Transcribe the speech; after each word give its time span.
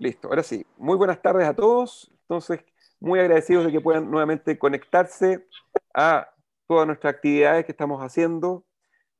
Listo, 0.00 0.28
ahora 0.28 0.42
sí. 0.42 0.64
Muy 0.78 0.96
buenas 0.96 1.20
tardes 1.20 1.46
a 1.46 1.54
todos. 1.54 2.10
Entonces, 2.22 2.64
muy 3.00 3.20
agradecidos 3.20 3.66
de 3.66 3.70
que 3.70 3.82
puedan 3.82 4.10
nuevamente 4.10 4.58
conectarse 4.58 5.46
a 5.92 6.26
todas 6.66 6.86
nuestras 6.86 7.16
actividades 7.16 7.66
que 7.66 7.72
estamos 7.72 8.00
haciendo. 8.00 8.64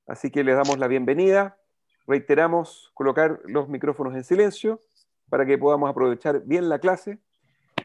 Así 0.07 0.31
que 0.31 0.43
les 0.43 0.57
damos 0.57 0.79
la 0.79 0.89
bienvenida. 0.89 1.59
Reiteramos 2.07 2.91
colocar 2.95 3.43
los 3.45 3.69
micrófonos 3.69 4.15
en 4.15 4.25
silencio 4.25 4.81
para 5.29 5.45
que 5.45 5.59
podamos 5.59 5.91
aprovechar 5.91 6.45
bien 6.47 6.71
la 6.71 6.79
clase. 6.79 7.19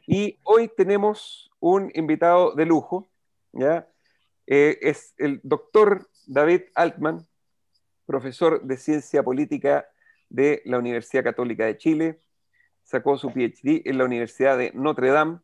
Y 0.06 0.38
hoy 0.42 0.68
tenemos 0.74 1.50
un 1.60 1.92
invitado 1.94 2.54
de 2.54 2.64
lujo, 2.64 3.10
¿ya? 3.52 3.86
Eh, 4.46 4.78
es 4.80 5.14
el 5.18 5.42
doctor 5.42 6.08
David 6.26 6.62
Altman, 6.74 7.26
profesor 8.06 8.62
de 8.62 8.78
ciencia 8.78 9.22
política 9.22 9.86
de 10.30 10.62
la 10.64 10.78
Universidad 10.78 11.24
Católica 11.24 11.66
de 11.66 11.76
Chile, 11.76 12.20
sacó 12.86 13.18
su 13.18 13.30
PhD 13.30 13.82
en 13.84 13.98
la 13.98 14.04
Universidad 14.04 14.56
de 14.56 14.70
Notre 14.74 15.10
Dame. 15.10 15.40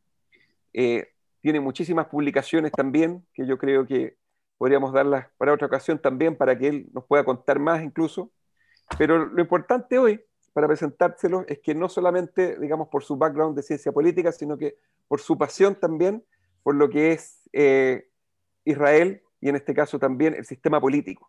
Eh, 0.73 1.09
tiene 1.41 1.61
muchísimas 1.61 2.07
publicaciones 2.07 2.73
también, 2.73 3.27
que 3.35 3.47
yo 3.47 3.59
creo 3.59 3.85
que 3.87 4.17
podríamos 4.57 4.93
darlas 4.93 5.27
para 5.37 5.53
otra 5.53 5.67
ocasión 5.67 6.01
también, 6.01 6.37
para 6.37 6.57
que 6.57 6.69
él 6.69 6.89
nos 6.93 7.05
pueda 7.05 7.25
contar 7.25 7.59
más 7.59 7.83
incluso. 7.83 8.31
Pero 8.97 9.27
lo 9.27 9.41
importante 9.41 9.99
hoy, 9.99 10.25
para 10.53 10.69
presentárselo, 10.69 11.45
es 11.49 11.59
que 11.59 11.75
no 11.75 11.89
solamente, 11.89 12.59
digamos, 12.61 12.89
por 12.89 13.03
su 13.03 13.17
background 13.17 13.57
de 13.57 13.63
ciencia 13.63 13.91
política, 13.91 14.31
sino 14.31 14.57
que 14.57 14.77
por 15.09 15.21
su 15.21 15.37
pasión 15.37 15.75
también 15.75 16.25
por 16.63 16.77
lo 16.77 16.89
que 16.89 17.13
es 17.13 17.41
eh, 17.53 18.09
Israel 18.65 19.23
y 19.41 19.49
en 19.49 19.57
este 19.57 19.75
caso 19.75 19.99
también 19.99 20.35
el 20.35 20.45
sistema 20.45 20.81
político. 20.81 21.29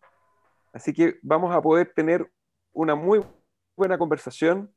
Así 0.72 0.92
que 0.92 1.18
vamos 1.22 1.54
a 1.54 1.60
poder 1.60 1.92
tener 1.92 2.30
una 2.72 2.94
muy 2.94 3.20
buena 3.76 3.98
conversación 3.98 4.72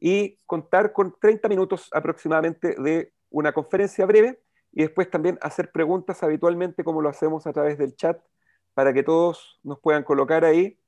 y 0.00 0.36
contar 0.46 0.92
con 0.92 1.14
30 1.20 1.48
minutos 1.48 1.88
aproximadamente 1.92 2.74
de 2.80 3.12
una 3.30 3.52
conferencia 3.52 4.06
breve 4.06 4.40
y 4.72 4.82
después 4.82 5.10
también 5.10 5.38
hacer 5.42 5.72
preguntas 5.72 6.22
habitualmente 6.22 6.84
como 6.84 7.02
lo 7.02 7.08
hacemos 7.08 7.46
a 7.46 7.52
través 7.52 7.78
del 7.78 7.96
chat 7.96 8.20
para 8.74 8.92
que 8.92 9.02
todos 9.02 9.58
nos 9.64 9.80
puedan 9.80 10.04
colocar 10.04 10.44
ahí. 10.44 10.78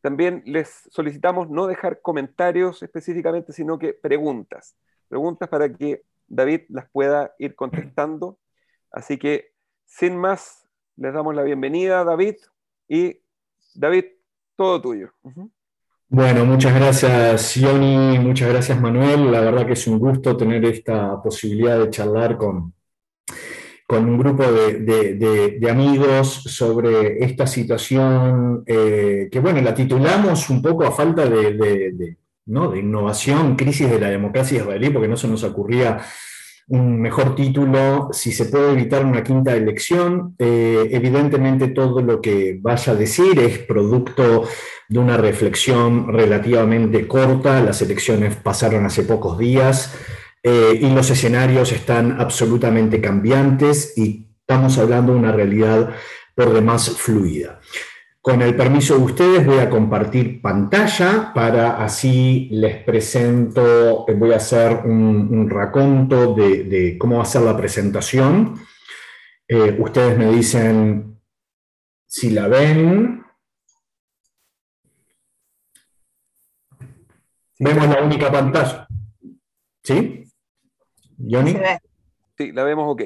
También 0.00 0.42
les 0.46 0.88
solicitamos 0.90 1.48
no 1.48 1.66
dejar 1.66 2.00
comentarios 2.00 2.82
específicamente, 2.82 3.52
sino 3.52 3.78
que 3.78 3.94
preguntas. 3.94 4.76
Preguntas 5.08 5.48
para 5.48 5.72
que 5.72 6.02
David 6.26 6.62
las 6.68 6.90
pueda 6.90 7.34
ir 7.38 7.54
contestando. 7.54 8.38
Así 8.90 9.18
que, 9.18 9.52
sin 9.84 10.16
más, 10.16 10.66
les 10.96 11.12
damos 11.12 11.34
la 11.34 11.42
bienvenida, 11.42 12.04
David. 12.04 12.36
Y 12.88 13.20
David, 13.74 14.06
todo 14.56 14.80
tuyo. 14.80 15.12
Bueno, 16.08 16.44
muchas 16.44 16.72
gracias, 16.72 17.56
Yoni, 17.56 18.18
muchas 18.20 18.48
gracias, 18.48 18.80
Manuel. 18.80 19.30
La 19.32 19.40
verdad 19.40 19.66
que 19.66 19.72
es 19.72 19.86
un 19.88 19.98
gusto 19.98 20.36
tener 20.36 20.64
esta 20.64 21.20
posibilidad 21.20 21.80
de 21.80 21.90
charlar 21.90 22.36
con, 22.36 22.74
con 23.88 24.08
un 24.08 24.16
grupo 24.16 24.44
de, 24.44 25.68
amigos 25.68 26.44
sobre 26.44 27.24
esta 27.24 27.46
situación 27.48 28.62
eh, 28.66 29.28
que, 29.32 29.40
bueno, 29.40 29.60
la 29.60 29.74
titulamos 29.74 30.48
un 30.48 30.62
poco 30.62 30.84
a 30.84 30.92
falta 30.92 31.28
de, 31.28 32.16
¿no? 32.46 32.70
de 32.70 32.78
innovación, 32.78 33.56
crisis 33.56 33.90
de 33.90 33.98
la 33.98 34.08
democracia 34.08 34.58
israelí, 34.58 34.90
porque 34.90 35.08
no 35.08 35.16
se 35.16 35.26
nos 35.26 35.42
ocurría 35.42 35.98
un 36.68 37.00
mejor 37.00 37.34
título, 37.34 38.08
si 38.12 38.32
se 38.32 38.46
puede 38.46 38.72
evitar 38.72 39.04
una 39.04 39.22
quinta 39.22 39.54
elección. 39.54 40.34
Eh, 40.38 40.88
evidentemente 40.90 41.68
todo 41.68 42.00
lo 42.00 42.20
que 42.20 42.58
vaya 42.60 42.92
a 42.92 42.96
decir 42.96 43.38
es 43.38 43.58
producto 43.58 44.44
de 44.88 44.98
una 44.98 45.16
reflexión 45.16 46.12
relativamente 46.12 47.06
corta. 47.06 47.60
Las 47.60 47.82
elecciones 47.82 48.36
pasaron 48.36 48.86
hace 48.86 49.02
pocos 49.02 49.38
días 49.38 49.94
eh, 50.42 50.78
y 50.80 50.88
los 50.90 51.10
escenarios 51.10 51.72
están 51.72 52.20
absolutamente 52.20 53.00
cambiantes 53.00 53.96
y 53.96 54.28
estamos 54.40 54.78
hablando 54.78 55.12
de 55.12 55.18
una 55.18 55.32
realidad 55.32 55.90
por 56.34 56.52
demás 56.52 56.90
fluida. 56.90 57.60
Con 58.20 58.42
el 58.42 58.56
permiso 58.56 58.96
de 58.96 59.04
ustedes 59.04 59.46
voy 59.46 59.58
a 59.58 59.70
compartir 59.70 60.42
pantalla 60.42 61.32
para 61.32 61.84
así 61.84 62.48
les 62.50 62.82
presento, 62.82 64.04
voy 64.16 64.32
a 64.32 64.36
hacer 64.36 64.80
un, 64.84 65.48
raconto 65.48 66.34
de, 66.34 66.96
cómo 66.98 67.18
va 67.18 67.22
a 67.22 67.26
ser 67.26 67.42
la 67.42 67.56
presentación. 67.56 68.60
Eh, 69.46 69.76
ustedes 69.78 70.18
me 70.18 70.32
dicen 70.32 71.20
si 72.06 72.30
la 72.30 72.48
ven. 72.48 73.25
Vemos 77.58 77.88
la 77.88 78.02
única 78.02 78.30
pantalla. 78.30 78.86
¿Sí? 79.82 80.24
¿Johnny? 81.18 81.56
Sí, 82.36 82.52
la 82.52 82.64
vemos 82.64 82.86
ok. 82.88 83.02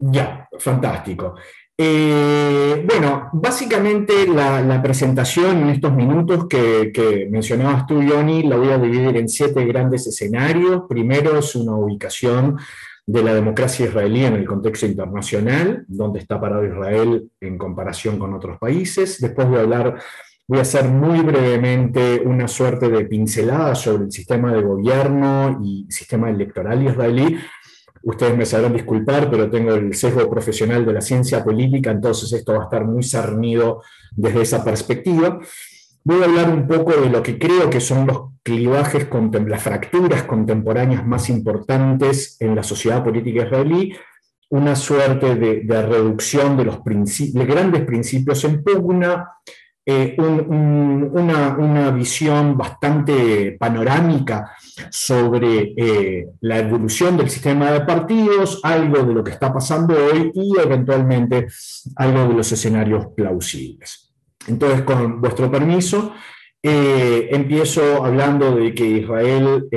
Ya, 0.00 0.48
fantástico. 0.58 1.34
Eh, 1.80 2.84
bueno, 2.88 3.30
básicamente 3.32 4.26
la, 4.26 4.80
presentación 4.82 5.58
en 5.58 5.68
estos 5.70 5.92
minutos 5.92 6.46
que, 6.48 7.28
mencionabas 7.30 7.86
tú, 7.86 8.02
Johnny, 8.02 8.42
la 8.42 8.56
voy 8.56 8.70
a 8.70 8.78
dividir 8.78 9.16
en 9.16 9.28
siete 9.28 9.64
grandes 9.64 10.06
escenarios. 10.06 10.82
Primero 10.88 11.38
es 11.38 11.54
una 11.54 11.76
ubicación 11.76 12.58
de 13.06 13.22
la 13.22 13.32
democracia 13.32 13.86
israelí 13.86 14.24
en 14.24 14.34
el 14.34 14.44
contexto 14.44 14.86
internacional, 14.86 15.84
donde 15.88 16.18
está 16.18 16.40
parado 16.40 16.66
Israel 16.66 17.30
en 17.40 17.56
comparación 17.56 18.18
con 18.18 18.34
otros 18.34 18.58
países. 18.58 19.20
Después 19.20 19.48
voy 19.48 19.58
a 19.58 19.62
hablar, 19.62 20.02
voy 20.48 20.58
a 20.58 20.62
hacer 20.62 20.88
muy 20.88 21.20
brevemente 21.20 22.20
una 22.24 22.48
suerte 22.48 22.88
de 22.88 23.04
pincelada 23.04 23.74
sobre 23.76 24.04
el 24.04 24.12
sistema 24.12 24.52
de 24.52 24.62
gobierno 24.62 25.60
y 25.62 25.86
sistema 25.88 26.30
electoral 26.30 26.82
israelí, 26.82 27.38
Ustedes 28.02 28.36
me 28.36 28.46
sabrán 28.46 28.72
disculpar, 28.72 29.30
pero 29.30 29.50
tengo 29.50 29.74
el 29.74 29.94
sesgo 29.94 30.30
profesional 30.30 30.86
de 30.86 30.92
la 30.92 31.00
ciencia 31.00 31.42
política, 31.42 31.90
entonces 31.90 32.32
esto 32.32 32.54
va 32.54 32.60
a 32.60 32.64
estar 32.64 32.84
muy 32.84 33.02
cernido 33.02 33.82
desde 34.12 34.42
esa 34.42 34.64
perspectiva. 34.64 35.40
Voy 36.04 36.22
a 36.22 36.26
hablar 36.26 36.50
un 36.50 36.66
poco 36.66 36.92
de 36.92 37.10
lo 37.10 37.22
que 37.22 37.38
creo 37.38 37.68
que 37.68 37.80
son 37.80 38.06
los 38.06 38.30
clivajes, 38.42 39.08
las 39.46 39.62
fracturas 39.62 40.22
contemporáneas 40.22 41.06
más 41.06 41.28
importantes 41.28 42.36
en 42.40 42.54
la 42.54 42.62
sociedad 42.62 43.04
política 43.04 43.44
israelí, 43.44 43.94
una 44.50 44.74
suerte 44.74 45.34
de, 45.34 45.82
reducción 45.82 46.56
de 46.56 46.64
los 46.64 46.78
grandes 46.82 47.84
principios 47.84 48.42
en 48.44 48.62
pugna, 48.62 49.32
eh, 49.90 50.14
una, 50.18 51.90
visión 51.92 52.58
bastante 52.58 53.56
panorámica 53.58 54.52
sobre 54.90 55.72
eh, 55.74 56.26
la 56.42 56.58
evolución 56.58 57.16
del 57.16 57.30
sistema 57.30 57.72
de 57.72 57.80
partidos, 57.80 58.60
algo 58.64 59.02
de 59.02 59.14
lo 59.14 59.24
que 59.24 59.30
está 59.30 59.50
pasando 59.50 59.94
hoy 59.94 60.30
y 60.34 60.60
eventualmente 60.60 61.46
algo 61.96 62.28
de 62.28 62.34
los 62.34 62.52
escenarios 62.52 63.06
plausibles. 63.16 64.12
Entonces, 64.46 64.82
con 64.82 65.22
vuestro 65.22 65.50
permiso, 65.50 66.12
eh, 66.62 67.30
empiezo 67.30 68.04
hablando 68.04 68.56
de 68.56 68.74
que 68.74 68.84
Israel 68.84 69.68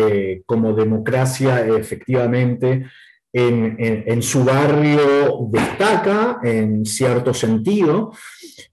como 0.46 0.74
democracia 0.74 1.66
efectivamente 1.66 2.86
en, 3.34 4.22
su 4.22 4.44
barrio 4.44 5.48
destaca 5.50 6.40
en 6.44 6.86
cierto 6.86 7.34
sentido, 7.34 8.12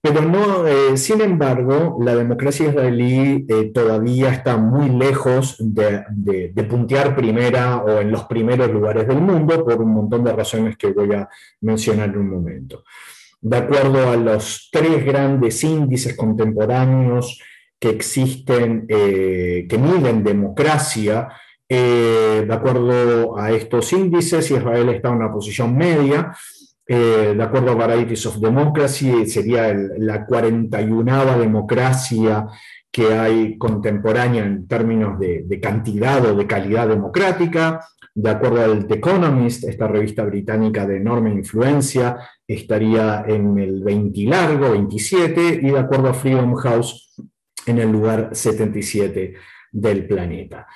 pero 0.00 0.22
no, 0.22 0.66
eh, 0.66 0.96
sin 0.96 1.20
embargo, 1.20 1.98
la 2.00 2.14
democracia 2.14 2.68
israelí 2.68 3.46
eh, 3.48 3.70
todavía 3.72 4.30
está 4.30 4.56
muy 4.56 4.90
lejos 4.90 5.56
de, 5.58 6.04
puntear 6.68 7.14
primera 7.14 7.78
o 7.78 8.00
en 8.00 8.10
los 8.10 8.24
primeros 8.24 8.70
lugares 8.70 9.06
del 9.06 9.20
mundo 9.20 9.64
por 9.64 9.80
un 9.80 9.94
montón 9.94 10.24
de 10.24 10.32
razones 10.32 10.76
que 10.76 10.88
voy 10.88 11.14
a 11.14 11.28
mencionar 11.60 12.10
en 12.10 12.18
un 12.18 12.30
momento. 12.30 12.82
De 13.40 13.56
acuerdo 13.56 14.10
a 14.10 14.16
los 14.16 14.68
tres 14.72 15.04
grandes 15.04 15.62
índices 15.62 16.16
contemporáneos 16.16 17.40
que 17.78 17.90
existen, 17.90 18.86
eh, 18.88 19.66
que 19.68 19.78
miden 19.78 20.24
democracia, 20.24 21.28
de 21.68 22.54
acuerdo 22.54 23.38
a 23.38 23.50
estos 23.50 23.92
índices, 23.92 24.50
Israel 24.50 24.88
está 24.88 25.08
en 25.08 25.16
una 25.16 25.32
posición 25.32 25.76
media, 25.76 26.32
eh, 26.90 27.34
de 27.36 27.42
acuerdo 27.42 27.72
a 27.72 27.74
Varieties 27.74 28.24
of 28.24 28.38
Democracy, 28.38 29.26
sería 29.26 29.74
la 29.74 30.24
41 30.24 31.38
democracia 31.38 32.46
que 32.90 33.12
hay 33.12 33.58
contemporánea 33.58 34.42
en 34.42 34.66
términos 34.66 35.18
de, 35.18 35.60
cantidad 35.60 36.24
o 36.24 36.34
de 36.34 36.46
calidad 36.46 36.88
democrática. 36.88 37.86
De 38.14 38.30
acuerdo 38.30 38.64
al 38.64 38.86
The 38.86 38.94
Economist, 38.94 39.64
esta 39.64 39.86
revista 39.86 40.24
británica 40.24 40.86
de 40.86 40.96
enorme 40.96 41.30
influencia, 41.30 42.16
estaría 42.46 43.22
en 43.28 43.58
el 43.58 43.84
20 43.84 44.22
largo, 44.22 44.70
27, 44.70 45.60
y 45.62 45.70
de 45.70 45.78
acuerdo 45.78 46.08
a 46.08 46.14
Freedom 46.14 46.54
House, 46.54 47.14
en 47.66 47.78
el 47.80 47.92
lugar 47.92 48.30
77 48.32 49.34
del 49.70 50.06
planeta. 50.06 50.66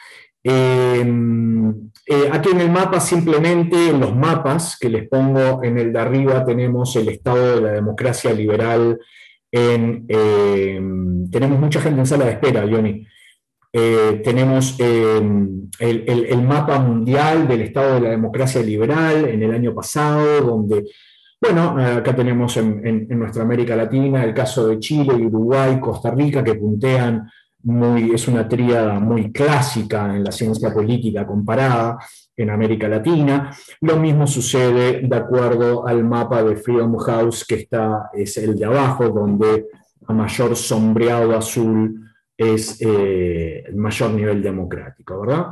Em, 0.44 1.70
eh, 2.06 2.28
aquí 2.32 2.50
en 2.50 2.60
el 2.60 2.70
mapa, 2.70 2.98
simplemente 2.98 3.88
en 3.90 4.00
los 4.00 4.14
mapas 4.14 4.76
que 4.78 4.88
les 4.88 5.08
pongo 5.08 5.62
en 5.62 5.78
el 5.78 5.92
de 5.92 5.98
arriba, 6.00 6.44
tenemos 6.44 6.96
el 6.96 7.08
estado 7.08 7.56
de 7.56 7.60
la 7.60 7.72
democracia 7.72 8.32
liberal. 8.32 8.98
Em, 9.50 10.06
tenemos 11.30 11.60
mucha 11.60 11.80
gente 11.80 12.00
en 12.00 12.06
sala 12.06 12.24
de 12.26 12.32
espera, 12.32 12.66
Johnny. 12.68 13.06
eh, 13.74 14.20
tenemos 14.22 14.78
em, 14.80 15.70
el, 15.78 16.42
mapa 16.42 16.78
mundial 16.78 17.48
del 17.48 17.62
estado 17.62 17.94
de 17.94 18.00
la 18.02 18.10
democracia 18.10 18.62
liberal 18.62 19.26
en 19.28 19.42
el 19.42 19.52
año 19.54 19.74
pasado, 19.74 20.42
donde, 20.42 20.84
bueno, 21.40 21.76
acá 21.78 22.14
tenemos 22.14 22.56
en, 22.58 23.08
nuestra 23.18 23.42
América 23.42 23.74
Latina 23.76 24.24
el 24.24 24.34
caso 24.34 24.66
de 24.68 24.78
Chile, 24.78 25.14
Uruguay, 25.14 25.80
Costa 25.80 26.10
Rica, 26.10 26.44
que 26.44 26.54
puntean 26.54 27.30
muy, 27.64 28.12
es 28.14 28.28
una 28.28 28.48
tríada 28.48 28.98
muy 28.98 29.32
clásica 29.32 30.14
en 30.14 30.24
la 30.24 30.32
ciencia 30.32 30.72
política 30.72 31.26
comparada 31.26 31.98
en 32.36 32.50
América 32.50 32.88
Latina. 32.88 33.54
Lo 33.80 33.96
mismo 33.96 34.26
sucede 34.26 35.00
de 35.02 35.16
acuerdo 35.16 35.86
al 35.86 36.04
mapa 36.04 36.42
de 36.42 36.56
Freedom 36.56 36.96
House, 36.98 37.44
que 37.46 37.56
está, 37.56 38.10
es 38.12 38.36
el 38.38 38.58
de 38.58 38.64
abajo, 38.64 39.08
donde 39.08 39.66
a 40.06 40.12
mayor 40.12 40.56
sombreado 40.56 41.36
azul 41.36 42.00
es 42.36 42.80
eh, 42.80 43.64
el 43.66 43.76
mayor 43.76 44.10
nivel 44.10 44.42
democrático, 44.42 45.20
¿verdad? 45.20 45.48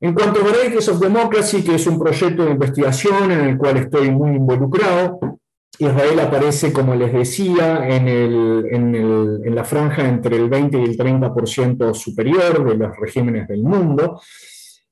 En 0.00 0.12
cuanto 0.12 0.40
a 0.40 0.44
Varieties 0.44 0.88
of 0.88 1.00
Democracy, 1.00 1.62
que 1.62 1.76
es 1.76 1.86
un 1.86 1.98
proyecto 1.98 2.44
de 2.44 2.50
investigación 2.50 3.30
en 3.30 3.40
el 3.40 3.56
cual 3.56 3.76
estoy 3.76 4.10
muy 4.10 4.36
involucrado, 4.36 5.40
Israel 5.78 6.20
aparece, 6.20 6.72
como 6.72 6.94
les 6.94 7.12
decía, 7.12 7.88
en, 7.88 8.08
en 8.08 9.54
la 9.54 9.64
franja 9.64 10.08
entre 10.08 10.36
el 10.36 10.48
20 10.48 10.78
y 10.78 10.84
el 10.84 10.96
30% 10.96 11.94
superior 11.94 12.68
de 12.68 12.76
los 12.76 12.96
regímenes 12.96 13.48
del 13.48 13.62
mundo. 13.62 14.20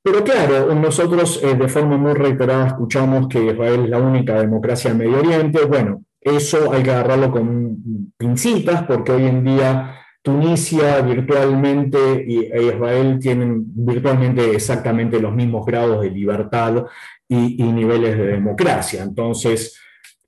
Pero 0.02 0.24
claro, 0.24 0.74
nosotros 0.74 1.40
eh, 1.44 1.54
de 1.54 1.68
forma 1.68 1.96
muy 1.96 2.14
reiterada 2.14 2.66
escuchamos 2.66 3.28
que 3.28 3.44
Israel 3.44 3.84
es 3.84 3.90
la 3.90 3.98
única 3.98 4.40
democracia 4.40 4.90
en 4.90 4.98
Medio 4.98 5.20
Oriente. 5.20 5.64
Bueno, 5.64 6.02
eso 6.20 6.72
hay 6.72 6.82
que 6.82 6.90
agarrarlo 6.90 7.30
con 7.30 8.12
pincitas 8.16 8.82
porque 8.82 9.12
hoy 9.12 9.26
en 9.26 9.44
día 9.44 10.00
Tunisia 10.22 11.00
virtualmente 11.02 11.98
e 12.26 12.62
Israel 12.62 13.18
tienen 13.20 13.62
virtualmente 13.66 14.54
exactamente 14.54 15.20
los 15.20 15.32
mismos 15.34 15.64
grados 15.64 16.02
de 16.02 16.10
libertad 16.10 16.84
y, 17.28 17.62
niveles 17.62 18.18
de 18.18 18.26
democracia. 18.26 19.02
Entonces, 19.04 19.80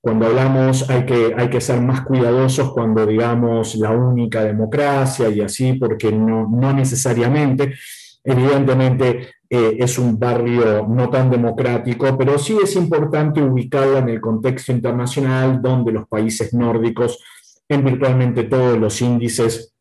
cuando 0.05 0.27
hablamos 0.27 0.91
hay 0.91 1.07
que, 1.07 1.35
hay 1.35 1.49
que 1.49 1.63
ser 1.63 1.81
más 1.81 2.03
cuidadosos 2.03 2.75
cuando 2.75 3.07
digamos 3.07 3.75
la 3.77 3.91
única 3.91 4.45
democracia 4.45 5.31
y 5.31 5.41
así, 5.41 5.73
porque 5.73 6.13
no, 6.13 6.47
no 6.47 6.75
necesariamente. 6.75 7.73
Evidentemente 8.23 9.31
eh, 9.49 9.77
es 9.79 9.99
un 9.99 10.19
barrio 10.19 10.87
no 10.87 11.09
tan 11.09 11.31
democrático, 11.31 12.19
pero 12.19 12.39
sí 12.39 12.55
es 12.63 12.77
importante 12.77 13.41
ubicarlo 13.41 13.97
en 13.97 14.11
el 14.11 14.21
contexto 14.21 14.73
internacional 14.73 15.63
donde 15.63 15.93
los 15.93 16.07
países 16.07 16.53
nórdicos 16.53 17.19
en 17.67 17.83
virtualmente 17.83 18.43
todos 18.45 18.79
los 18.79 19.01
índices 19.01 19.73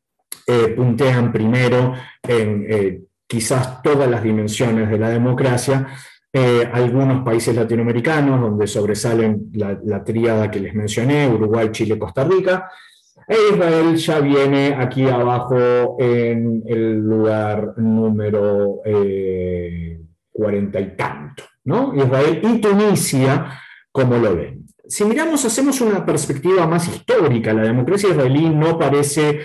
eh, 0.47 0.69
puntean 0.69 1.33
primero 1.33 1.95
en 2.21 2.65
eh, 2.69 3.01
quizás 3.27 3.81
todas 3.81 4.09
las 4.09 4.23
dimensiones 4.23 4.89
de 4.89 4.99
la 4.99 5.09
democracia. 5.09 5.85
Algunos 6.33 7.23
países 7.23 7.55
latinoamericanos 7.55 8.41
donde 8.41 8.65
sobresalen 8.65 9.49
la, 9.53 9.79
la 9.83 10.03
tríada 10.03 10.49
que 10.49 10.59
les 10.59 10.73
mencioné, 10.73 11.27
Uruguay, 11.27 11.69
Chile, 11.71 11.99
Costa 11.99 12.23
Rica, 12.23 12.69
e 13.27 13.35
Israel 13.53 13.95
ya 13.95 14.19
viene 14.19 14.75
aquí 14.77 15.07
abajo 15.07 15.95
en 15.99 16.63
el 16.65 16.99
lugar 16.99 17.73
número 17.77 18.81
eh, 18.83 19.99
cuarenta 20.31 20.79
y 20.79 20.95
tanto, 20.95 21.43
¿no? 21.65 21.93
Israel 21.95 22.41
y 22.43 22.59
Tunisia, 22.59 23.59
como 23.91 24.17
lo 24.17 24.35
ven. 24.35 24.65
Si 24.85 25.05
miramos, 25.05 25.45
hacemos 25.45 25.79
una 25.81 26.05
perspectiva 26.05 26.67
más 26.67 26.87
histórica, 26.87 27.53
la 27.53 27.63
democracia 27.63 28.09
israelí 28.09 28.49
no 28.49 28.77
parece 28.77 29.41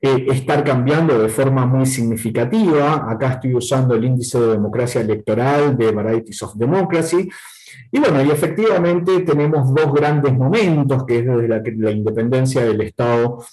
eh, 0.00 0.26
estar 0.30 0.62
cambiando 0.62 1.18
de 1.18 1.28
forma 1.28 1.66
muy 1.66 1.84
significativa. 1.84 3.10
Acá 3.10 3.32
estoy 3.32 3.54
usando 3.54 3.96
el 3.96 4.04
índice 4.04 4.38
de 4.38 4.52
democracia 4.52 5.00
electoral 5.00 5.76
de 5.76 5.90
Varieties 5.90 6.42
of 6.44 6.54
Democracy. 6.54 7.28
Y 7.90 7.98
bueno, 7.98 8.22
y 8.22 8.30
efectivamente 8.30 9.20
tenemos 9.20 9.74
dos 9.74 9.92
grandes 9.92 10.32
momentos, 10.32 11.04
que 11.04 11.18
es 11.18 11.26
desde 11.26 11.48
la, 11.48 11.90
independencia 11.90 12.64
del 12.64 12.80
Estado 12.82 13.44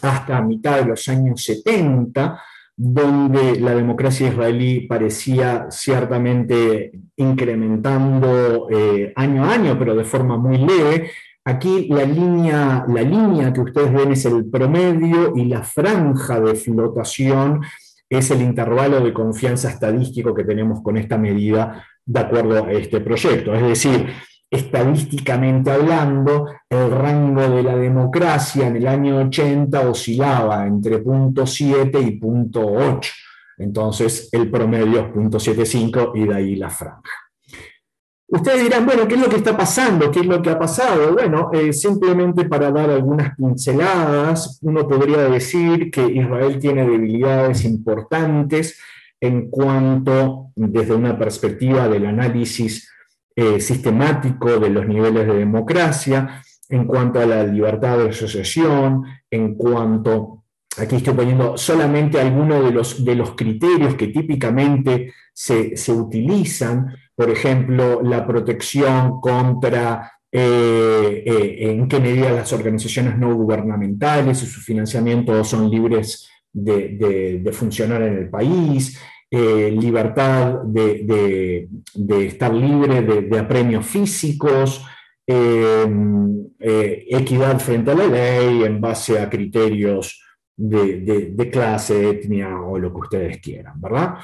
hasta 0.00 0.40
mitad 0.40 0.78
de 0.78 0.86
los 0.86 1.06
años 1.08 1.42
70, 1.42 2.40
donde 2.76 3.60
la 3.60 3.74
democracia 3.74 4.28
israelí 4.28 4.86
parecía 4.86 5.66
ciertamente 5.70 6.92
incrementando 7.16 8.68
eh, 8.70 9.12
año 9.16 9.44
a 9.44 9.52
año, 9.52 9.78
pero 9.78 9.94
de 9.94 10.04
forma 10.04 10.38
muy 10.38 10.58
leve. 10.58 11.10
Aquí 11.46 11.88
la 11.88 12.04
línea, 12.04 12.86
la 12.88 13.02
línea 13.02 13.52
que 13.52 13.60
ustedes 13.60 13.92
ven 13.92 14.12
es 14.12 14.24
el 14.24 14.46
promedio 14.46 15.36
y 15.36 15.44
la 15.44 15.62
franja 15.62 16.40
de 16.40 16.54
flotación 16.54 17.60
es 18.08 18.30
el 18.30 18.40
intervalo 18.40 19.00
de 19.00 19.12
confianza 19.12 19.68
estadístico 19.68 20.34
que 20.34 20.44
tenemos 20.44 20.82
con 20.82 20.96
esta 20.96 21.18
medida 21.18 21.84
de 22.06 22.20
acuerdo 22.20 22.64
a 22.64 22.72
este 22.72 23.00
proyecto. 23.00 23.54
Es 23.54 23.62
decir, 23.62 24.06
estadísticamente 24.50 25.70
hablando, 25.70 26.46
el 26.70 26.90
rango 26.90 27.42
de 27.42 27.62
la 27.62 27.76
democracia 27.76 28.66
en 28.68 28.76
el 28.76 28.86
año 28.86 29.18
80 29.18 29.80
oscilaba 29.88 30.66
entre 30.66 30.98
punto 31.00 31.42
.7 31.42 32.06
y 32.06 32.12
punto 32.12 32.60
.8. 32.62 33.10
Entonces, 33.58 34.30
el 34.32 34.50
promedio 34.50 35.00
es 35.00 35.12
punto 35.12 35.38
.75 35.38 36.12
y 36.14 36.26
de 36.26 36.34
ahí 36.34 36.56
la 36.56 36.70
franja. 36.70 37.23
Ustedes 38.34 38.64
dirán, 38.64 38.84
bueno, 38.84 39.06
¿qué 39.06 39.14
es 39.14 39.20
lo 39.20 39.28
que 39.28 39.36
está 39.36 39.56
pasando? 39.56 40.10
¿Qué 40.10 40.18
es 40.18 40.26
lo 40.26 40.42
que 40.42 40.50
ha 40.50 40.58
pasado? 40.58 41.12
Bueno, 41.12 41.50
eh, 41.52 41.72
simplemente 41.72 42.46
para 42.46 42.72
dar 42.72 42.90
algunas 42.90 43.36
pinceladas, 43.36 44.58
uno 44.62 44.88
podría 44.88 45.28
decir 45.28 45.88
que 45.88 46.04
Israel 46.04 46.58
tiene 46.58 46.84
debilidades 46.84 47.64
importantes 47.64 48.80
en 49.20 49.50
cuanto, 49.50 50.50
desde 50.56 50.96
una 50.96 51.16
perspectiva 51.16 51.86
del 51.86 52.06
análisis 52.06 52.90
eh, 53.36 53.60
sistemático 53.60 54.58
de 54.58 54.68
los 54.68 54.84
niveles 54.84 55.28
de 55.28 55.34
democracia, 55.34 56.42
en 56.68 56.86
cuanto 56.86 57.20
a 57.20 57.26
la 57.26 57.44
libertad 57.44 57.98
de 57.98 58.08
asociación, 58.08 59.04
en 59.30 59.54
cuanto, 59.54 60.42
aquí 60.76 60.96
estoy 60.96 61.14
poniendo 61.14 61.56
solamente 61.56 62.20
algunos 62.20 62.64
de 62.64 62.72
los, 62.72 63.04
de 63.04 63.14
los 63.14 63.36
criterios 63.36 63.94
que 63.94 64.08
típicamente 64.08 65.14
se, 65.32 65.76
se 65.76 65.92
utilizan 65.92 66.88
por 67.14 67.30
ejemplo, 67.30 68.02
la 68.02 68.26
protección 68.26 69.20
contra 69.20 70.10
eh, 70.36 71.22
eh, 71.24 71.70
en 71.70 71.86
qué 71.86 72.00
medida 72.00 72.32
las 72.32 72.52
organizaciones 72.52 73.16
no 73.16 73.32
gubernamentales 73.36 74.42
y 74.42 74.46
su 74.46 74.60
financiamiento 74.60 75.44
son 75.44 75.70
libres 75.70 76.28
de, 76.52 77.48
funcionar 77.52 78.02
en 78.02 78.18
el 78.18 78.28
país, 78.30 78.98
eh, 79.30 79.72
libertad 79.80 80.62
de, 80.64 81.68
estar 82.26 82.52
libre 82.52 83.02
de, 83.02 83.38
apremios 83.38 83.86
físicos, 83.86 84.84
equidad 86.58 87.60
frente 87.60 87.92
a 87.92 87.94
la 87.94 88.06
ley 88.08 88.64
en 88.64 88.80
base 88.80 89.20
a 89.20 89.30
criterios 89.30 90.20
de, 90.56 91.48
clase, 91.52 92.10
etnia 92.10 92.60
o 92.60 92.76
lo 92.76 92.92
que 92.92 93.00
ustedes 93.00 93.38
quieran, 93.38 93.80
¿verdad? 93.80 94.16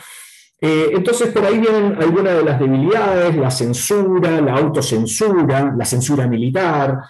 Eh, 0.61 0.91
entonces, 0.93 1.29
por 1.31 1.45
ahí 1.45 1.59
vienen 1.59 1.97
algunas 1.99 2.35
de 2.35 2.45
las 2.45 2.61
debilidades, 2.61 3.35
la 3.37 3.51
censura, 3.51 4.41
la 4.41 4.55
autocensura, 4.57 5.75
la 5.77 5.85
censura 5.85 6.27
militar. 6.27 7.01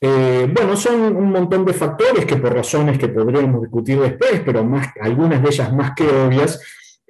Eh, 0.00 0.48
bueno, 0.54 0.76
son 0.76 1.16
un 1.16 1.30
montón 1.30 1.64
de 1.64 1.72
factores 1.72 2.24
que 2.24 2.36
por 2.36 2.54
razones 2.54 2.98
que 2.98 3.08
podríamos 3.08 3.62
discutir 3.62 3.98
después, 3.98 4.42
pero 4.44 4.62
más, 4.64 4.88
algunas 5.00 5.42
de 5.42 5.48
ellas 5.48 5.72
más 5.72 5.92
que 5.94 6.08
obvias, 6.08 6.60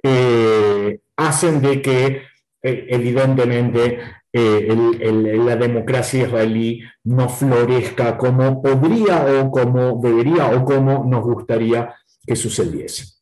eh, 0.01 0.99
hacen 1.17 1.61
de 1.61 1.81
que 1.81 2.23
evidentemente 2.63 3.99
la 4.33 5.55
democracia 5.55 6.23
israelí 6.23 6.81
no 7.03 7.27
florezca 7.27 8.17
como 8.17 8.61
podría 8.61 9.25
o 9.25 9.51
como 9.51 9.99
debería 10.01 10.49
o 10.51 10.63
como 10.63 11.03
nos 11.03 11.23
gustaría 11.23 11.95
que 12.25 12.35
sucediese. 12.35 13.20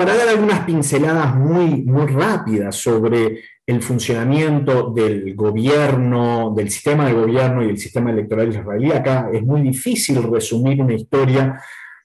Para 0.00 0.16
dar 0.16 0.28
algunas 0.30 0.60
pinceladas 0.60 1.36
muy, 1.36 1.82
muy 1.82 2.06
rápidas 2.06 2.74
sobre 2.74 3.42
el 3.66 3.82
funcionamiento 3.82 4.90
del 4.92 5.34
gobierno, 5.34 6.54
del 6.56 6.70
sistema 6.70 7.04
de 7.04 7.12
gobierno 7.12 7.62
y 7.62 7.68
el 7.68 7.76
sistema 7.76 8.10
electoral 8.10 8.48
israelí, 8.48 8.92
acá 8.92 9.28
es 9.30 9.42
muy 9.42 9.60
difícil 9.60 10.22
resumir 10.22 10.80
una 10.80 10.94
historia 10.94 11.60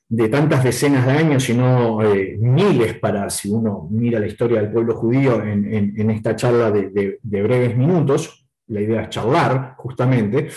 de 0.09 0.27
tantas 0.27 0.65
decenas 0.65 1.05
de 1.05 1.13
años, 1.13 1.43
sino 1.43 2.03
eh, 2.03 2.35
miles 2.37 2.99
para, 2.99 3.29
si 3.29 3.49
uno 3.49 3.87
mira 3.89 4.19
la 4.19 4.27
historia 4.27 4.59
del 4.61 4.73
pueblo 4.73 4.93
judío 4.97 5.41
en, 5.41 6.09
esta 6.09 6.35
charla 6.35 6.71
de 6.71 7.17
breves 7.23 7.77
minutos, 7.77 8.44
la 8.67 8.81
idea 8.81 9.01
es 9.03 9.09
charlar 9.09 9.75
justamente, 9.77 10.49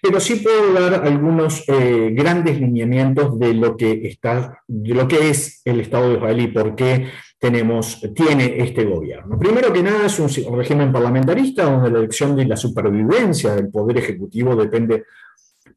pero 0.00 0.18
sí 0.20 0.36
puedo 0.36 0.72
dar 0.72 1.06
algunos 1.06 1.64
eh, 1.68 2.10
grandes 2.12 2.60
lineamientos 2.60 3.38
de 3.38 3.54
lo, 3.54 3.76
que 3.76 4.06
está, 4.06 4.62
de 4.66 4.94
lo 4.94 5.06
que 5.06 5.30
es 5.30 5.60
el 5.64 5.80
Estado 5.80 6.08
de 6.08 6.14
Israel 6.16 6.40
y 6.40 6.46
por 6.48 6.74
qué 6.74 7.08
tenemos, 7.38 8.00
tiene 8.14 8.62
este 8.62 8.84
gobierno. 8.84 9.38
Primero 9.38 9.72
que 9.72 9.82
nada 9.82 10.06
es 10.06 10.18
un 10.18 10.56
régimen 10.56 10.92
parlamentarista 10.92 11.64
donde 11.64 11.90
la 11.90 11.98
elección 11.98 12.38
y 12.38 12.44
la 12.44 12.56
supervivencia 12.56 13.54
del 13.54 13.70
poder 13.70 13.98
ejecutivo 13.98 14.54
depende 14.54 15.04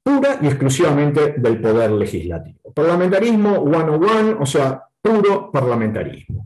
pura 0.04 0.40
y 0.42 0.48
exclusivamente 0.48 1.36
del 1.38 1.62
poder 1.62 1.92
legislativo. 1.92 2.74
Parlamentarismo 2.74 3.60
one 3.60 3.90
on 3.90 4.04
one, 4.04 4.36
o 4.40 4.46
sea, 4.46 4.84
puro 5.02 5.52
parlamentarismo. 5.52 6.46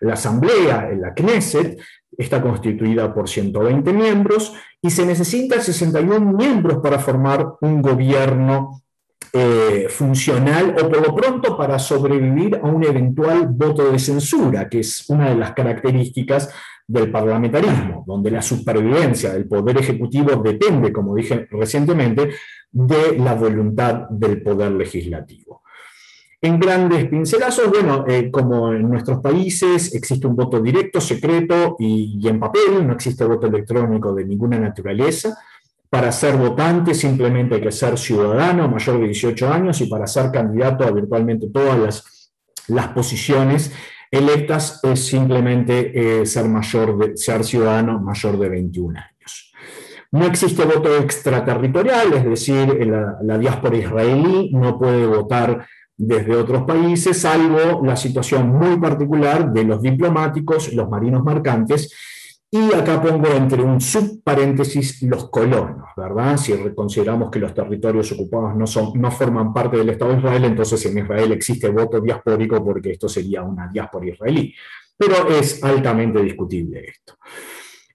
La 0.00 0.14
Asamblea, 0.14 0.90
la 0.98 1.14
Knesset, 1.14 1.78
está 2.16 2.42
constituida 2.42 3.14
por 3.14 3.28
120 3.28 3.92
miembros 3.92 4.52
y 4.82 4.90
se 4.90 5.06
necesitan 5.06 5.62
61 5.62 6.32
miembros 6.32 6.78
para 6.82 6.98
formar 6.98 7.46
un 7.60 7.80
gobierno 7.80 8.82
eh, 9.32 9.86
funcional 9.88 10.74
o 10.82 10.88
por 10.88 11.06
lo 11.06 11.14
pronto 11.14 11.56
para 11.56 11.78
sobrevivir 11.78 12.56
a 12.56 12.66
un 12.66 12.82
eventual 12.82 13.46
voto 13.48 13.92
de 13.92 13.98
censura, 13.98 14.68
que 14.68 14.80
es 14.80 15.08
una 15.08 15.28
de 15.28 15.36
las 15.36 15.52
características 15.52 16.52
del 16.86 17.12
parlamentarismo, 17.12 18.02
donde 18.04 18.32
la 18.32 18.42
supervivencia 18.42 19.32
del 19.32 19.46
poder 19.46 19.78
ejecutivo 19.78 20.42
depende, 20.42 20.92
como 20.92 21.14
dije 21.14 21.46
recientemente, 21.48 22.30
de 22.72 23.18
la 23.18 23.34
voluntad 23.34 24.08
del 24.10 24.42
poder 24.42 24.72
legislativo. 24.72 25.62
En 26.42 26.58
grandes 26.58 27.06
pincelazos, 27.06 27.68
bueno, 27.68 28.06
eh, 28.08 28.30
como 28.30 28.72
en 28.72 28.88
nuestros 28.88 29.20
países 29.20 29.94
existe 29.94 30.26
un 30.26 30.34
voto 30.34 30.58
directo, 30.58 30.98
secreto 30.98 31.76
y, 31.78 32.26
en 32.26 32.40
papel, 32.40 32.86
no 32.86 32.94
existe 32.94 33.24
voto 33.24 33.46
electrónico 33.46 34.14
de 34.14 34.24
ninguna 34.24 34.58
naturaleza. 34.58 35.36
Para 35.90 36.10
ser 36.10 36.36
votante 36.36 36.94
simplemente 36.94 37.56
hay 37.56 37.60
que 37.60 37.72
ser 37.72 37.98
ciudadano 37.98 38.68
mayor 38.68 39.00
de 39.00 39.06
18 39.08 39.52
años 39.52 39.80
y 39.82 39.86
para 39.86 40.06
ser 40.06 40.30
candidato 40.30 40.84
a 40.84 40.90
virtualmente 40.90 41.48
todas 41.52 41.78
las, 41.78 42.32
las 42.68 42.88
posiciones 42.88 43.70
electas 44.10 44.80
es 44.82 45.04
simplemente 45.04 46.20
eh, 46.22 46.24
ser, 46.24 46.48
mayor 46.48 46.96
de, 46.96 47.16
ser 47.18 47.44
ciudadano 47.44 48.00
mayor 48.00 48.38
de 48.38 48.48
21 48.48 48.98
años. 48.98 49.52
No 50.12 50.24
existe 50.24 50.64
voto 50.64 50.96
extraterritorial, 50.96 52.14
es 52.14 52.24
decir, 52.24 52.86
la, 52.86 53.18
la 53.22 53.36
diáspora 53.36 53.76
israelí 53.76 54.50
no 54.54 54.78
puede 54.78 55.06
votar 55.06 55.66
desde 56.02 56.34
otros 56.34 56.62
países, 56.62 57.20
salvo 57.20 57.84
la 57.84 57.94
situación 57.94 58.48
muy 58.48 58.78
particular 58.78 59.52
de 59.52 59.64
los 59.64 59.82
diplomáticos, 59.82 60.72
los 60.72 60.88
marinos 60.88 61.22
mercantes, 61.22 61.92
y 62.50 62.72
acá 62.72 63.02
pongo 63.02 63.28
entre 63.28 63.62
un 63.62 63.82
subparéntesis 63.82 65.02
los 65.02 65.28
colonos, 65.28 65.90
¿verdad? 65.94 66.38
Si 66.38 66.54
consideramos 66.74 67.30
que 67.30 67.38
los 67.38 67.52
territorios 67.52 68.10
ocupados 68.12 68.56
no, 68.56 68.66
son, 68.66 68.92
no 68.94 69.10
forman 69.10 69.52
parte 69.52 69.76
del 69.76 69.90
Estado 69.90 70.12
de 70.12 70.18
Israel, 70.20 70.44
entonces 70.46 70.86
en 70.86 70.98
Israel 70.98 71.32
existe 71.32 71.68
voto 71.68 72.00
diaspórico 72.00 72.64
porque 72.64 72.92
esto 72.92 73.06
sería 73.06 73.42
una 73.42 73.68
diáspora 73.68 74.06
israelí. 74.06 74.54
Pero 74.96 75.28
es 75.28 75.62
altamente 75.62 76.22
discutible 76.22 76.80
esto. 76.80 77.14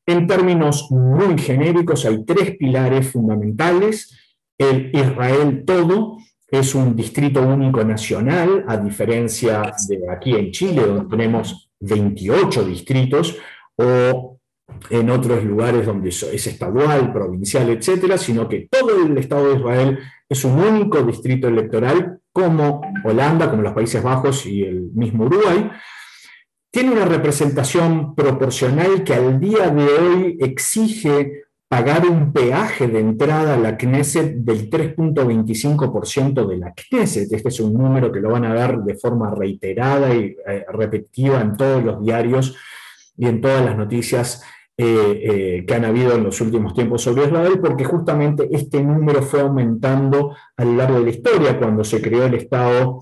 En 0.05 0.27
términos 0.27 0.91
muy 0.91 1.39
genéricos, 1.39 2.05
hay 2.05 2.23
tres 2.23 2.55
pilares 2.55 3.11
fundamentales. 3.11 4.15
El 4.57 4.91
Israel 4.93 5.63
todo, 5.65 6.17
es 6.47 6.75
un 6.75 6.95
distrito 6.95 7.41
único 7.41 7.83
nacional, 7.83 8.65
a 8.67 8.77
diferencia 8.77 9.73
de 9.87 10.09
aquí 10.11 10.35
en 10.35 10.51
Chile, 10.51 10.85
donde 10.85 11.09
tenemos 11.09 11.69
28 11.79 12.63
distritos, 12.63 13.37
o 13.75 14.39
en 14.89 15.09
otros 15.09 15.43
lugares 15.43 15.85
donde 15.85 16.09
es 16.09 16.47
estadual, 16.47 17.11
provincial, 17.11 17.69
etcétera, 17.69 18.17
sino 18.17 18.47
que 18.47 18.67
todo 18.69 19.05
el 19.05 19.17
Estado 19.17 19.49
de 19.49 19.59
Israel 19.59 19.99
es 20.27 20.43
un 20.43 20.59
único 20.59 21.01
distrito 21.01 21.47
electoral, 21.47 22.19
como 22.31 22.81
Holanda, 23.03 23.49
como 23.49 23.61
los 23.61 23.73
Países 23.73 24.03
Bajos 24.03 24.45
y 24.45 24.63
el 24.63 24.91
mismo 24.93 25.25
Uruguay. 25.25 25.69
Tiene 26.69 26.91
una 26.91 27.05
representación 27.05 28.13
proporcional 28.13 29.03
que 29.03 29.13
al 29.13 29.39
día 29.39 29.69
de 29.69 29.85
hoy 29.85 30.37
exige 30.41 31.44
pagar 31.75 32.07
un 32.07 32.31
peaje 32.31 32.87
de 32.87 33.01
entrada 33.01 33.55
a 33.55 33.57
la 33.57 33.75
Knesset 33.75 34.35
del 34.35 34.69
3.25% 34.69 36.47
de 36.47 36.55
la 36.55 36.73
Knesset. 36.73 37.29
Este 37.29 37.49
es 37.49 37.59
un 37.59 37.73
número 37.73 38.13
que 38.13 38.21
lo 38.21 38.29
van 38.29 38.45
a 38.45 38.53
ver 38.53 38.77
de 38.77 38.95
forma 38.95 39.35
reiterada 39.35 40.15
y 40.15 40.37
eh, 40.47 40.65
repetitiva 40.71 41.41
en 41.41 41.57
todos 41.57 41.83
los 41.83 42.01
diarios 42.01 42.55
y 43.17 43.27
en 43.27 43.41
todas 43.41 43.65
las 43.65 43.75
noticias 43.75 44.41
eh, 44.77 44.85
eh, 44.87 45.65
que 45.67 45.73
han 45.73 45.83
habido 45.83 46.15
en 46.15 46.23
los 46.23 46.39
últimos 46.39 46.73
tiempos 46.73 47.01
sobre 47.01 47.25
Israel, 47.25 47.59
porque 47.59 47.83
justamente 47.83 48.47
este 48.51 48.81
número 48.81 49.21
fue 49.21 49.41
aumentando 49.41 50.33
a 50.55 50.63
lo 50.63 50.75
largo 50.75 50.99
de 50.99 51.03
la 51.03 51.11
historia 51.11 51.59
cuando 51.59 51.83
se 51.83 52.01
creó 52.01 52.23
el 52.23 52.35
Estado 52.35 53.01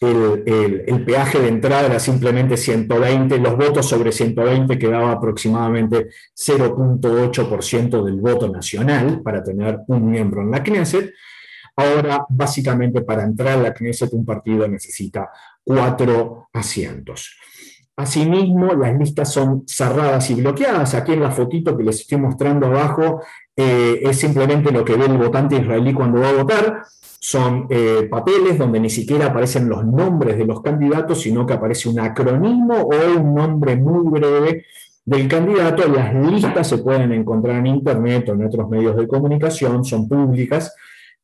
el, 0.00 1.04
peaje 1.04 1.40
de 1.40 1.48
entrada 1.48 1.86
era 1.86 1.98
simplemente 1.98 2.56
120, 2.56 3.38
los 3.38 3.56
votos 3.56 3.86
sobre 3.86 4.12
120 4.12 4.78
quedaba 4.78 5.12
aproximadamente 5.12 6.08
0.8% 6.36 8.04
del 8.04 8.20
voto 8.20 8.48
nacional 8.48 9.20
para 9.22 9.42
tener 9.42 9.80
un 9.88 10.10
miembro 10.10 10.42
en 10.42 10.50
la 10.50 10.62
Knesset. 10.62 11.12
Ahora, 11.76 12.24
básicamente, 12.28 13.02
para 13.02 13.24
entrar 13.24 13.58
a 13.58 13.62
la 13.62 13.74
Knesset, 13.74 14.12
un 14.12 14.24
partido 14.24 14.66
necesita 14.66 15.30
cuatro 15.64 16.48
asientos. 16.52 17.36
Asimismo, 17.96 18.74
las 18.74 18.96
listas 18.96 19.32
son 19.32 19.64
cerradas 19.66 20.30
y 20.30 20.34
bloqueadas. 20.34 20.94
Aquí 20.94 21.14
en 21.14 21.20
la 21.20 21.32
fotito 21.32 21.76
que 21.76 21.82
les 21.82 22.00
estoy 22.00 22.18
mostrando 22.18 22.66
abajo 22.66 23.22
eh, 23.56 24.00
es 24.04 24.20
simplemente 24.20 24.70
lo 24.70 24.84
que 24.84 24.96
ve 24.96 25.06
el 25.06 25.18
votante 25.18 25.56
israelí 25.56 25.92
cuando 25.92 26.20
va 26.20 26.28
a 26.28 26.32
votar 26.34 26.84
son 27.20 27.66
eh, 27.68 28.06
papeles 28.10 28.58
donde 28.58 28.78
ni 28.78 28.90
siquiera 28.90 29.26
aparecen 29.26 29.68
los 29.68 29.84
nombres 29.84 30.38
de 30.38 30.44
los 30.44 30.62
candidatos, 30.62 31.20
sino 31.20 31.44
que 31.46 31.54
aparece 31.54 31.88
un 31.88 31.98
acrónimo 31.98 32.74
o 32.74 33.18
un 33.18 33.34
nombre 33.34 33.76
muy 33.76 34.08
breve 34.08 34.64
del 35.04 35.26
candidato. 35.26 35.88
Las 35.88 36.14
listas 36.14 36.68
se 36.68 36.78
pueden 36.78 37.12
encontrar 37.12 37.56
en 37.56 37.66
Internet 37.66 38.28
o 38.28 38.32
en 38.32 38.46
otros 38.46 38.68
medios 38.68 38.96
de 38.96 39.08
comunicación, 39.08 39.84
son 39.84 40.08
públicas, 40.08 40.74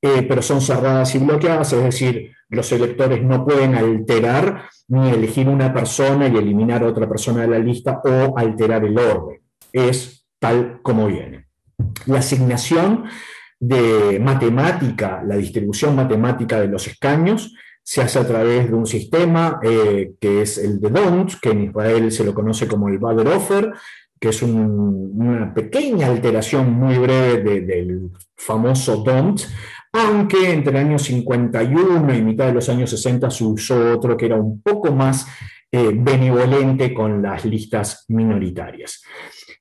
eh, 0.03 0.25
pero 0.29 0.43
son 0.43 0.61
cerradas 0.61 1.15
y 1.15 1.19
bloqueadas, 1.19 1.73
es 1.73 1.85
decir, 1.85 2.33
los 2.49 2.71
electores 2.73 3.23
no 3.23 3.45
pueden 3.45 3.75
alterar 3.75 4.65
ni 4.89 5.11
elegir 5.11 5.49
una 5.49 5.73
persona 5.73 6.29
y 6.29 6.37
eliminar 6.37 6.83
a 6.83 6.89
otra 6.89 7.09
persona 7.09 7.43
de 7.43 7.49
la 7.49 7.59
lista 7.59 8.01
o 8.05 8.37
alterar 8.37 8.85
el 8.85 8.99
orden. 8.99 9.41
Es 9.73 10.27
tal 10.39 10.81
como 10.83 11.07
viene. 11.07 11.47
La 12.07 12.19
asignación 12.19 13.05
de 13.67 14.19
matemática, 14.21 15.23
la 15.27 15.37
distribución 15.37 15.97
matemática 15.97 16.61
de 16.61 16.69
los 16.69 16.87
escaños, 16.87 17.55
se 17.83 18.03
hace 18.03 18.19
a 18.19 18.27
través 18.27 18.69
de 18.69 18.75
un 18.75 18.87
sistema 18.87 19.59
eh, 19.63 20.13
que 20.21 20.43
es 20.43 20.59
el 20.59 20.81
de 20.81 20.91
DONT, 20.91 21.35
que 21.41 21.51
en 21.51 21.65
Israel 21.65 22.11
se 22.13 22.25
lo 22.25 22.35
conoce 22.35 22.67
como 22.67 22.89
el 22.89 22.99
Bader 22.99 23.29
Offer, 23.29 23.73
que 24.19 24.31
es 24.31 24.43
una 24.43 25.53
pequeña 25.53 26.07
alteración 26.07 26.73
muy 26.73 26.97
breve 26.97 27.61
del 27.61 28.11
famoso 28.37 28.97
DONT, 28.97 29.43
aunque 29.93 30.51
entre 30.51 30.79
el 30.79 30.87
año 30.87 30.99
51 30.99 32.15
y 32.15 32.23
mitad 32.23 32.47
de 32.47 32.55
los 32.55 32.69
años 32.69 32.91
60 32.91 33.31
se 33.31 33.45
usó 33.45 33.93
otro 33.93 34.17
que 34.17 34.27
era 34.27 34.37
un 34.37 34.61
poco 34.63 34.93
más 34.93 35.27
eh, 35.71 35.91
benevolente 35.95 36.93
con 36.95 37.23
las 37.23 37.45
listas 37.45 38.05
minoritarias 38.09 39.03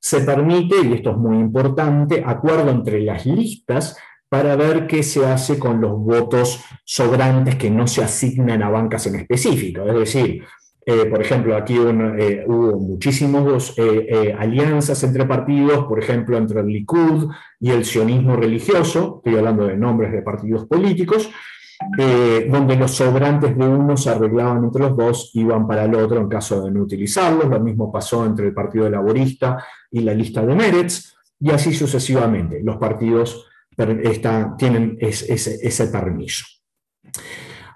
se 0.04 0.20
permite, 0.20 0.76
y 0.82 0.92
esto 0.92 1.12
es 1.12 1.18
muy 1.18 1.38
importante, 1.38 2.22
acuerdo 2.26 2.70
entre 2.70 3.00
las 3.00 3.26
listas 3.26 3.98
para 4.28 4.58
ver 4.58 4.86
qué 4.86 5.02
se 5.02 5.26
hace 5.26 5.58
con 5.58 5.80
los 5.80 5.94
votos 5.98 6.62
sobrantes 6.84 7.56
que 7.56 7.70
no 7.70 7.88
se 7.88 8.04
asignan 8.04 8.62
a 8.64 8.70
bancas 8.70 9.08
en 9.08 9.16
específico. 9.16 9.84
Es 9.84 9.96
decir, 9.96 10.44
eh, 10.86 11.06
por 11.06 11.22
ejemplo, 11.22 11.56
aquí 11.56 11.78
eh, 11.78 12.44
hubo 12.46 12.78
muchísimas 12.78 13.74
eh, 13.78 14.36
alianzas 14.38 15.02
entre 15.06 15.24
partidos, 15.26 15.86
por 15.86 16.00
ejemplo, 16.00 16.36
entre 16.36 16.60
el 16.60 16.68
Likud 16.68 17.32
y 17.62 17.70
el 17.70 17.86
sionismo 17.86 18.36
religioso, 18.36 19.22
estoy 19.24 19.40
hablando 19.40 19.68
de 19.68 19.78
nombres 19.78 20.12
de 20.12 20.22
partidos 20.22 20.66
políticos, 20.66 21.30
donde 22.50 22.78
los 22.78 22.92
sobrantes 22.92 23.58
de 23.58 23.68
uno 23.68 23.98
se 23.98 24.10
arreglaban 24.10 24.64
entre 24.64 24.84
los 24.84 24.96
dos, 24.96 25.32
iban 25.34 25.68
para 25.68 25.84
el 25.84 25.96
otro 25.96 26.22
en 26.22 26.30
caso 26.30 26.64
de 26.64 26.72
no 26.72 26.82
utilizarlos. 26.82 27.50
Lo 27.50 27.60
mismo 27.60 27.92
pasó 27.92 28.26
entre 28.26 28.48
el 28.48 28.54
Partido 28.54 28.90
Laborista 28.90 29.58
y 29.94 30.02
la 30.02 30.14
lista 30.14 30.44
de 30.46 30.56
Meretz, 30.56 31.14
y 31.40 31.52
así 31.52 31.74
sucesivamente. 31.74 32.62
Los 32.64 32.78
partidos 32.78 33.46
tienen 34.58 34.98
ese, 35.00 35.88
permiso. 35.88 36.46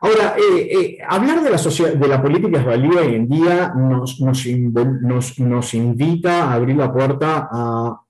Ahora, 0.02 0.36
eh, 0.38 0.68
eh, 0.72 0.98
hablar 1.08 1.42
de 1.42 2.08
la, 2.08 2.22
política 2.22 2.60
israelí 2.60 2.90
hoy 2.96 3.16
en 3.16 3.28
día 3.28 3.74
nos, 3.76 4.20
nos, 4.20 5.74
invita 5.74 6.44
a 6.44 6.54
abrir 6.54 6.76
la 6.76 6.92
puerta 6.92 7.50
a, 7.52 8.02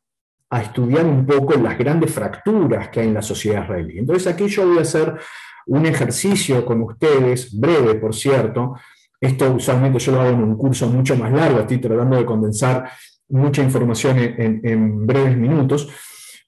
a, 0.49 0.61
estudiar 0.61 1.05
un 1.05 1.25
poco 1.25 1.55
las 1.55 1.77
grandes 1.77 2.13
fracturas 2.13 2.89
que 2.89 3.01
hay 3.01 3.07
en 3.07 3.13
la 3.13 3.21
sociedad 3.21 3.63
israelí. 3.63 3.99
Entonces, 3.99 4.27
aquí 4.27 4.47
yo 4.47 4.67
voy 4.67 4.79
a 4.79 4.81
hacer 4.81 5.17
un 5.65 5.85
ejercicio 5.85 6.65
con 6.65 6.81
ustedes, 6.81 7.57
breve 7.57 7.95
por 7.95 8.15
cierto. 8.15 8.75
Esto 9.19 9.51
usualmente 9.53 9.99
yo 9.99 10.11
lo 10.11 10.21
hago 10.21 10.29
en 10.29 10.43
un 10.43 10.57
curso 10.57 10.87
mucho 10.87 11.15
más 11.15 11.31
largo, 11.31 11.59
estoy 11.59 11.79
tratando 11.79 12.17
de 12.17 12.25
condensar 12.25 12.89
mucha 13.29 13.63
información 13.63 14.17
en, 14.19 15.05
breves 15.05 15.37
minutos. 15.37 15.89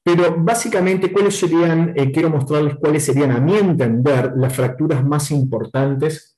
Pero 0.03 0.35
básicamente, 0.37 1.11
¿cuáles 1.11 1.37
serían, 1.37 1.93
eh, 1.95 2.11
quiero 2.11 2.29
mostrarles 2.29 2.75
cuáles 2.75 3.03
serían, 3.03 3.31
a 3.31 3.39
mi 3.39 3.57
entender, 3.57 4.33
las 4.35 4.55
fracturas 4.55 5.03
más 5.05 5.29
importantes 5.31 6.37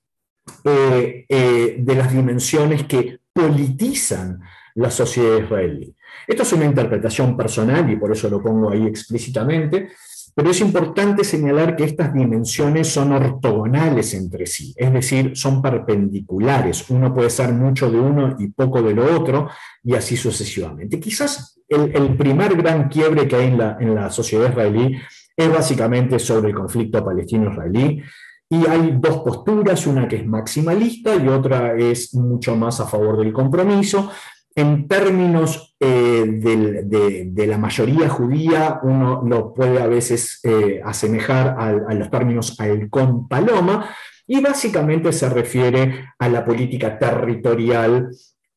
eh, 0.63 1.25
eh, 1.29 1.75
de 1.79 1.95
las 1.95 2.12
dimensiones 2.12 2.83
que 2.83 3.19
politizan 3.31 4.41
la 4.75 4.89
sociedad 4.89 5.38
israelí. 5.38 5.95
Esto 6.27 6.43
es 6.43 6.53
una 6.53 6.65
interpretación 6.65 7.36
personal 7.36 7.89
y 7.89 7.95
por 7.95 8.12
eso 8.12 8.29
lo 8.29 8.41
pongo 8.41 8.71
ahí 8.71 8.86
explícitamente, 8.86 9.89
pero 10.33 10.51
es 10.51 10.61
importante 10.61 11.23
señalar 11.23 11.75
que 11.75 11.83
estas 11.83 12.13
dimensiones 12.13 12.88
son 12.88 13.11
ortogonales 13.11 14.13
entre 14.13 14.45
sí, 14.45 14.73
es 14.77 14.93
decir, 14.93 15.35
son 15.35 15.61
perpendiculares. 15.61 16.89
Uno 16.89 17.13
puede 17.13 17.29
ser 17.29 17.51
mucho 17.53 17.91
de 17.91 18.00
uno 18.00 18.35
y 18.39 18.47
poco 18.47 18.81
de 18.81 18.93
lo 18.93 19.15
otro, 19.15 19.50
y 19.83 19.95
así 19.95 20.15
sucesivamente. 20.15 21.00
Quizás 21.00 21.59
el, 21.67 22.15
primer 22.17 22.55
gran 22.55 22.89
quiebre 22.89 23.27
que 23.27 23.35
hay 23.35 23.47
en 23.47 23.57
la, 23.57 23.77
en 23.79 23.95
la 23.95 24.09
sociedad 24.09 24.50
israelí 24.50 24.97
es 25.35 25.50
básicamente 25.51 26.19
sobre 26.19 26.50
el 26.50 26.55
conflicto 26.55 27.03
palestino-israelí, 27.03 28.01
y 28.50 28.67
hay 28.67 28.97
dos 29.00 29.19
posturas, 29.19 29.88
una 29.88 30.09
que 30.09 30.17
es 30.17 30.27
maximalista 30.27 31.15
y 31.15 31.25
otra 31.29 31.73
es 31.77 32.13
mucho 32.13 32.53
más 32.57 32.81
a 32.81 32.85
favor 32.85 33.17
del 33.17 33.31
compromiso. 33.31 34.11
En 34.55 34.88
términos 34.88 35.75
eh, 35.79 36.25
de, 36.27 37.48
la 37.48 37.58
mayoría 37.58 38.10
judía, 38.10 38.79
uno 38.84 39.24
lo 39.25 39.53
puede 39.53 39.81
a 39.81 39.88
veces 39.88 40.39
eh, 40.43 40.81
asemejar 40.84 41.55
a, 41.58 41.93
los 41.93 42.10
términos 42.10 42.60
halcón 42.60 43.27
paloma, 43.27 43.89
y 44.27 44.41
básicamente 44.41 45.12
se 45.12 45.29
refiere 45.29 46.05
a 46.20 46.29
la 46.29 46.46
política 46.46 47.00
territorial, 47.00 48.10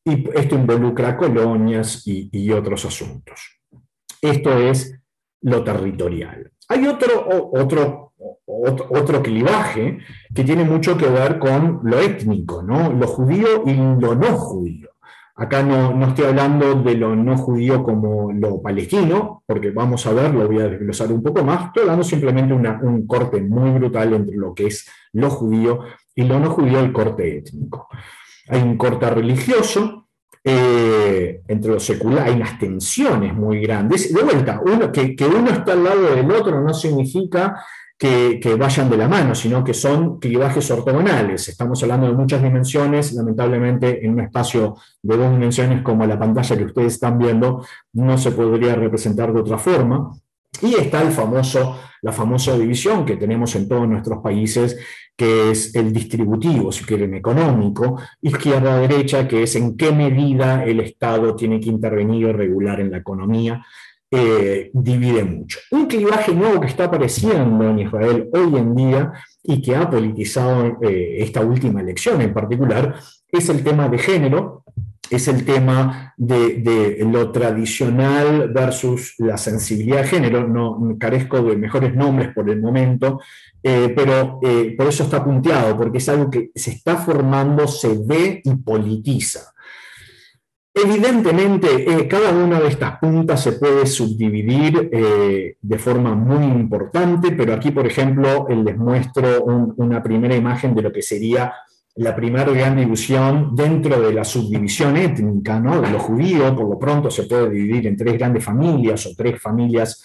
y 0.03 0.29
esto 0.37 0.55
involucra 0.55 1.17
colonias 1.17 2.03
y, 2.05 2.51
otros 2.51 2.85
asuntos. 2.85 3.59
Esto 4.21 4.57
es 4.57 4.99
lo 5.41 5.63
territorial. 5.63 6.51
Hay 6.67 6.87
otro, 6.87 7.51
otro 7.53 8.05
otro 8.47 9.21
clivaje 9.21 9.99
que 10.33 10.43
tiene 10.43 10.63
mucho 10.63 10.97
que 10.97 11.07
ver 11.07 11.39
con 11.39 11.81
lo 11.83 11.99
étnico, 11.99 12.63
¿no? 12.63 12.91
lo 12.91 13.07
judío 13.07 13.63
y 13.65 13.73
lo 13.73 14.15
no 14.15 14.37
judío. 14.37 14.89
Acá 15.37 15.61
no, 15.63 15.93
no, 15.93 16.07
estoy 16.07 16.25
hablando 16.25 16.75
de 16.75 16.95
lo 16.95 17.13
no 17.13 17.37
judío 17.37 17.83
como 17.83 18.31
lo 18.31 18.61
palestino, 18.61 19.43
porque 19.45 19.71
vamos 19.71 20.05
a 20.07 20.13
ver, 20.13 20.33
lo 20.33 20.47
voy 20.47 20.59
a 20.59 20.69
desglosar 20.69 21.11
un 21.11 21.21
poco 21.21 21.43
más, 21.43 21.65
estoy 21.65 21.81
hablando 21.81 22.05
simplemente 22.05 22.55
de 22.55 22.87
un 22.87 23.05
corte 23.05 23.41
muy 23.41 23.71
brutal 23.71 24.13
entre 24.13 24.37
lo 24.37 24.53
que 24.53 24.67
es 24.67 24.89
lo 25.11 25.29
judío 25.29 25.81
y 26.15 26.23
lo 26.23 26.39
no 26.39 26.51
judío, 26.51 26.79
el 26.79 26.93
corte 26.93 27.39
étnico. 27.39 27.89
Hay 28.47 28.61
un 28.61 28.77
corte 28.77 29.09
religioso, 29.09 30.07
eh, 30.41 31.41
entre 31.47 31.71
lo 31.71 31.79
secular, 31.81 32.27
hay 32.27 32.35
unas 32.35 32.57
tensiones 32.57 33.33
muy 33.33 33.59
grandes. 33.59 34.13
De 34.13 34.23
vuelta, 34.23 34.61
uno, 34.63 34.89
que 34.91 35.15
uno 35.25 35.49
está 35.49 35.73
al 35.73 35.83
lado 35.83 36.15
del 36.15 36.31
otro 36.31 36.61
no 36.61 36.73
significa 36.73 37.61
que, 37.97 38.55
vayan 38.59 38.89
de 38.89 38.97
la 38.97 39.07
mano, 39.07 39.33
sino 39.33 39.63
que 39.63 39.73
son 39.73 40.19
clivajes 40.19 40.69
ortogonales. 40.71 41.47
Estamos 41.47 41.81
hablando 41.83 42.07
de 42.07 42.13
muchas 42.13 42.43
dimensiones, 42.43 43.13
lamentablemente 43.13 44.05
en 44.05 44.13
un 44.13 44.21
espacio 44.21 44.75
de 45.01 45.17
dos 45.17 45.31
dimensiones 45.31 45.81
como 45.81 46.05
la 46.05 46.19
pantalla 46.19 46.57
que 46.57 46.65
ustedes 46.65 46.93
están 46.93 47.17
viendo, 47.17 47.65
no 47.93 48.17
se 48.17 48.31
podría 48.31 48.75
representar 48.75 49.33
de 49.33 49.39
otra 49.39 49.57
forma. 49.57 50.11
Y 50.61 50.75
está 50.75 51.03
la 51.03 52.11
famosa 52.11 52.57
división 52.57 53.05
que 53.05 53.17
tenemos 53.17 53.55
en 53.55 53.67
todos 53.67 53.87
nuestros 53.87 54.21
países, 54.21 54.77
que 55.15 55.51
es 55.51 55.75
el 55.75 55.91
distributivo, 55.93 56.71
si 56.71 56.83
quieren, 56.83 57.13
económico, 57.13 57.99
izquierda-derecha, 58.21 59.27
que 59.27 59.43
es 59.43 59.55
en 59.55 59.75
qué 59.75 59.91
medida 59.91 60.63
el 60.65 60.81
Estado 60.81 61.35
tiene 61.35 61.59
que 61.59 61.69
intervenir 61.69 62.27
y 62.27 62.31
regular 62.31 62.79
en 62.79 62.91
la 62.91 62.97
economía 62.97 63.65
eh, 64.11 64.69
divide 64.71 65.23
mucho. 65.23 65.59
Un 65.71 65.87
clivaje 65.87 66.31
nuevo 66.33 66.61
que 66.61 66.67
está 66.67 66.85
apareciendo 66.85 67.67
en 67.67 67.79
Israel 67.79 68.29
hoy 68.33 68.55
en 68.55 68.75
día 68.75 69.13
y 69.43 69.61
que 69.61 69.75
ha 69.75 69.89
politizado 69.89 70.77
eh, 70.83 71.17
esta 71.19 71.41
última 71.41 71.81
elección 71.81 72.21
en 72.21 72.31
particular 72.31 72.95
es 73.31 73.49
el 73.49 73.63
tema 73.63 73.89
de 73.89 73.97
género, 73.97 74.63
es 75.09 75.27
el 75.27 75.43
tema 75.43 76.13
de, 76.17 77.03
lo 77.11 77.31
tradicional 77.31 78.51
versus 78.53 79.15
la 79.17 79.37
sensibilidad 79.37 80.03
de 80.03 80.07
género. 80.07 80.47
No 80.47 80.95
carezco 80.99 81.41
de 81.41 81.57
mejores 81.57 81.95
nombres 81.95 82.33
por 82.33 82.47
el 82.49 82.61
momento, 82.61 83.19
eh, 83.61 83.91
pero 83.95 84.39
por 84.77 84.87
eso 84.87 85.03
está 85.03 85.23
punteado, 85.23 85.75
porque 85.77 85.97
es 85.97 86.09
algo 86.09 86.29
que 86.29 86.51
se 86.53 86.71
está 86.71 86.95
formando, 86.97 87.67
se 87.67 87.97
ve 88.05 88.41
y 88.43 88.55
politiza. 88.55 89.54
Evidentemente, 90.77 91.89
eh, 91.89 92.05
cada 92.05 92.31
una 92.31 92.59
de 92.59 92.67
estas 92.67 92.99
puntas 92.99 93.41
se 93.41 93.53
puede 93.53 93.85
subdividir 93.85 94.89
eh, 94.91 95.55
de 95.61 95.79
forma 95.79 96.13
muy 96.15 96.43
importante, 96.43 97.31
pero 97.31 97.53
aquí, 97.53 97.71
por 97.71 97.87
ejemplo, 97.87 98.45
les 98.49 98.77
muestro 98.77 99.45
una 99.45 100.03
primera 100.03 100.35
imagen 100.35 100.75
de 100.75 100.81
lo 100.81 100.91
que 100.91 101.01
sería 101.01 101.53
la 101.95 102.13
primera 102.13 102.51
gran 102.51 102.75
división 102.75 103.55
dentro 103.55 104.01
de 104.01 104.13
la 104.13 104.25
subdivisión 104.25 104.97
étnica, 104.97 105.61
¿no? 105.61 105.79
De 105.79 105.89
los 105.89 106.01
judíos, 106.01 106.51
por 106.51 106.69
lo 106.69 106.77
pronto 106.77 107.09
se 107.09 107.23
puede 107.23 107.51
dividir 107.51 107.87
en 107.87 107.95
tres 107.95 108.17
grandes 108.17 108.43
familias 108.43 109.05
o 109.05 109.15
tres 109.15 109.41
familias 109.41 110.03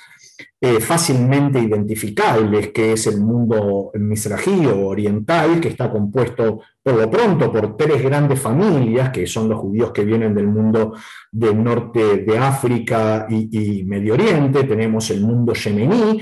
eh, 0.60 0.80
fácilmente 0.80 1.58
identificables, 1.58 2.68
que 2.68 2.92
es 2.92 3.06
el 3.06 3.20
mundo 3.20 3.90
misrají 3.94 4.66
o 4.66 4.88
oriental, 4.88 5.60
que 5.60 5.68
está 5.68 5.90
compuesto 5.90 6.60
por 6.82 6.94
lo 6.94 7.10
pronto 7.10 7.50
por 7.50 7.76
tres 7.76 8.02
grandes 8.02 8.40
familias, 8.40 9.10
que 9.10 9.26
son 9.26 9.48
los 9.48 9.58
judíos 9.58 9.90
que 9.92 10.04
vienen 10.04 10.34
del 10.34 10.48
mundo 10.48 10.94
del 11.30 11.62
norte 11.62 12.18
de 12.18 12.38
África 12.38 13.26
y, 13.28 13.84
Medio 13.84 14.14
Oriente. 14.14 14.64
Tenemos 14.64 15.10
el 15.10 15.22
mundo 15.22 15.54
yemení, 15.54 16.20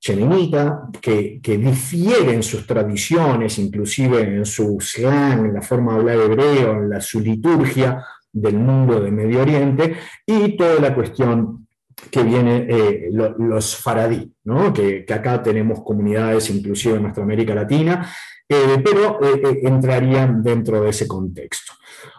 yemenita, 0.00 0.88
que, 1.00 1.40
que 1.42 1.58
difieren 1.58 2.42
sus 2.42 2.66
tradiciones, 2.66 3.58
inclusive 3.58 4.20
en 4.20 4.44
su 4.44 4.78
slang, 4.80 5.46
en 5.46 5.54
la 5.54 5.62
forma 5.62 5.92
de 5.94 5.98
hablar 5.98 6.18
hebreo, 6.18 6.72
en 6.72 6.90
la, 6.90 7.00
su 7.00 7.20
liturgia 7.20 8.04
del 8.32 8.58
mundo 8.58 9.00
de 9.00 9.10
Medio 9.10 9.42
Oriente, 9.42 9.96
y 10.26 10.56
toda 10.56 10.80
la 10.80 10.94
cuestión 10.94 11.65
que 12.10 12.22
vienen 12.22 12.66
eh, 12.68 13.08
los 13.10 13.76
faradí, 13.76 14.30
¿no? 14.44 14.72
que, 14.72 15.04
acá 15.08 15.42
tenemos 15.42 15.82
comunidades 15.82 16.50
inclusive 16.50 16.96
en 16.96 17.02
nuestra 17.02 17.24
América 17.24 17.54
Latina, 17.54 18.06
eh, 18.48 18.82
pero 18.84 19.18
eh, 19.22 19.60
entrarían 19.62 20.42
dentro 20.42 20.82
de 20.82 20.90
ese 20.90 21.08
contexto. 21.08 21.72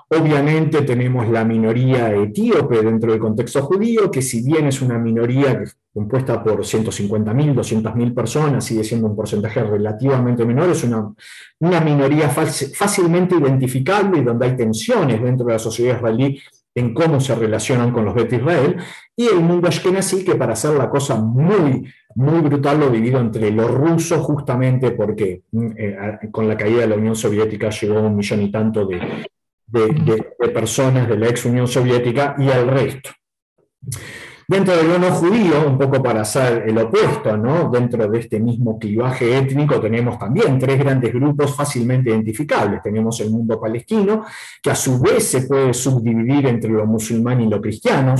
Obviamente 0.10 0.84
tenemos 0.84 1.28
la 1.28 1.44
minoría 1.44 2.14
etíope 2.16 2.82
dentro 2.82 3.12
del 3.12 3.20
contexto 3.20 3.62
judío, 3.64 4.10
que 4.10 4.22
si 4.22 4.42
bien 4.42 4.68
es 4.68 4.82
una 4.82 4.98
minoría 4.98 5.64
compuesta 5.94 6.42
por 6.42 6.62
150.000, 6.62 7.54
200.000 7.54 8.14
personas, 8.14 8.64
sigue 8.64 8.86
siendo 8.86 9.08
un 9.08 9.16
porcentaje 9.16 9.62
relativamente 9.64 10.46
menor, 10.46 10.70
es 10.70 10.84
una, 10.86 11.14
una 11.60 11.82
minoría 11.82 12.30
fácilmente 12.30 13.36
identificable 13.36 14.20
y 14.20 14.24
donde 14.24 14.46
hay 14.46 14.56
tensiones 14.56 15.22
dentro 15.22 15.48
de 15.48 15.54
la 15.54 15.60
sociedad 15.60 15.98
israelí 15.98 16.42
en 16.78 16.94
cómo 16.94 17.20
se 17.20 17.34
relacionan 17.34 17.92
con 17.92 18.06
los 18.06 18.14
Bet 18.14 18.32
Israel, 18.34 18.78
y 19.16 19.26
el 19.28 19.40
mundo 19.40 19.68
ashkenazí, 19.68 20.24
que 20.24 20.36
para 20.36 20.54
hacer 20.54 20.76
la 20.76 20.90
cosa 20.90 21.16
muy, 21.16 21.92
muy 22.14 22.40
brutal 22.42 22.80
lo 22.80 22.90
divido 22.92 23.20
entre 23.20 23.50
los 23.50 23.70
rusos, 23.72 24.20
justamente 24.20 24.92
porque 24.92 25.42
mm, 25.52 25.68
eh, 25.76 25.98
con 26.32 26.48
la 26.48 26.56
caída 26.56 26.82
de 26.82 26.88
la 26.88 26.96
Unión 26.96 27.16
Soviética 27.16 27.72
llegó 27.72 28.00
un 28.00 28.16
millón 28.16 28.44
y 28.44 28.52
tanto 28.52 28.86
de, 28.86 29.26
de 29.68 30.50
personas 30.50 31.10
de 31.10 31.18
la 31.18 31.30
ex 31.30 31.46
Unión 31.46 31.68
Soviética, 31.68 32.36
y 32.38 32.48
el 32.48 32.68
resto. 32.68 33.10
Dentro 34.50 34.78
del 34.78 35.02
no 35.02 35.12
judío, 35.12 35.68
un 35.68 35.78
poco 35.78 36.02
para 36.02 36.22
hacer 36.22 36.64
el 36.70 36.78
opuesto, 36.78 37.36
¿no? 37.36 37.70
dentro 37.70 38.08
de 38.08 38.20
este 38.20 38.40
mismo 38.40 38.80
clivaje 38.80 39.38
étnico 39.38 39.82
tenemos 39.82 40.18
también 40.18 40.58
tres 40.58 40.80
grandes 40.80 41.14
grupos 41.14 41.54
fácilmente 41.54 42.12
identificables. 42.12 42.82
Tenemos 42.82 43.20
el 43.20 43.30
mundo 43.30 43.60
palestino, 43.60 44.24
que 44.64 44.72
a 44.72 44.76
su 44.76 45.02
vez 45.02 45.28
se 45.28 45.42
puede 45.42 45.74
subdividir 45.74 46.48
entre 46.48 46.70
lo 46.70 46.86
musulmán 46.86 47.42
y 47.42 47.50
lo 47.50 47.60
cristiano. 47.60 48.16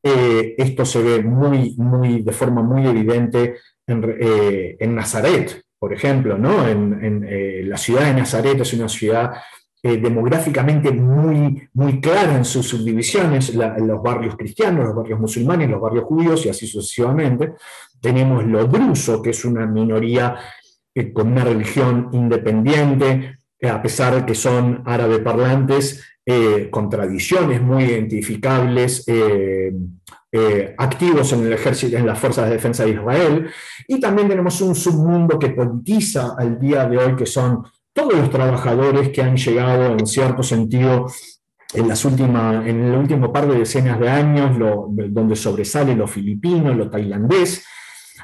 Eh, 0.00 0.54
esto 0.56 0.84
se 0.84 1.02
ve 1.02 1.22
muy, 1.24 1.74
muy, 1.76 2.22
de 2.22 2.32
forma 2.32 2.62
muy 2.62 2.86
evidente 2.86 3.56
en, 3.84 4.16
eh, 4.20 4.76
Nazaret, 4.86 5.60
por 5.76 5.92
ejemplo. 5.92 6.38
¿no? 6.38 6.68
En, 6.68 7.26
eh, 7.28 7.62
la 7.64 7.76
ciudad 7.76 8.04
de 8.04 8.14
Nazaret 8.14 8.60
es 8.60 8.72
una 8.74 8.88
ciudad 8.88 9.32
eh, 9.80 9.96
demográficamente 9.98 10.90
muy, 10.90 11.68
muy 11.74 12.00
clara 12.00 12.36
en 12.36 12.44
sus 12.44 12.66
subdivisiones, 12.66 13.54
los 13.54 14.02
barrios 14.02 14.34
cristianos, 14.34 14.86
los 14.86 14.96
barrios 14.96 15.20
musulmanes, 15.20 15.70
los 15.70 15.80
barrios 15.80 16.04
judíos 16.04 16.44
y 16.44 16.48
así 16.48 16.66
sucesivamente. 16.66 17.52
Tenemos 18.00 18.44
lo 18.44 18.64
druso, 18.64 19.22
que 19.22 19.30
es 19.30 19.44
una 19.44 19.66
minoría 19.66 20.34
eh, 20.92 21.12
con 21.12 21.30
una 21.30 21.44
religión 21.44 22.08
independiente, 22.10 23.38
eh, 23.60 23.68
a 23.68 23.80
pesar 23.80 24.16
de 24.16 24.26
que 24.26 24.34
son 24.34 24.82
árabe 24.84 25.20
parlantes, 25.20 26.04
con 26.70 26.90
tradiciones 26.90 27.62
muy 27.62 27.84
identificables. 27.84 29.06
activos 30.76 31.32
en 31.32 31.46
el 31.46 31.52
ejército, 31.54 31.96
en 31.96 32.06
las 32.06 32.18
fuerzas 32.18 32.48
de 32.48 32.52
defensa 32.52 32.84
de 32.84 32.90
Israel, 32.90 33.50
y 33.86 33.98
también 33.98 34.28
tenemos 34.28 34.60
un 34.60 34.74
submundo 34.74 35.38
que 35.38 35.48
politiza 35.48 36.34
al 36.36 36.60
día 36.60 36.84
de 36.84 36.98
hoy, 36.98 37.16
que 37.16 37.24
son 37.24 37.64
todos 37.98 38.14
los 38.14 38.30
trabajadores 38.30 39.08
que 39.08 39.22
han 39.22 39.36
llegado 39.36 39.92
en 39.98 40.06
cierto 40.06 40.44
sentido 40.44 41.06
en, 41.74 41.88
las 41.88 42.04
últimas, 42.04 42.64
en 42.64 42.84
el 42.84 42.94
último 42.96 43.32
par 43.32 43.48
de 43.48 43.58
decenas 43.58 43.98
de 43.98 44.08
años, 44.08 44.56
donde 45.10 45.34
sobresale 45.34 45.96
lo 45.96 46.06
filipino, 46.06 46.72
lo 46.72 46.88
tailandés, 46.88 47.66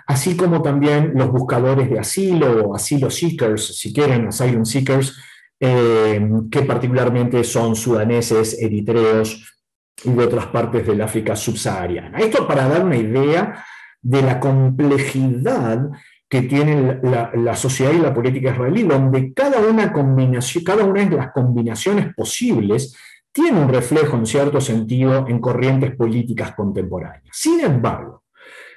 así 0.07 0.37
como 0.37 0.63
también 0.63 1.13
los 1.17 1.29
buscadores 1.29 1.91
de 1.91 1.99
asilo 1.99 2.69
o 2.69 2.77
asilo 2.77 3.11
seekers, 3.11 3.77
si 3.77 3.93
quieren, 3.93 4.29
asylum 4.29 4.65
seekers, 4.65 5.19
eh, 5.59 6.25
que 6.53 6.63
particularmente 6.63 7.43
son 7.43 7.75
sudaneses, 7.75 8.57
eritreos 8.61 9.61
y 10.05 10.11
de 10.11 10.25
otras 10.25 10.47
partes 10.47 10.87
del 10.87 11.01
África 11.01 11.35
subsahariana. 11.35 12.19
Esto 12.19 12.47
para 12.47 12.69
dar 12.69 12.85
una 12.85 12.97
idea 12.97 13.65
de 14.01 14.23
la 14.23 14.39
complejidad 14.39 15.91
que 16.35 16.43
tiene 16.43 16.99
la, 17.01 17.55
sociedad 17.55 17.93
y 17.93 18.01
la 18.01 18.13
política 18.13 18.51
israelí, 18.51 18.83
donde 18.83 19.33
cada 19.33 19.61
una, 19.61 19.93
combinación, 19.93 20.65
cada 20.65 20.85
una 20.85 21.05
de 21.05 21.17
las 21.17 21.31
combinaciones 21.31 22.13
posibles 22.13 22.93
tiene 23.31 23.61
un 23.61 23.69
reflejo 23.69 24.17
en 24.17 24.27
cierto 24.27 24.61
sentido 24.61 25.27
en 25.29 25.39
corrientes 25.39 25.95
políticas 25.95 26.53
contemporáneas. 26.57 27.29
Sin 27.31 27.61
embargo, 27.61 28.25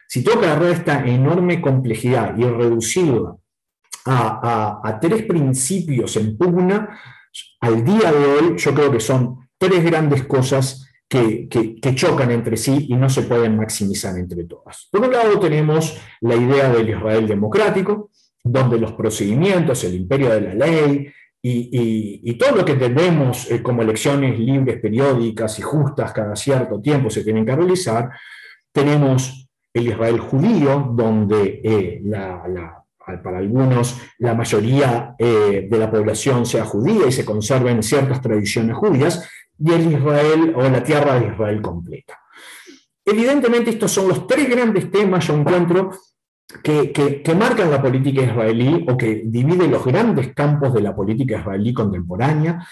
si 0.07 0.23
toca 0.23 0.51
agarrar 0.51 0.69
esta 0.69 1.03
enorme 1.03 1.59
complejidad 1.59 2.37
y 2.37 2.43
reducirla 2.43 3.35
a, 4.05 4.99
tres 5.01 5.23
principios 5.23 6.15
en 6.15 6.37
pugna, 6.37 6.99
al 7.59 7.83
día 7.83 8.11
de 8.11 8.25
hoy 8.33 8.55
yo 8.55 8.71
creo 8.75 8.91
que 8.91 8.99
son 8.99 9.49
tres 9.57 9.83
grandes 9.83 10.25
cosas 10.25 10.86
que, 11.07 11.95
chocan 11.95 12.31
entre 12.31 12.57
sí 12.57 12.87
y 12.89 12.95
no 12.95 13.09
se 13.09 13.23
pueden 13.23 13.55
maximizar 13.57 14.17
entre 14.17 14.43
todas. 14.43 14.87
Por 14.91 15.01
un 15.01 15.11
lado 15.11 15.39
tenemos 15.39 15.97
la 16.21 16.35
idea 16.35 16.69
del 16.69 16.89
Israel 16.89 17.27
democrático, 17.27 18.09
donde 18.43 18.77
los 18.77 18.93
procedimientos, 18.93 19.83
el 19.83 19.95
imperio 19.95 20.29
de 20.29 20.41
la 20.41 20.53
ley 20.53 21.07
y, 21.41 22.33
todo 22.37 22.57
lo 22.57 22.65
que 22.65 22.75
tenemos 22.75 23.49
eh, 23.49 23.63
como 23.63 23.81
elecciones 23.81 24.37
libres, 24.37 24.79
periódicas 24.81 25.57
y 25.59 25.61
justas 25.61 26.11
cada 26.11 26.35
cierto 26.35 26.81
tiempo 26.81 27.09
se 27.09 27.23
tienen 27.23 27.45
que 27.45 27.55
realizar. 27.55 28.09
Tenemos 28.71 29.49
el 29.73 29.87
Israel 29.87 30.19
judío, 30.19 30.91
donde 30.93 31.61
eh, 31.63 32.01
para 33.23 33.37
algunos 33.37 34.01
la 34.17 34.33
mayoría 34.33 35.15
eh, 35.17 35.67
de 35.69 35.77
la 35.77 35.89
población 35.89 36.45
sea 36.45 36.65
judía 36.65 37.07
y 37.07 37.11
se 37.11 37.23
conserven 37.23 37.81
ciertas 37.81 38.21
tradiciones 38.21 38.75
judías, 38.75 39.29
y 39.59 39.71
el 39.71 39.93
Israel 39.93 40.53
o 40.55 40.61
la 40.63 40.83
tierra 40.83 41.19
de 41.19 41.27
Israel 41.27 41.61
completa. 41.61 42.19
Evidentemente 43.05 43.69
estos 43.69 43.91
son 43.91 44.09
los 44.09 44.27
tres 44.27 44.49
grandes 44.49 44.91
temas, 44.91 45.25
yo 45.27 45.35
encuentro, 45.35 45.91
que, 46.63 46.91
que, 46.91 47.35
marcan 47.35 47.71
la 47.71 47.81
política 47.81 48.21
israelí 48.21 48.85
o 48.89 48.97
que 48.97 49.23
dividen 49.25 49.71
los 49.71 49.85
grandes 49.85 50.33
campos 50.33 50.73
de 50.73 50.81
la 50.81 50.95
política 50.95 51.39
israelí 51.39 51.73
contemporánea, 51.73 52.65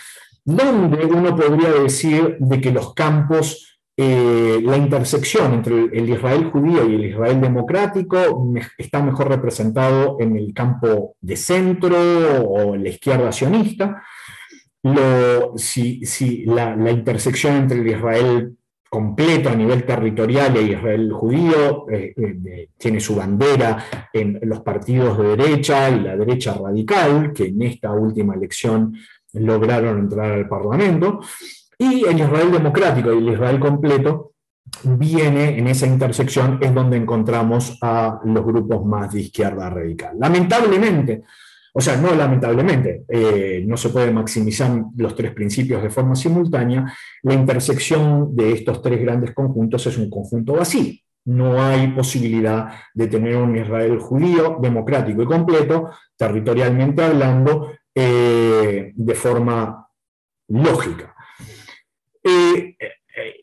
donde 0.43 1.05
uno 1.05 1.35
podría 1.35 1.71
decir 1.71 2.37
de 2.39 2.61
que 2.61 2.71
los 2.71 2.93
campos, 2.93 3.79
eh, 3.97 4.59
la 4.63 4.77
intersección 4.77 5.53
entre 5.53 5.85
el 5.85 6.09
Israel 6.09 6.51
judío 6.51 6.87
y 6.87 6.95
el 6.95 7.05
Israel 7.05 7.41
democrático 7.41 8.17
está 8.77 9.01
mejor 9.01 9.29
representado 9.29 10.17
en 10.19 10.35
el 10.35 10.53
campo 10.53 11.15
de 11.19 11.35
centro 11.35 11.97
o 12.43 12.75
la 12.75 12.89
izquierda 12.89 13.31
sionista, 13.31 14.03
si, 15.55 16.45
la, 16.45 16.91
intersección 16.91 17.55
entre 17.55 17.79
el 17.79 17.87
Israel 17.87 18.57
completo 18.89 19.49
a 19.49 19.55
nivel 19.55 19.83
territorial 19.83 20.55
e 20.55 20.61
Israel 20.61 21.11
judío 21.11 21.89
eh, 21.89 22.13
eh, 22.15 22.69
tiene 22.77 22.99
su 22.99 23.15
bandera 23.15 23.83
en 24.13 24.39
los 24.43 24.61
partidos 24.61 25.17
de 25.17 25.35
derecha 25.35 25.89
y 25.89 26.01
la 26.01 26.15
derecha 26.15 26.53
radical, 26.53 27.33
que 27.33 27.47
en 27.47 27.61
esta 27.63 27.91
última 27.91 28.35
elección 28.35 28.95
lograron 29.33 29.99
entrar 29.99 30.31
al 30.31 30.47
Parlamento, 30.47 31.19
y 31.77 32.05
el 32.05 32.19
Israel 32.19 32.51
democrático 32.51 33.11
y 33.13 33.17
el 33.17 33.33
Israel 33.33 33.59
completo 33.59 34.33
viene 34.83 35.57
en 35.57 35.67
esa 35.67 35.87
intersección, 35.87 36.59
es 36.61 36.73
donde 36.73 36.97
encontramos 36.97 37.77
a 37.81 38.19
los 38.23 38.45
grupos 38.45 38.85
más 38.85 39.11
de 39.13 39.21
izquierda 39.21 39.69
radical. 39.69 40.15
Lamentablemente, 40.19 41.23
o 41.77 41.81
sea, 41.81 41.97
no 41.97 42.15
lamentablemente, 42.15 43.03
eh, 43.09 43.61
no 43.67 43.75
se 43.75 43.89
puede 43.89 44.09
maximizar 44.09 44.71
los 44.95 45.13
tres 45.13 45.33
principios 45.33 45.83
de 45.83 45.89
forma 45.89 46.15
simultánea, 46.15 46.85
la 47.23 47.33
intersección 47.33 48.33
de 48.33 48.53
estos 48.53 48.81
tres 48.81 49.01
grandes 49.01 49.33
conjuntos 49.33 49.85
es 49.85 49.97
un 49.97 50.09
conjunto 50.09 50.53
vacío. 50.53 50.93
No 51.25 51.61
hay 51.61 51.89
posibilidad 51.89 52.69
de 52.93 53.07
tener 53.07 53.35
un 53.35 53.57
Israel 53.57 53.99
judío, 53.99 54.57
democrático 54.61 55.21
y 55.21 55.25
completo, 55.25 55.89
territorialmente 56.15 57.03
hablando, 57.03 57.73
eh, 57.93 58.93
de 58.95 59.15
forma 59.15 59.85
lógica. 60.47 61.13
Eh, 62.23 62.77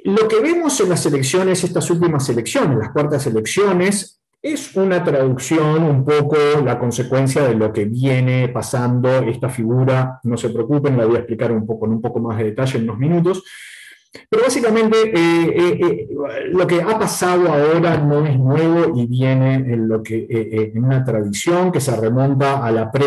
lo 0.04 0.26
que 0.26 0.40
vemos 0.40 0.80
en 0.80 0.88
las 0.88 1.04
elecciones, 1.04 1.64
estas 1.64 1.90
últimas 1.90 2.26
elecciones, 2.30 2.78
las 2.78 2.92
cuartas 2.92 3.26
elecciones, 3.26 4.21
es 4.42 4.74
una 4.74 5.04
traducción 5.04 5.84
un 5.84 6.04
poco 6.04 6.36
la 6.64 6.76
consecuencia 6.76 7.42
de 7.42 7.54
lo 7.54 7.72
que 7.72 7.84
viene 7.84 8.48
pasando 8.48 9.08
esta 9.20 9.48
figura, 9.48 10.18
no 10.24 10.36
se 10.36 10.50
preocupen, 10.50 10.98
la 10.98 11.06
voy 11.06 11.14
a 11.14 11.20
explicar 11.20 11.52
un 11.52 11.64
poco, 11.64 11.86
en 11.86 11.92
un 11.92 12.02
poco 12.02 12.18
más 12.18 12.38
de 12.38 12.44
detalle 12.44 12.78
en 12.78 12.84
unos 12.84 12.98
minutos, 12.98 13.44
pero 14.28 14.42
básicamente 14.42 14.96
eh, 15.08 15.48
eh, 15.56 15.78
eh, 15.80 16.08
lo 16.50 16.66
que 16.66 16.82
ha 16.82 16.98
pasado 16.98 17.48
ahora 17.48 17.96
no 17.98 18.26
es 18.26 18.38
nuevo 18.38 18.98
y 18.98 19.06
viene 19.06 19.54
en, 19.54 19.88
lo 19.88 20.02
que, 20.02 20.26
en 20.28 20.84
una 20.84 21.02
tradición 21.02 21.72
que 21.72 21.80
se 21.80 21.96
remonta 21.96 22.64
a 22.64 22.70
la 22.72 22.90
pre, 22.90 23.06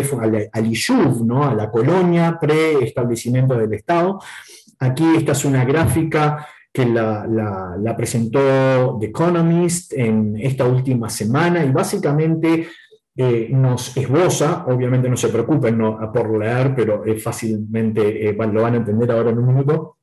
al, 0.52 0.66
Ishuv, 0.66 1.24
¿no? 1.24 1.44
a 1.44 1.54
la 1.54 1.70
colonia 1.70 2.38
pre-establecimiento 2.40 3.56
del 3.56 3.74
Estado. 3.74 4.20
Aquí 4.80 5.04
esta 5.16 5.32
es 5.32 5.44
una 5.44 5.64
gráfica 5.64 6.48
que 6.76 6.84
la, 6.84 7.94
presentó 7.96 8.98
The 9.00 9.06
Economist 9.06 9.94
en 9.94 10.36
esta 10.38 10.66
última 10.66 11.08
semana 11.08 11.64
y 11.64 11.70
básicamente 11.70 12.68
eh, 13.16 13.48
nos 13.50 13.96
esboza, 13.96 14.66
obviamente 14.66 15.08
no 15.08 15.16
se 15.16 15.30
preocupen 15.30 15.78
por 16.12 16.38
leer, 16.38 16.74
pero 16.76 17.02
fácilmente 17.18 18.28
eh, 18.28 18.36
lo 18.36 18.60
van 18.60 18.74
a 18.74 18.76
entender 18.76 19.10
ahora 19.10 19.30
en 19.30 19.38
un 19.38 19.46
minuto, 19.46 19.95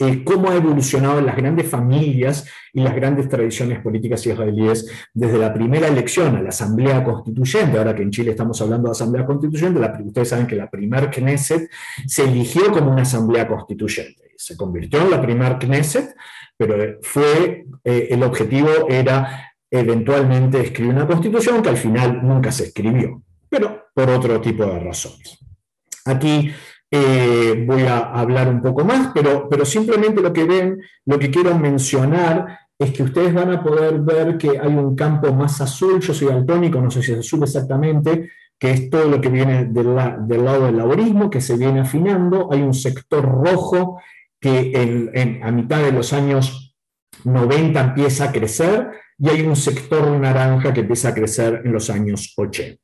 eh, 0.00 0.24
cómo 0.24 0.50
ha 0.50 0.56
evolucionado 0.56 1.20
las 1.20 1.36
grandes 1.36 1.68
familias 1.68 2.46
y 2.72 2.80
las 2.80 2.94
grandes 2.94 3.28
tradiciones 3.28 3.80
políticas 3.80 4.26
israelíes 4.26 4.90
desde 5.12 5.38
la 5.38 5.52
primera 5.54 5.88
elección 5.88 6.36
a 6.36 6.42
la 6.42 6.48
Asamblea 6.48 7.04
Constituyente, 7.04 7.78
ahora 7.78 7.94
que 7.94 8.02
en 8.02 8.10
Chile 8.10 8.32
estamos 8.32 8.60
hablando 8.60 8.88
de 8.88 8.92
Asamblea 8.92 9.24
Constituyente, 9.24 9.80
ustedes 10.04 10.28
saben 10.28 10.46
que 10.46 10.56
la 10.56 10.68
primera 10.68 11.10
Knesset 11.10 11.70
se 12.06 12.24
eligió 12.24 12.72
como 12.72 12.90
una 12.90 13.02
Asamblea 13.02 13.46
Constituyente 13.46 14.24
se 14.36 14.56
convirtió 14.56 15.00
en 15.00 15.10
la 15.10 15.22
primera 15.22 15.58
Knesset, 15.58 16.14
pero 16.56 16.98
fue, 17.02 17.66
eh, 17.82 18.08
el 18.10 18.22
objetivo 18.22 18.88
era 18.88 19.54
eventualmente 19.70 20.60
escribir 20.60 20.94
una 20.94 21.06
constitución 21.06 21.62
que 21.62 21.70
al 21.70 21.76
final 21.76 22.20
nunca 22.22 22.52
se 22.52 22.64
escribió, 22.64 23.22
pero 23.48 23.86
por 23.94 24.10
otro 24.10 24.40
tipo 24.40 24.64
de 24.64 24.78
razones. 24.78 25.38
Aquí 26.04 26.52
eh, 26.96 27.64
voy 27.66 27.82
a 27.82 27.98
hablar 27.98 28.48
un 28.48 28.62
poco 28.62 28.84
más, 28.84 29.10
pero, 29.12 29.64
simplemente 29.64 30.22
lo 30.22 30.32
que 30.32 30.44
ven, 30.44 30.80
lo 31.06 31.18
que 31.18 31.28
quiero 31.28 31.58
mencionar 31.58 32.60
es 32.78 32.92
que 32.92 33.02
ustedes 33.02 33.34
van 33.34 33.50
a 33.50 33.64
poder 33.64 33.98
ver 33.98 34.38
que 34.38 34.50
hay 34.50 34.68
un 34.68 34.94
campo 34.94 35.32
más 35.32 35.60
azul, 35.60 35.98
yo 35.98 36.14
soy 36.14 36.28
altónico, 36.28 36.80
no 36.80 36.92
sé 36.92 37.02
si 37.02 37.10
es 37.10 37.18
azul 37.18 37.42
exactamente, 37.42 38.30
que 38.56 38.70
es 38.70 38.90
todo 38.90 39.08
lo 39.08 39.20
que 39.20 39.28
viene 39.28 39.64
del 39.64 39.96
lado 39.96 40.66
del 40.66 40.76
laborismo, 40.76 41.28
que 41.28 41.40
se 41.40 41.56
viene 41.56 41.80
afinando, 41.80 42.48
hay 42.52 42.62
un 42.62 42.74
sector 42.74 43.24
rojo 43.24 44.00
que 44.40 45.40
a 45.42 45.50
mitad 45.50 45.82
de 45.82 45.90
los 45.90 46.12
años 46.12 46.76
90 47.24 47.80
empieza 47.80 48.26
a 48.26 48.32
crecer 48.32 48.88
y 49.18 49.30
hay 49.30 49.42
un 49.42 49.56
sector 49.56 50.08
naranja 50.12 50.72
que 50.72 50.80
empieza 50.80 51.08
a 51.08 51.14
crecer 51.14 51.62
en 51.64 51.72
los 51.72 51.90
años 51.90 52.34
80. 52.36 52.78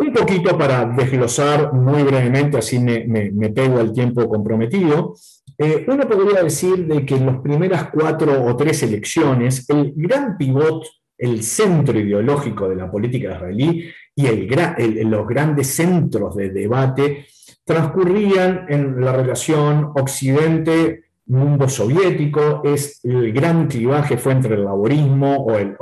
Un 0.00 0.14
poquito 0.14 0.56
para 0.56 0.86
desglosar 0.86 1.74
muy 1.74 2.02
brevemente, 2.02 2.56
así 2.56 2.78
me, 2.78 3.50
pego 3.50 3.80
al 3.80 3.92
tiempo 3.92 4.26
comprometido, 4.30 5.14
eh, 5.58 5.84
uno 5.86 6.08
podría 6.08 6.42
decir 6.42 6.86
de 6.86 7.04
que 7.04 7.16
en 7.16 7.26
las 7.26 7.40
primeras 7.40 7.90
cuatro 7.90 8.44
o 8.44 8.56
tres 8.56 8.82
elecciones, 8.82 9.68
el 9.68 9.92
gran 9.94 10.38
pivot, 10.38 10.86
el 11.18 11.42
centro 11.42 11.98
ideológico 11.98 12.66
de 12.66 12.76
la 12.76 12.90
política 12.90 13.34
israelí 13.34 13.90
y 14.16 15.04
los 15.04 15.28
grandes 15.28 15.66
centros 15.66 16.34
de 16.34 16.48
debate 16.48 17.26
transcurrían 17.62 18.64
en 18.70 19.04
la 19.04 19.12
relación 19.12 19.92
Occidente-mundo 19.94 21.68
soviético, 21.68 22.62
es 22.64 23.04
el 23.04 23.34
gran 23.34 23.66
clivaje 23.66 24.16
fue 24.16 24.32
entre 24.32 24.54
el 24.54 24.64
laborismo 24.64 25.36
o, 25.44 25.58
el, 25.58 25.76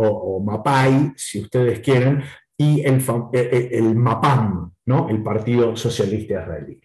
Mapai, 0.45 1.13
si 1.15 1.41
ustedes 1.41 1.79
quieren, 1.79 2.25
y 2.59 2.83
el, 2.83 2.97
eh, 2.97 3.31
eh, 3.33 3.69
el, 3.73 3.95
MAPAM, 3.95 4.73
¿no? 4.87 5.09
el 5.09 5.23
Partido 5.23 5.77
Socialista 5.77 6.43
Israelí. 6.43 6.81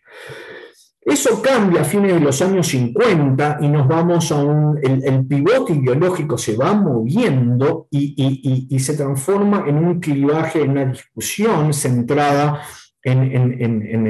Eso 1.01 1.41
cambia 1.41 1.81
a 1.81 1.83
fines 1.83 2.13
de 2.13 2.19
los 2.21 2.41
años 2.41 2.67
50 2.67 3.57
y 3.59 3.67
nos 3.67 3.85
vamos 3.89 4.31
a 4.31 4.41
un. 4.41 4.79
El, 4.81 5.25
pivote 5.25 5.73
ideológico 5.73 6.37
se 6.37 6.55
va 6.55 6.73
moviendo 6.73 7.87
y, 7.91 8.67
y, 8.69 8.79
se 8.79 8.95
transforma 8.95 9.65
en 9.67 9.79
un 9.79 9.99
clivaje, 9.99 10.61
en 10.61 10.71
una 10.71 10.85
discusión 10.85 11.73
centrada 11.73 12.61
en, 13.03 14.07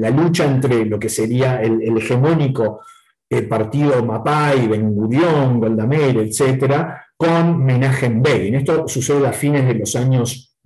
la 0.00 0.10
lucha 0.10 0.46
entre 0.46 0.84
lo 0.86 0.98
que 0.98 1.08
sería 1.08 1.60
el, 1.60 1.96
hegemónico 1.98 2.80
eh, 3.28 3.42
partido 3.42 4.04
Mapai, 4.04 4.68
Ben 4.68 4.94
Gurión, 4.94 5.58
Golda 5.60 5.86
Meir, 5.86 6.18
etcétera, 6.18 7.05
con 7.16 7.64
Menachem 7.64 8.22
Begin. 8.22 8.56
Esto 8.56 8.88
sucede 8.88 9.26
a 9.26 9.32
fines 9.32 9.66
de 9.66 9.74
los 9.74 9.96
años 9.96 10.56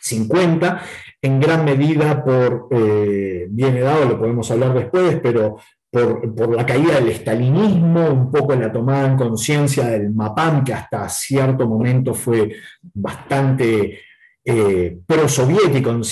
50, 0.00 0.82
en 1.22 1.40
gran 1.40 1.64
medida 1.64 2.24
por, 2.24 2.68
eh, 2.70 3.48
dado, 3.50 4.06
lo 4.06 4.18
podemos 4.18 4.50
hablar 4.50 4.74
después, 4.74 5.20
pero 5.22 5.56
por, 5.90 6.54
la 6.54 6.64
caída 6.64 6.94
del 6.94 7.08
estalinismo, 7.08 8.08
un 8.10 8.30
poco 8.30 8.54
la 8.54 8.72
tomada 8.72 9.08
en 9.08 9.16
conciencia 9.16 9.86
del 9.88 10.10
MAPAM, 10.14 10.64
que 10.64 10.72
hasta 10.72 11.08
cierto 11.08 11.66
momento 11.66 12.14
fue 12.14 12.54
bastante 12.94 14.00
eh, 14.44 14.98
prosoviético 15.06 15.90
en, 15.90 16.02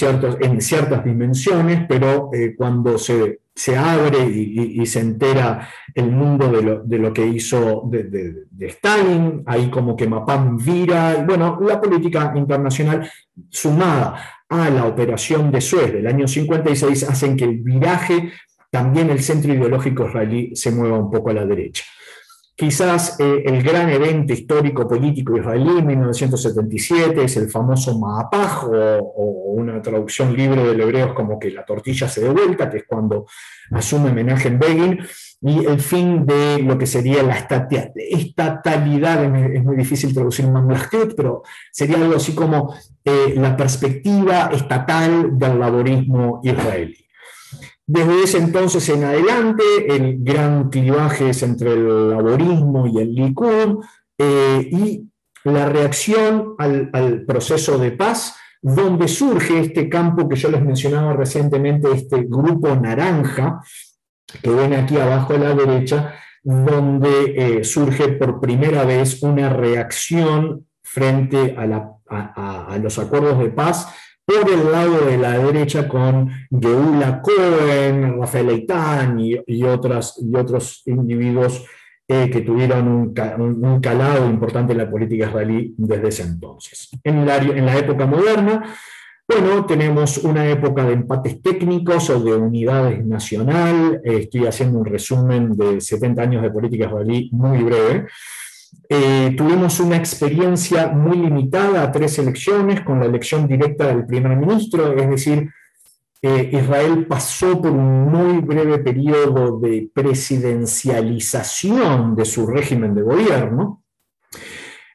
en 0.40 0.60
ciertas 0.60 1.04
dimensiones, 1.04 1.86
pero 1.88 2.30
eh, 2.32 2.54
cuando 2.56 2.98
se, 2.98 3.40
abre 3.76 4.24
y, 4.24 4.86
se 4.86 5.00
entera 5.00 5.68
el 5.94 6.10
mundo 6.10 6.48
de 6.84 6.98
lo, 6.98 7.12
que 7.12 7.26
hizo 7.26 7.82
de, 7.90 8.46
Stalin, 8.68 9.42
ahí 9.46 9.68
como 9.68 9.96
que 9.96 10.06
Mapam 10.06 10.56
vira, 10.56 11.24
bueno, 11.26 11.58
la 11.60 11.80
política 11.80 12.32
internacional 12.36 13.10
sumada 13.50 14.14
a 14.48 14.70
la 14.70 14.86
operación 14.86 15.50
de 15.50 15.60
Suez 15.60 15.92
del 15.92 16.06
año 16.06 16.28
56 16.28 17.02
hacen 17.10 17.36
que 17.36 17.44
el 17.44 17.58
viraje 17.58 18.32
también 18.70 19.10
el 19.10 19.20
centro 19.20 19.52
ideológico 19.52 20.06
israelí 20.06 20.54
se 20.54 20.70
mueva 20.70 20.98
un 20.98 21.10
poco 21.10 21.30
a 21.30 21.34
la 21.34 21.44
derecha. 21.44 21.84
Quizás 22.60 23.20
eh, 23.20 23.44
el 23.46 23.62
gran 23.62 23.88
evento 23.88 24.32
histórico 24.32 24.88
político 24.88 25.36
israelí 25.36 25.78
en 25.78 25.86
1977 25.86 27.22
es 27.22 27.36
el 27.36 27.48
famoso 27.48 27.96
Maapaj, 27.96 28.64
o, 28.64 29.52
una 29.54 29.80
traducción 29.80 30.36
libre 30.36 30.64
del 30.64 30.80
hebreo 30.80 31.14
como 31.14 31.38
que 31.38 31.52
la 31.52 31.64
tortilla 31.64 32.08
se 32.08 32.20
dé 32.20 32.30
vuelta, 32.30 32.68
que 32.68 32.78
es 32.78 32.84
cuando 32.84 33.26
asume 33.70 34.10
homenaje 34.10 34.48
en 34.48 34.58
Begin, 34.58 34.98
y 35.40 35.66
el 35.66 35.78
fin 35.78 36.26
de 36.26 36.58
lo 36.58 36.76
que 36.76 36.86
sería 36.86 37.22
la 37.22 37.36
estatalidad, 37.36 39.24
es 39.54 39.62
muy 39.62 39.76
difícil 39.76 40.12
traducir 40.12 40.50
Mamlachut, 40.50 41.14
pero 41.16 41.44
sería 41.70 41.96
algo 41.96 42.16
así 42.16 42.34
como 42.34 42.74
eh, 43.04 43.34
la 43.36 43.56
perspectiva 43.56 44.50
estatal 44.52 45.38
del 45.38 45.60
laborismo 45.60 46.40
israelí. 46.42 47.07
Desde 47.90 48.22
ese 48.22 48.36
entonces 48.36 48.86
en 48.90 49.02
adelante, 49.02 49.64
el 49.88 50.18
gran 50.22 50.68
clivaje 50.68 51.30
es 51.30 51.42
entre 51.42 51.72
el 51.72 52.10
laborismo 52.10 52.86
y 52.86 52.98
el 52.98 53.14
Likud, 53.14 53.82
eh, 54.18 54.68
y 54.70 55.08
la 55.44 55.70
reacción 55.70 56.54
al, 56.58 57.24
proceso 57.26 57.78
de 57.78 57.92
paz, 57.92 58.36
donde 58.60 59.08
surge 59.08 59.60
este 59.60 59.88
campo 59.88 60.28
que 60.28 60.36
yo 60.36 60.50
les 60.50 60.62
mencionaba 60.62 61.14
recientemente, 61.14 61.90
este 61.90 62.24
grupo 62.24 62.76
naranja, 62.76 63.62
que 64.42 64.50
ven 64.50 64.74
aquí 64.74 64.98
abajo 64.98 65.32
a 65.32 65.38
la 65.38 65.54
derecha, 65.54 66.12
donde 66.42 67.34
eh, 67.38 67.64
surge 67.64 68.08
por 68.08 68.38
primera 68.38 68.84
vez 68.84 69.22
una 69.22 69.48
reacción 69.48 70.66
frente 70.82 71.56
a 71.56 72.76
los 72.76 72.98
acuerdos 72.98 73.38
de 73.38 73.48
paz 73.48 73.88
por 74.28 74.50
el 74.50 74.70
lado 74.70 75.06
de 75.06 75.16
la 75.16 75.38
derecha 75.38 75.88
con 75.88 76.30
Geula 76.50 77.22
Cohen, 77.22 78.20
Rafael 78.20 78.50
Eitan 78.50 79.18
y, 79.18 79.62
otras, 79.62 80.20
y 80.22 80.36
otros 80.36 80.82
individuos 80.84 81.64
eh, 82.06 82.28
que 82.30 82.42
tuvieron 82.42 82.88
un, 82.88 83.80
calado 83.80 84.28
importante 84.28 84.72
en 84.72 84.78
la 84.78 84.90
política 84.90 85.28
israelí 85.28 85.74
desde 85.78 86.08
ese 86.08 86.22
entonces. 86.24 86.90
En 87.02 87.24
la, 87.24 87.38
en 87.38 87.64
la 87.64 87.78
época 87.78 88.04
moderna, 88.04 88.64
bueno, 89.26 89.64
tenemos 89.64 90.18
una 90.18 90.46
época 90.46 90.84
de 90.84 90.92
empates 90.92 91.40
técnicos 91.40 92.10
o 92.10 92.20
de 92.20 92.34
unidades 92.34 93.06
nacional. 93.06 94.02
Eh, 94.04 94.24
estoy 94.24 94.44
haciendo 94.44 94.78
un 94.78 94.84
resumen 94.84 95.56
de 95.56 95.80
70 95.80 96.20
años 96.20 96.42
de 96.42 96.50
política 96.50 96.84
israelí 96.84 97.30
muy 97.32 97.62
breve. 97.62 98.08
Eh, 98.88 99.34
tuvimos 99.36 99.80
una 99.80 99.96
experiencia 99.96 100.86
muy 100.88 101.18
limitada 101.18 101.82
a 101.82 101.92
tres 101.92 102.18
elecciones, 102.18 102.80
con 102.80 103.00
la 103.00 103.06
elección 103.06 103.46
directa 103.46 103.88
del 103.88 104.06
primer 104.06 104.34
ministro, 104.36 104.96
es 104.96 105.10
decir, 105.10 105.50
eh, 106.22 106.48
Israel 106.52 107.06
pasó 107.06 107.60
por 107.60 107.70
un 107.70 108.10
muy 108.10 108.40
breve 108.40 108.78
periodo 108.78 109.60
de 109.60 109.90
presidencialización 109.92 112.16
de 112.16 112.24
su 112.24 112.46
régimen 112.46 112.94
de 112.94 113.02
gobierno. 113.02 113.82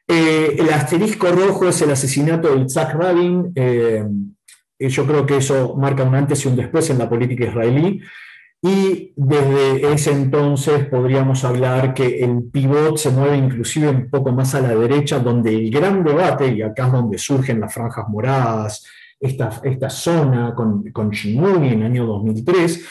Eh, 0.06 0.56
el 0.58 0.68
asterisco 0.70 1.28
rojo 1.28 1.68
es 1.68 1.80
el 1.80 1.92
asesinato 1.92 2.54
de 2.54 2.60
Isaac 2.62 2.94
Rabin. 2.94 3.54
yo 4.80 5.06
creo 5.06 5.24
que 5.24 5.36
eso 5.38 5.76
marca 5.76 6.02
un 6.02 6.14
antes 6.14 6.44
y 6.44 6.48
un 6.48 6.56
después 6.56 6.90
en 6.90 6.98
la 6.98 7.08
política 7.08 7.44
israelí. 7.44 8.02
Y 8.66 9.12
desde 9.14 9.92
ese 9.92 10.10
entonces 10.12 10.86
podríamos 10.86 11.44
hablar 11.44 11.92
que 11.92 12.20
el 12.20 12.44
pivot 12.44 12.96
se 12.96 13.10
mueve 13.10 13.36
inclusive 13.36 13.90
un 13.90 14.08
poco 14.08 14.32
más 14.32 14.54
a 14.54 14.62
la 14.62 14.74
derecha, 14.74 15.18
donde 15.18 15.54
el 15.54 15.70
gran 15.70 16.02
debate, 16.02 16.48
y 16.48 16.62
acá 16.62 16.86
es 16.86 16.92
donde 16.92 17.18
surgen 17.18 17.60
las 17.60 17.74
franjas 17.74 18.08
moradas, 18.08 18.82
esta, 19.20 19.60
esta 19.64 19.90
zona 19.90 20.54
con, 20.54 20.90
con 20.92 21.10
en 21.12 21.64
el 21.64 21.82
año 21.82 22.06
2003, 22.06 22.86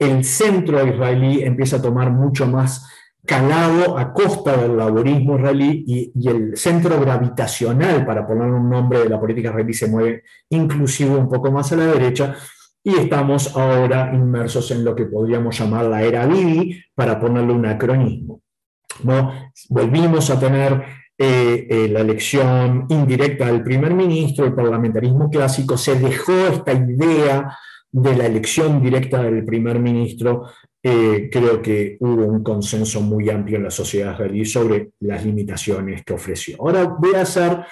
el 0.00 0.24
centro 0.24 0.84
israelí 0.84 1.44
empieza 1.44 1.76
a 1.76 1.82
tomar 1.82 2.10
mucho 2.10 2.44
más 2.48 2.84
calado 3.24 3.96
a 3.96 4.12
costa 4.12 4.56
del 4.56 4.76
laborismo 4.76 5.36
israelí 5.36 5.84
y, 5.86 6.12
y, 6.16 6.28
el 6.28 6.56
centro 6.56 7.00
gravitacional, 7.00 8.04
para 8.04 8.26
poner 8.26 8.48
un 8.48 8.68
nombre 8.68 8.98
de 8.98 9.08
la 9.08 9.20
política 9.20 9.50
israelí, 9.50 9.72
se 9.72 9.86
mueve 9.86 10.24
inclusive 10.48 11.14
un 11.14 11.28
poco 11.28 11.52
más 11.52 11.70
a 11.70 11.76
la 11.76 11.86
derecha, 11.86 12.34
y 12.84 12.96
estamos 12.96 13.56
ahora 13.56 14.10
inmersos 14.12 14.70
en 14.70 14.84
lo 14.84 14.94
que 14.94 15.06
podríamos 15.06 15.58
llamar 15.58 15.84
la 15.86 16.02
era 16.02 16.26
Bibi, 16.26 16.82
para 16.94 17.18
ponerle 17.20 17.52
un 17.52 17.66
acronismo. 17.66 18.40
¿no? 19.04 19.32
Volvimos 19.68 20.30
a 20.30 20.38
tener 20.38 20.82
eh, 21.16 21.66
eh, 21.70 21.88
la 21.88 22.00
elección 22.00 22.86
indirecta 22.88 23.46
del 23.46 23.62
primer 23.62 23.94
ministro, 23.94 24.44
el 24.44 24.54
parlamentarismo 24.54 25.30
clásico, 25.30 25.76
se 25.76 25.98
dejó 25.98 26.32
esta 26.48 26.72
idea 26.72 27.56
de 27.90 28.16
la 28.16 28.26
elección 28.26 28.82
directa 28.82 29.22
del 29.22 29.44
primer 29.44 29.78
ministro, 29.78 30.46
eh, 30.82 31.28
creo 31.30 31.62
que 31.62 31.96
hubo 32.00 32.26
un 32.26 32.42
consenso 32.42 33.00
muy 33.02 33.30
amplio 33.30 33.58
en 33.58 33.64
la 33.64 33.70
sociedad 33.70 34.14
israelí 34.14 34.44
sobre 34.44 34.90
las 35.00 35.24
limitaciones 35.24 36.02
que 36.02 36.14
ofreció. 36.14 36.56
Ahora 36.58 36.84
voy 36.84 37.14
a 37.14 37.20
hacer 37.20 37.64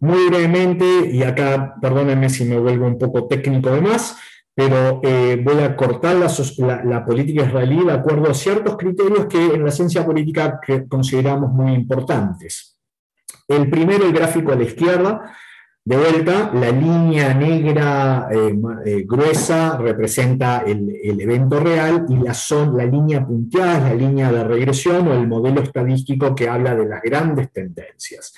muy 0.00 0.28
brevemente, 0.28 0.84
y 1.12 1.22
acá 1.22 1.74
perdónenme 1.80 2.28
si 2.28 2.44
me 2.44 2.58
vuelvo 2.58 2.86
un 2.86 2.98
poco 2.98 3.28
técnico 3.28 3.70
de 3.70 3.80
más, 3.80 4.16
pero 4.54 5.00
eh, 5.02 5.40
voy 5.42 5.62
a 5.62 5.74
cortar 5.74 6.16
la, 6.16 7.04
política 7.04 7.44
israelí 7.44 7.84
de 7.84 7.92
acuerdo 7.92 8.30
a 8.30 8.34
ciertos 8.34 8.76
criterios 8.76 9.26
que 9.26 9.54
en 9.54 9.64
la 9.64 9.70
ciencia 9.70 10.04
política 10.04 10.60
consideramos 10.88 11.52
muy 11.52 11.72
importantes. 11.72 12.78
El 13.48 13.70
primero, 13.70 14.04
el 14.04 14.12
gráfico 14.12 14.52
a 14.52 14.56
la 14.56 14.64
izquierda, 14.64 15.34
de 15.84 15.96
vuelta, 15.96 16.52
la 16.54 16.70
línea 16.70 17.34
negra 17.34 18.28
eh, 18.30 18.54
eh, 18.84 19.04
gruesa 19.04 19.76
representa 19.78 20.62
el, 20.64 21.20
evento 21.20 21.58
real 21.58 22.06
y 22.08 22.18
la, 22.18 22.34
son, 22.34 22.76
la 22.76 22.84
línea 22.84 23.26
punteada 23.26 23.78
es 23.78 23.82
la 23.84 23.94
línea 23.94 24.30
de 24.30 24.44
regresión 24.44 25.08
o 25.08 25.14
el 25.14 25.26
modelo 25.26 25.60
estadístico 25.60 26.36
que 26.36 26.48
habla 26.48 26.76
de 26.76 26.86
las 26.86 27.02
grandes 27.02 27.50
tendencias. 27.50 28.32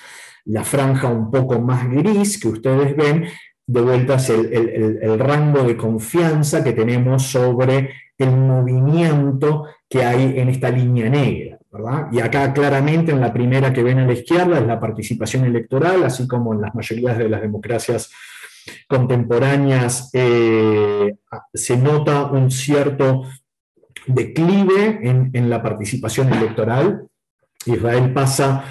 La 0.45 0.63
franja 0.63 1.07
un 1.07 1.29
poco 1.29 1.59
más 1.59 1.87
gris 1.87 2.39
que 2.39 2.47
ustedes 2.47 2.95
ven 2.95 3.25
de 3.67 3.81
vuelta 3.81 4.17
el, 4.29 4.99
el, 5.01 5.19
rango 5.19 5.63
de 5.63 5.75
confianza 5.75 6.63
que 6.63 6.73
tenemos 6.73 7.23
sobre 7.23 7.89
el 8.17 8.31
movimiento 8.31 9.65
que 9.89 10.03
hay 10.03 10.39
en 10.39 10.49
esta 10.49 10.69
línea 10.69 11.09
negra. 11.09 11.57
¿verdad? 11.71 12.07
Y 12.11 12.19
acá 12.19 12.53
claramente 12.53 13.11
en 13.11 13.19
la 13.19 13.33
primera 13.33 13.73
que 13.73 13.83
ven 13.83 13.99
a 13.99 14.05
la 14.05 14.13
izquierda 14.13 14.59
es 14.59 14.67
la 14.67 14.79
participación 14.79 15.45
electoral, 15.45 16.03
así 16.03 16.27
como 16.27 16.53
en 16.53 16.61
las 16.61 16.73
mayorías 16.75 17.17
de 17.17 17.27
las 17.27 17.41
democracias 17.41 18.11
contemporáneas 18.87 20.09
eh, 20.13 21.15
se 21.53 21.77
nota 21.77 22.25
un 22.25 22.49
cierto 22.49 23.23
declive 24.07 24.99
en, 25.01 25.31
en 25.33 25.49
la 25.49 25.61
participación 25.61 26.31
electoral. 26.31 27.07
Israel 27.65 28.13
pasa 28.13 28.63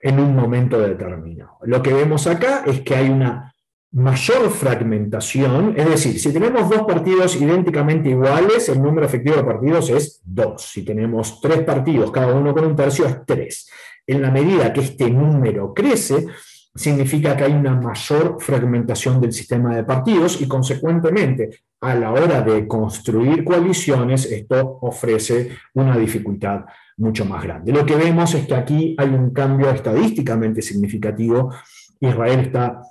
en 0.00 0.18
un 0.18 0.34
momento 0.34 0.80
determinado. 0.80 1.58
Lo 1.62 1.82
que 1.82 1.92
vemos 1.92 2.26
acá 2.26 2.64
es 2.66 2.80
que 2.80 2.96
hay 2.96 3.08
una 3.08 3.52
mayor 3.90 4.50
fragmentación, 4.50 5.74
es 5.76 5.88
decir, 5.88 6.20
si 6.20 6.32
tenemos 6.32 6.68
dos 6.68 6.82
partidos 6.82 7.40
idénticamente 7.40 8.10
iguales, 8.10 8.68
el 8.68 8.82
número 8.82 9.06
efectivo 9.06 9.36
de 9.36 9.44
partidos 9.44 9.88
es 9.90 10.20
dos. 10.24 10.62
Si 10.62 10.84
tenemos 10.84 11.40
tres 11.40 11.62
partidos, 11.62 12.10
cada 12.10 12.34
uno 12.34 12.52
con 12.52 12.66
un 12.66 12.76
tercio, 12.76 13.06
es 13.06 13.24
tres. 13.26 13.70
En 14.08 14.22
la 14.22 14.30
medida 14.32 14.72
que 14.72 14.80
este 14.80 15.08
número 15.10 15.72
crece, 15.72 16.26
significa 16.74 17.36
que 17.36 17.44
hay 17.44 17.52
una 17.52 17.74
mayor 17.74 18.38
fragmentación 18.40 19.20
del 19.20 19.32
sistema 19.32 19.76
de 19.76 19.84
partidos 19.84 20.40
y 20.40 20.48
consecuentemente 20.48 21.62
a 21.80 21.94
la 21.94 22.12
hora 22.12 22.40
de 22.40 22.66
construir 22.66 23.44
coaliciones 23.44 24.26
esto 24.26 24.78
ofrece 24.82 25.50
una 25.74 25.96
dificultad 25.96 26.64
mucho 26.96 27.24
más 27.24 27.42
grande. 27.44 27.72
Lo 27.72 27.84
que 27.84 27.96
vemos 27.96 28.34
es 28.34 28.46
que 28.46 28.54
aquí 28.54 28.96
hay 28.98 29.08
un 29.08 29.30
cambio 29.30 29.70
estadísticamente 29.70 30.62
significativo. 30.62 31.52
Israel 32.00 32.40
está 32.40 32.82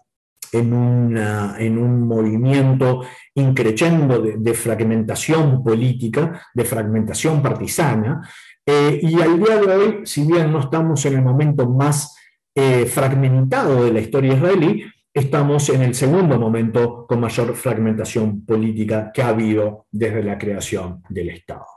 en, 0.51 1.17
en 1.17 1.77
un 1.77 2.07
movimiento 2.07 3.01
increciendo 3.35 4.19
de, 4.21 4.53
fragmentación 4.53 5.63
política, 5.63 6.41
de 6.53 6.65
fragmentación 6.65 7.41
partisana, 7.41 8.21
eh, 8.69 8.99
y 9.01 9.21
al 9.21 9.41
día 9.41 9.61
de 9.61 9.75
hoy, 9.75 9.99
si 10.03 10.25
bien 10.25 10.51
no 10.51 10.59
estamos 10.59 11.05
en 11.05 11.13
el 11.13 11.21
momento 11.21 11.69
más 11.69 12.17
eh, 12.53 12.85
fragmentado 12.85 13.85
de 13.85 13.93
la 13.93 14.01
historia 14.01 14.33
israelí, 14.33 14.83
estamos 15.13 15.69
en 15.69 15.83
el 15.83 15.95
segundo 15.95 16.37
momento 16.37 17.05
con 17.07 17.21
mayor 17.21 17.55
fragmentación 17.55 18.45
política 18.45 19.09
que 19.13 19.21
ha 19.21 19.29
habido 19.29 19.85
desde 19.89 20.21
la 20.21 20.37
creación 20.37 21.01
del 21.07 21.29
Estado. 21.29 21.76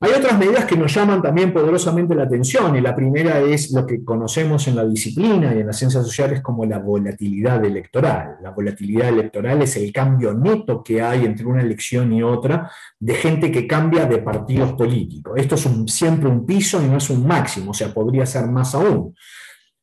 Hay 0.00 0.10
otras 0.10 0.38
medidas 0.38 0.64
que 0.64 0.76
nos 0.76 0.92
llaman 0.92 1.22
también 1.22 1.52
poderosamente 1.52 2.14
la 2.14 2.24
atención 2.24 2.76
y 2.76 2.80
la 2.80 2.94
primera 2.94 3.40
es 3.40 3.70
lo 3.70 3.86
que 3.86 4.04
conocemos 4.04 4.66
en 4.66 4.76
la 4.76 4.84
disciplina 4.84 5.54
y 5.54 5.60
en 5.60 5.66
las 5.68 5.78
ciencias 5.78 6.04
sociales 6.04 6.42
como 6.42 6.66
la 6.66 6.78
volatilidad 6.78 7.64
electoral. 7.64 8.36
La 8.42 8.50
volatilidad 8.50 9.08
electoral 9.08 9.62
es 9.62 9.76
el 9.76 9.92
cambio 9.92 10.34
neto 10.34 10.82
que 10.82 11.00
hay 11.00 11.24
entre 11.24 11.46
una 11.46 11.62
elección 11.62 12.12
y 12.12 12.22
otra 12.22 12.70
de 12.98 13.14
gente 13.14 13.50
que 13.52 13.66
cambia 13.66 14.04
de 14.04 14.18
partidos 14.18 14.72
políticos. 14.72 15.34
Esto 15.36 15.54
es 15.54 15.66
siempre 15.86 16.28
un 16.28 16.44
piso 16.44 16.82
y 16.82 16.86
no 16.86 16.98
es 16.98 17.08
un 17.08 17.26
máximo, 17.26 17.70
o 17.70 17.74
sea, 17.74 17.94
podría 17.94 18.26
ser 18.26 18.46
más 18.46 18.74
aún. 18.74 19.14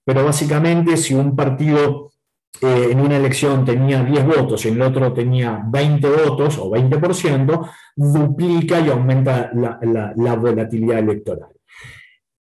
Pero 0.04 0.26
básicamente 0.26 0.97
si 0.97 1.13
un 1.13 1.36
partido 1.36 2.12
eh, 2.60 2.90
en 2.92 3.00
una 3.00 3.18
elección 3.18 3.64
tenía 3.64 4.04
10 4.04 4.26
votos 4.26 4.66
y 4.66 4.70
en 4.70 4.76
el 4.76 4.82
otro 4.84 5.14
tenía 5.14 5.64
20 5.66 6.08
votos 6.08 6.58
o 6.60 6.70
20%, 6.70 7.70
duplica 7.96 8.80
y 8.80 8.90
aumenta 8.90 9.52
la, 9.54 10.36
volatilidad 10.36 11.00
electoral. 11.00 11.50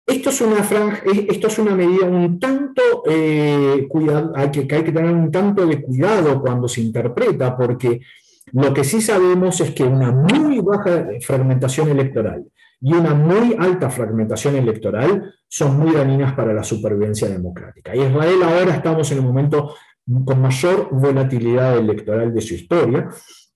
Esto 0.07 0.31
es, 0.31 0.41
una 0.41 0.59
esto 1.29 1.47
es 1.47 1.59
una 1.61 1.75
medida 1.75 2.05
un 2.07 2.41
tanto 2.41 2.83
eh, 3.09 3.87
cuidado, 3.89 4.33
que, 4.51 4.61
hay 4.61 4.83
que 4.83 4.93
tener 4.93 5.15
un 5.15 5.31
tanto 5.31 5.65
de 5.65 5.81
cuidado 5.81 6.41
cuando 6.41 6.67
se 6.67 6.81
interpreta, 6.81 7.57
porque 7.57 8.01
lo 8.53 8.75
que 8.75 8.83
sí 8.83 9.01
sabemos 9.01 9.61
es 9.61 9.71
que 9.71 9.85
una 9.85 10.11
muy 10.11 10.59
baja 10.59 11.07
fragmentación 11.21 11.91
electoral 11.91 12.45
y 12.81 12.95
una 12.95 13.15
muy 13.15 13.55
alta 13.59 13.91
fragmentación 13.91 14.57
electoral 14.57 15.35
son 15.47 15.79
muy 15.79 15.93
dañinas 15.93 16.33
para 16.35 16.53
la 16.53 16.65
supervivencia 16.65 17.29
democrática. 17.29 17.95
Y 17.95 18.01
Israel 18.01 18.43
ahora 18.43 18.75
estamos 18.75 19.11
en 19.13 19.19
el 19.19 19.25
momento 19.25 19.75
con 20.25 20.41
mayor 20.41 20.89
volatilidad 20.91 21.79
electoral 21.79 22.35
de 22.35 22.41
su 22.41 22.55
historia. 22.55 23.09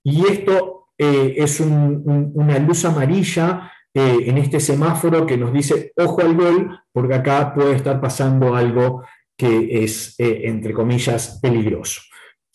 Y 0.03 0.27
esto 0.27 0.89
eh, 0.97 1.35
es 1.37 1.61
una 1.61 2.59
luz 2.59 2.85
amarilla 2.85 3.73
eh, 3.93 4.25
en 4.27 4.39
este 4.39 4.61
semáforo 4.61 5.27
que 5.27 5.37
nos 5.37 5.53
dice, 5.53 5.93
ojo 5.97 6.21
al 6.21 6.35
gol, 6.35 6.81
porque 6.93 7.15
acá 7.15 7.53
puede 7.55 7.75
estar 7.75 8.01
pasando 8.01 8.55
algo 8.55 9.03
que 9.37 9.83
es, 9.83 10.15
eh, 10.19 10.43
entre 10.45 10.73
comillas, 10.73 11.41
peligroso. 11.43 12.03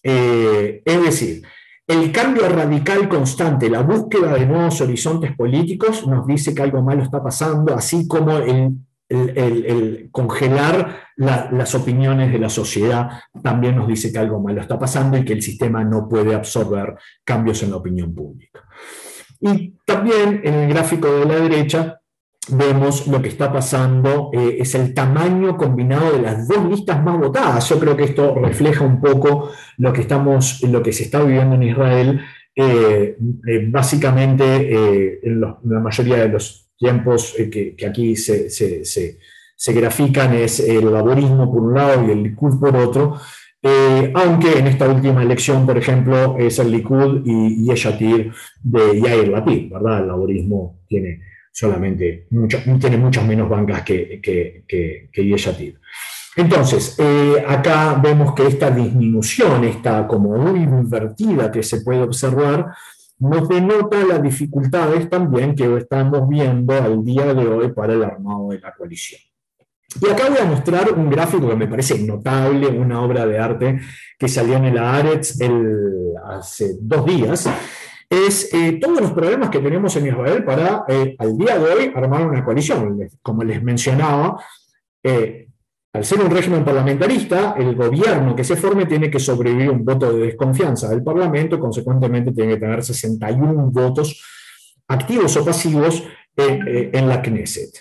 es 0.02 1.04
decir, 1.04 1.42
el 1.86 2.12
cambio 2.12 2.48
radical 2.48 3.10
constante, 3.10 3.70
la 3.70 3.82
búsqueda 3.82 4.36
de 4.36 4.46
nuevos 4.46 4.80
horizontes 4.80 5.36
políticos 5.36 6.08
nos 6.08 6.26
dice 6.26 6.54
que 6.54 6.62
algo 6.62 6.82
malo 6.82 7.04
está 7.04 7.22
pasando, 7.22 7.76
así 7.76 8.08
como 8.08 8.38
el 8.38 8.78
el, 9.10 10.10
congelar 10.12 11.02
las 11.18 11.76
opiniones 11.76 12.32
de 12.32 12.40
la 12.40 12.50
sociedad 12.50 13.10
también 13.44 13.76
nos 13.76 13.88
dice 13.88 14.12
que 14.12 14.20
algo 14.20 14.40
malo 14.40 14.62
está 14.62 14.78
pasando 14.78 15.18
y 15.18 15.26
que 15.26 15.34
el 15.34 15.42
sistema 15.42 15.84
no 15.84 16.08
puede 16.08 16.36
absorber 16.36 16.96
cambios 17.24 17.64
en 17.64 17.72
la 17.72 17.78
opinión 17.78 18.14
pública. 18.14 18.64
Y 19.42 19.76
también 19.86 20.42
en 20.44 20.54
el 20.54 20.70
gráfico 20.70 21.12
de 21.12 21.26
la 21.26 21.40
derecha 21.40 22.00
vemos 22.52 23.08
lo 23.08 23.22
que 23.22 23.30
está 23.30 23.52
pasando, 23.52 24.32
eh, 24.34 24.58
es 24.60 24.76
el 24.76 24.94
tamaño 24.94 25.58
combinado 25.58 26.14
de 26.14 26.22
las 26.22 26.48
dos 26.48 26.66
listas 26.66 27.04
más 27.04 27.18
votadas. 27.18 27.68
Yo 27.70 27.80
creo 27.80 27.96
que 27.96 28.06
esto 28.06 28.36
refleja 28.36 28.84
un 28.84 29.00
poco 29.00 29.52
lo 29.78 29.94
que, 29.94 30.02
estamos, 30.02 30.62
lo 30.64 30.82
que 30.82 30.94
se 30.94 31.04
está 31.04 31.22
viviendo 31.22 31.56
en 31.56 31.64
Israel. 31.64 32.22
Eh, 32.56 33.18
eh, 33.48 33.68
básicamente, 33.70 35.20
en 35.24 35.42
la 35.42 35.80
mayoría 35.80 36.18
de 36.18 36.30
los 36.30 36.69
tiempos 36.80 37.36
eh, 37.38 37.50
que, 37.50 37.86
aquí 37.86 38.16
se, 38.16 38.50
se, 38.50 39.74
grafican 39.74 40.34
es 40.34 40.60
el 40.62 40.92
laborismo 40.92 41.52
por 41.52 41.62
un 41.62 41.74
lado 41.76 42.08
y 42.08 42.12
el 42.12 42.24
Likud 42.24 42.60
por 42.60 42.76
otro, 42.76 43.20
eh, 43.62 44.12
aunque 44.16 44.58
en 44.58 44.68
esta 44.68 44.88
última 44.88 45.22
elección, 45.22 45.66
por 45.66 45.78
ejemplo, 45.78 46.38
es 46.40 46.58
el 46.60 46.72
Likud 46.72 47.22
y, 47.26 47.66
Yeshatir 47.66 48.32
de 48.64 49.02
Yair 49.02 49.28
Lapid, 49.28 49.72
¿verdad? 49.72 50.00
El 50.00 50.08
laborismo 50.08 50.80
tiene 50.88 51.22
solamente 51.52 52.28
tiene 52.80 52.98
muchas 52.98 53.26
menos 53.26 53.50
bancas 53.50 53.82
que, 53.82 54.22
que, 54.22 54.64
que, 54.66 55.26
Yeshatir. 55.26 55.78
Entonces, 56.38 56.96
eh, 57.00 57.44
acá 57.46 58.00
vemos 58.02 58.34
que 58.34 58.48
esta 58.48 58.72
disminución, 58.72 59.66
esta 59.66 60.08
como 60.08 60.56
invertida 60.56 61.52
que 61.52 61.62
se 61.62 61.82
puede 61.82 62.04
observar, 62.04 62.68
nos 63.20 63.48
denota 63.50 64.04
las 64.06 64.22
dificultades 64.22 65.10
también 65.10 65.56
que 65.56 65.78
estamos 65.78 66.28
viendo 66.28 66.74
al 66.74 67.04
día 67.04 67.34
de 67.34 67.48
hoy 67.48 67.72
para 67.74 67.94
el 67.94 68.04
armado 68.04 68.50
de 68.50 68.60
la 68.60 68.74
coalición. 68.74 69.22
Y 70.02 70.08
acá 70.08 70.30
voy 70.30 70.38
a 70.38 70.46
mostrar 70.46 70.92
un 70.94 71.10
gráfico 71.10 71.50
que 71.50 71.56
me 71.56 71.68
parece 71.68 72.00
notable, 72.00 72.68
una 72.68 73.02
obra 73.02 73.26
de 73.26 73.40
arte 73.40 73.80
que 74.18 74.28
salió 74.28 74.58
en 74.58 74.66
el 74.66 74.78
Aretz 74.78 75.40
hace 76.26 76.76
dos 76.80 77.06
días. 77.06 77.50
Es 78.08 78.54
eh, 78.54 78.80
todos 78.80 79.02
los 79.02 79.12
problemas 79.12 79.50
que 79.50 79.60
tenemos 79.60 79.96
en 79.96 80.08
Israel 80.08 80.44
para, 80.44 80.84
eh, 80.88 81.16
al 81.18 81.38
día 81.38 81.58
de 81.58 81.66
hoy, 81.66 81.92
armar 81.94 82.26
una 82.26 82.44
coalición. 82.44 83.00
Como 83.22 83.44
les 83.44 83.62
mencionaba, 83.64 84.44
eh, 85.04 85.49
al 85.92 86.06
ser 86.06 86.22
un 86.22 86.30
régimen 86.30 86.64
parlamentarista, 86.64 87.56
el 87.58 87.76
gobierno 87.76 88.36
que 88.36 88.44
se 88.44 88.56
forme 88.56 88.86
tiene 88.86 89.10
que 89.10 89.20
sobrevivir 89.20 89.72
un 89.72 89.84
voto 89.84 90.14
de 90.14 90.28
desconfianza 90.28 90.88
del 90.90 91.04
Parlamento, 91.04 91.60
consecuentemente 91.60 92.32
tiene 92.32 92.54
que 92.54 92.60
tener 92.60 92.84
61 92.84 93.72
votos 93.72 94.24
activos 94.88 95.36
o 95.38 95.46
pasivos 95.46 96.04
eh, 96.38 96.92
en, 96.94 97.08
la 97.08 97.22
Knesset. 97.22 97.72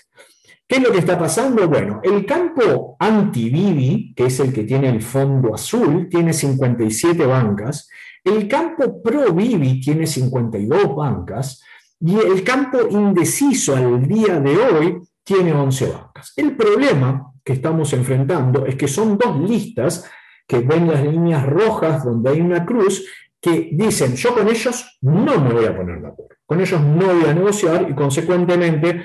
¿Qué 0.67 0.77
es 0.77 0.83
lo 0.83 0.91
que 0.91 0.99
está 0.99 1.17
pasando? 1.19 1.67
Bueno, 1.67 2.01
el 2.03 2.25
campo 2.25 2.95
anti-Bibi, 2.99 4.13
que 4.15 4.25
es 4.25 4.39
el 4.39 4.53
que 4.53 4.63
tiene 4.63 4.89
el 4.89 5.01
fondo 5.01 5.53
azul, 5.53 6.07
tiene 6.09 6.33
57 6.33 7.25
bancas, 7.25 7.89
el 8.23 8.47
campo 8.47 9.01
pro-Bibi 9.01 9.81
tiene 9.81 10.05
52 10.05 10.95
bancas, 10.95 11.63
y 12.01 12.15
el 12.17 12.43
campo 12.43 12.79
indeciso 12.89 13.75
al 13.75 14.07
día 14.07 14.39
de 14.39 14.57
hoy 14.57 14.97
tiene 15.23 15.53
11 15.53 15.91
bancas. 15.91 16.33
El 16.35 16.55
problema 16.55 17.33
que 17.49 17.53
estamos 17.53 17.91
enfrentando 17.93 18.67
es 18.67 18.75
que 18.75 18.87
son 18.87 19.17
dos 19.17 19.39
listas 19.39 20.07
que 20.47 20.59
ven 20.59 20.87
las 20.87 21.03
líneas 21.03 21.43
rojas 21.47 22.05
donde 22.05 22.29
hay 22.29 22.41
una 22.41 22.63
cruz 22.63 23.03
que 23.41 23.69
dicen, 23.71 24.15
yo 24.15 24.35
con 24.35 24.47
ellos 24.47 24.99
no 25.01 25.41
me 25.41 25.51
voy 25.51 25.65
a 25.65 25.75
poner 25.75 25.99
de 25.99 26.09
acuerdo, 26.09 26.35
con 26.45 26.61
ellos 26.61 26.79
no 26.79 27.07
voy 27.07 27.25
a 27.27 27.33
negociar 27.33 27.87
y 27.89 27.95
consecuentemente 27.95 29.03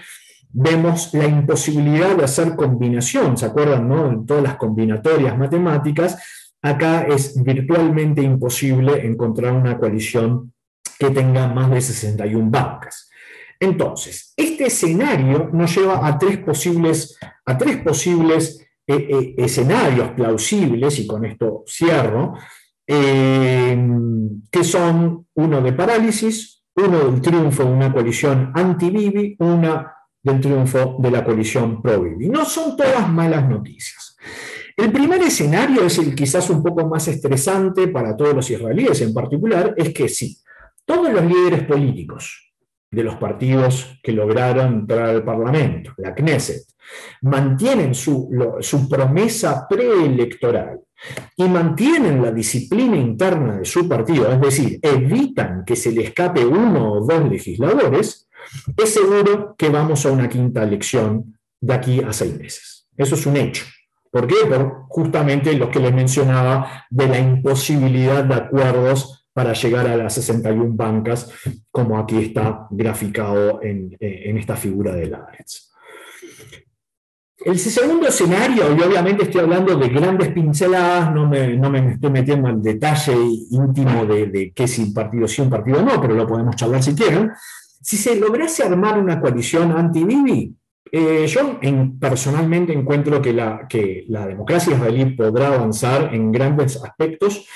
vemos 0.51 1.15
la 1.15 1.27
imposibilidad 1.27 2.15
de 2.15 2.25
hacer 2.25 2.55
combinación, 2.55 3.39
¿se 3.39 3.47
acuerdan? 3.47 3.89
No? 3.89 4.11
En 4.11 4.27
todas 4.27 4.43
las 4.43 4.57
combinatorias 4.57 5.39
matemáticas, 5.39 6.53
acá 6.61 7.07
es 7.07 7.43
virtualmente 7.43 8.21
imposible 8.21 9.07
encontrar 9.07 9.53
una 9.53 9.79
coalición 9.79 10.53
que 10.99 11.09
tenga 11.09 11.49
más 11.49 11.71
de 11.71 11.81
61 11.81 12.51
bancas. 12.51 13.04
Entonces, 13.61 14.33
este 14.37 14.67
escenario 14.67 15.51
nos 15.53 15.75
lleva 15.77 16.07
a 16.07 16.19
tres 16.19 16.39
posibles, 16.39 17.19
a 17.45 17.57
tres 17.57 17.79
posibles 17.79 18.61
eh, 18.87 19.09
eh, 19.11 19.35
escenarios 19.39 20.11
plausibles, 20.11 20.99
y 20.99 21.07
con 21.07 21.25
esto 21.25 21.65
cierro, 21.67 22.35
eh, 22.87 23.79
que 24.51 24.65
son 24.65 25.27
uno 25.35 25.61
de 25.63 25.73
parálisis, 25.73 26.63
uno 26.77 27.11
del 27.11 27.21
triunfo 27.21 27.65
de 27.65 27.71
una 27.71 27.93
coalición 27.93 28.53
anti-Bibi, 28.55 29.37
una 29.39 29.95
del 30.23 30.41
triunfo 30.41 30.97
de 30.99 31.11
la 31.11 31.25
coalición 31.25 31.81
pro-Bibi. 31.81 32.29
No 32.29 32.45
son 32.45 32.77
todas 32.77 33.09
malas 33.09 33.49
noticias. 33.49 34.17
El 34.77 34.91
primer 34.91 35.23
escenario 35.23 35.85
es 35.85 35.99
el 35.99 36.15
quizás 36.15 36.51
un 36.51 36.63
poco 36.63 36.87
más 36.89 37.07
estresante 37.07 37.89
para 37.89 38.17
todos 38.17 38.35
los 38.35 38.51
israelíes 38.51 39.01
en 39.03 39.15
particular, 39.15 39.73
es 39.77 39.95
que 39.95 40.09
sí, 40.09 40.37
todos 40.85 41.13
los 41.13 41.25
líderes 41.25 41.63
políticos 41.65 42.54
de 42.95 43.03
los 43.03 43.17
partidos 43.17 43.99
que 44.03 44.13
lograron 44.13 44.75
entrar 44.75 45.09
al 45.09 45.25
Parlamento, 45.25 45.93
la 45.99 46.15
Knesset, 46.15 46.63
mantienen 47.23 47.95
su, 47.95 48.31
su 48.61 48.89
promesa 48.89 49.67
preelectoral 49.69 50.81
y 51.37 51.45
mantienen 51.45 52.23
la 52.23 52.31
disciplina 52.31 52.97
interna 52.97 53.59
de 53.59 53.65
su 53.65 53.89
partido, 53.89 54.31
es 54.31 54.41
decir, 54.41 54.79
evitan 54.83 55.65
que 55.65 55.77
se 55.77 55.93
le 55.93 56.05
escape 56.05 56.45
uno 56.45 56.93
o 56.93 57.07
dos 57.07 57.29
legisladores, 57.29 58.29
es 58.77 58.95
seguro 58.95 59.55
que 59.57 59.69
vamos 59.69 60.05
a 60.07 60.13
una 60.13 60.29
quinta 60.29 60.63
elección 60.63 61.39
de 61.61 61.75
aquí 61.75 62.01
a 62.03 62.13
seis 62.13 62.39
meses. 62.39 62.87
Eso 62.97 63.15
es 63.15 63.27
un 63.27 63.37
hecho. 63.37 63.65
¿Por 64.11 64.27
qué? 64.27 64.47
Por 64.49 64.85
justamente 64.89 65.55
lo 65.55 65.71
que 65.71 65.81
les 65.81 65.93
mencionaba 65.93 66.87
de 66.89 67.09
la 67.09 67.19
imposibilidad 67.19 68.23
de 68.23 68.35
acuerdos 68.35 69.24
para 69.35 69.53
llegar 69.53 69.89
a 69.89 69.97
las 69.97 70.15
61 70.15 70.75
bancas, 70.75 71.29
como 71.71 71.99
aquí 71.99 72.19
está 72.19 72.69
graficado 72.71 73.61
en, 73.63 73.97
esta 73.99 74.55
figura 74.55 74.95
de 74.95 75.07
la 75.07 75.27
El 77.45 77.59
segundo 77.59 78.07
escenario, 78.07 78.75
y 78.77 78.81
obviamente 78.81 79.25
estoy 79.25 79.41
hablando 79.41 79.77
de 79.77 79.89
grandes 79.89 80.29
pinceladas, 80.29 81.13
no 81.13 81.29
me, 81.29 81.93
estoy 81.93 82.11
metiendo 82.11 82.49
en 82.49 82.63
detalle 82.63 83.17
íntimo 83.51 84.07
de, 84.07 84.53
qué 84.55 84.65
es 84.65 84.79
un 84.79 84.95
partido 84.95 85.27
sí, 85.27 85.43
un 85.43 85.51
partido 85.51 85.83
no, 85.83 86.01
pero 86.01 86.15
lo 86.15 86.29
podemos 86.29 86.55
charlar 86.55 86.83
si 86.83 86.95
quieren. 86.95 87.33
Si 87.83 87.97
se 87.97 88.15
lograse 88.15 88.63
armar 88.63 88.99
una 89.01 89.21
coalición 89.21 89.73
anti-Bibi, 89.73 90.55
eh, 90.93 91.27
yo 91.27 91.59
personalmente 91.99 92.73
encuentro 92.73 93.21
que 93.21 93.33
la, 93.33 93.67
que 93.69 94.05
la 94.09 94.29
democracia 94.29 94.75
israelí 94.75 95.07
podrá 95.17 95.49
avanzar 95.49 96.15
en 96.15 96.31
grandes 96.31 96.81
aspectos, 96.83 97.49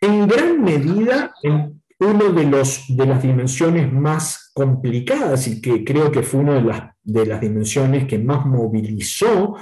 en 0.00 0.26
gran 0.26 0.62
medida 0.62 1.34
en 1.42 1.82
uno 1.98 2.32
de, 2.32 2.44
de 2.44 3.06
las 3.06 3.22
dimensiones 3.22 3.92
más 3.92 4.50
complicadas 4.52 5.48
y 5.48 5.60
que 5.60 5.84
creo 5.84 6.10
que 6.10 6.22
fue 6.22 6.40
una 6.40 6.54
de 6.54 6.62
las, 6.62 6.82
de 7.02 7.26
las 7.26 7.40
dimensiones 7.40 8.06
que 8.06 8.18
más 8.18 8.44
movilizó, 8.44 9.56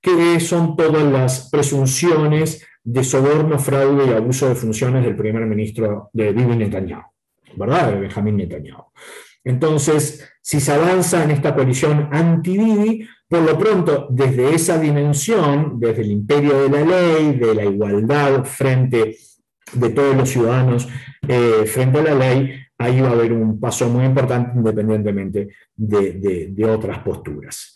que 0.00 0.40
son 0.40 0.76
todas 0.76 1.04
las 1.04 1.48
presunciones 1.50 2.66
de 2.82 3.04
soborno, 3.04 3.58
fraude 3.58 4.06
y 4.06 4.14
abuso 4.14 4.48
de 4.48 4.54
funciones 4.54 5.04
del 5.04 5.16
primer 5.16 5.44
ministro 5.46 6.10
de 6.12 6.32
Bibi 6.32 6.56
Netanyahu, 6.56 7.02
¿verdad? 7.56 7.92
De 7.92 8.00
Benjamín 8.00 8.36
Netanyahu. 8.36 8.84
Entonces, 9.44 10.28
si 10.40 10.60
se 10.60 10.72
avanza 10.72 11.22
en 11.22 11.30
esta 11.30 11.54
coalición 11.54 12.08
anti-Bibi, 12.10 13.06
por 13.28 13.42
lo 13.42 13.58
pronto, 13.58 14.08
desde 14.10 14.54
esa 14.54 14.78
dimensión, 14.78 15.78
desde 15.78 16.02
el 16.02 16.10
imperio 16.10 16.62
de 16.62 16.70
la 16.70 16.84
ley, 16.84 17.38
de 17.38 17.54
la 17.54 17.64
igualdad 17.64 18.44
frente 18.44 19.16
de 19.72 19.90
todos 19.90 20.16
los 20.16 20.28
ciudadanos 20.28 20.88
eh, 21.26 21.64
frente 21.66 21.98
a 21.98 22.02
la 22.02 22.14
ley, 22.14 22.54
ahí 22.78 23.00
va 23.00 23.08
a 23.08 23.12
haber 23.12 23.32
un 23.32 23.58
paso 23.58 23.88
muy 23.88 24.04
importante 24.04 24.52
independientemente 24.56 25.48
de, 25.76 26.66
otras 26.68 27.00
posturas. 27.00 27.74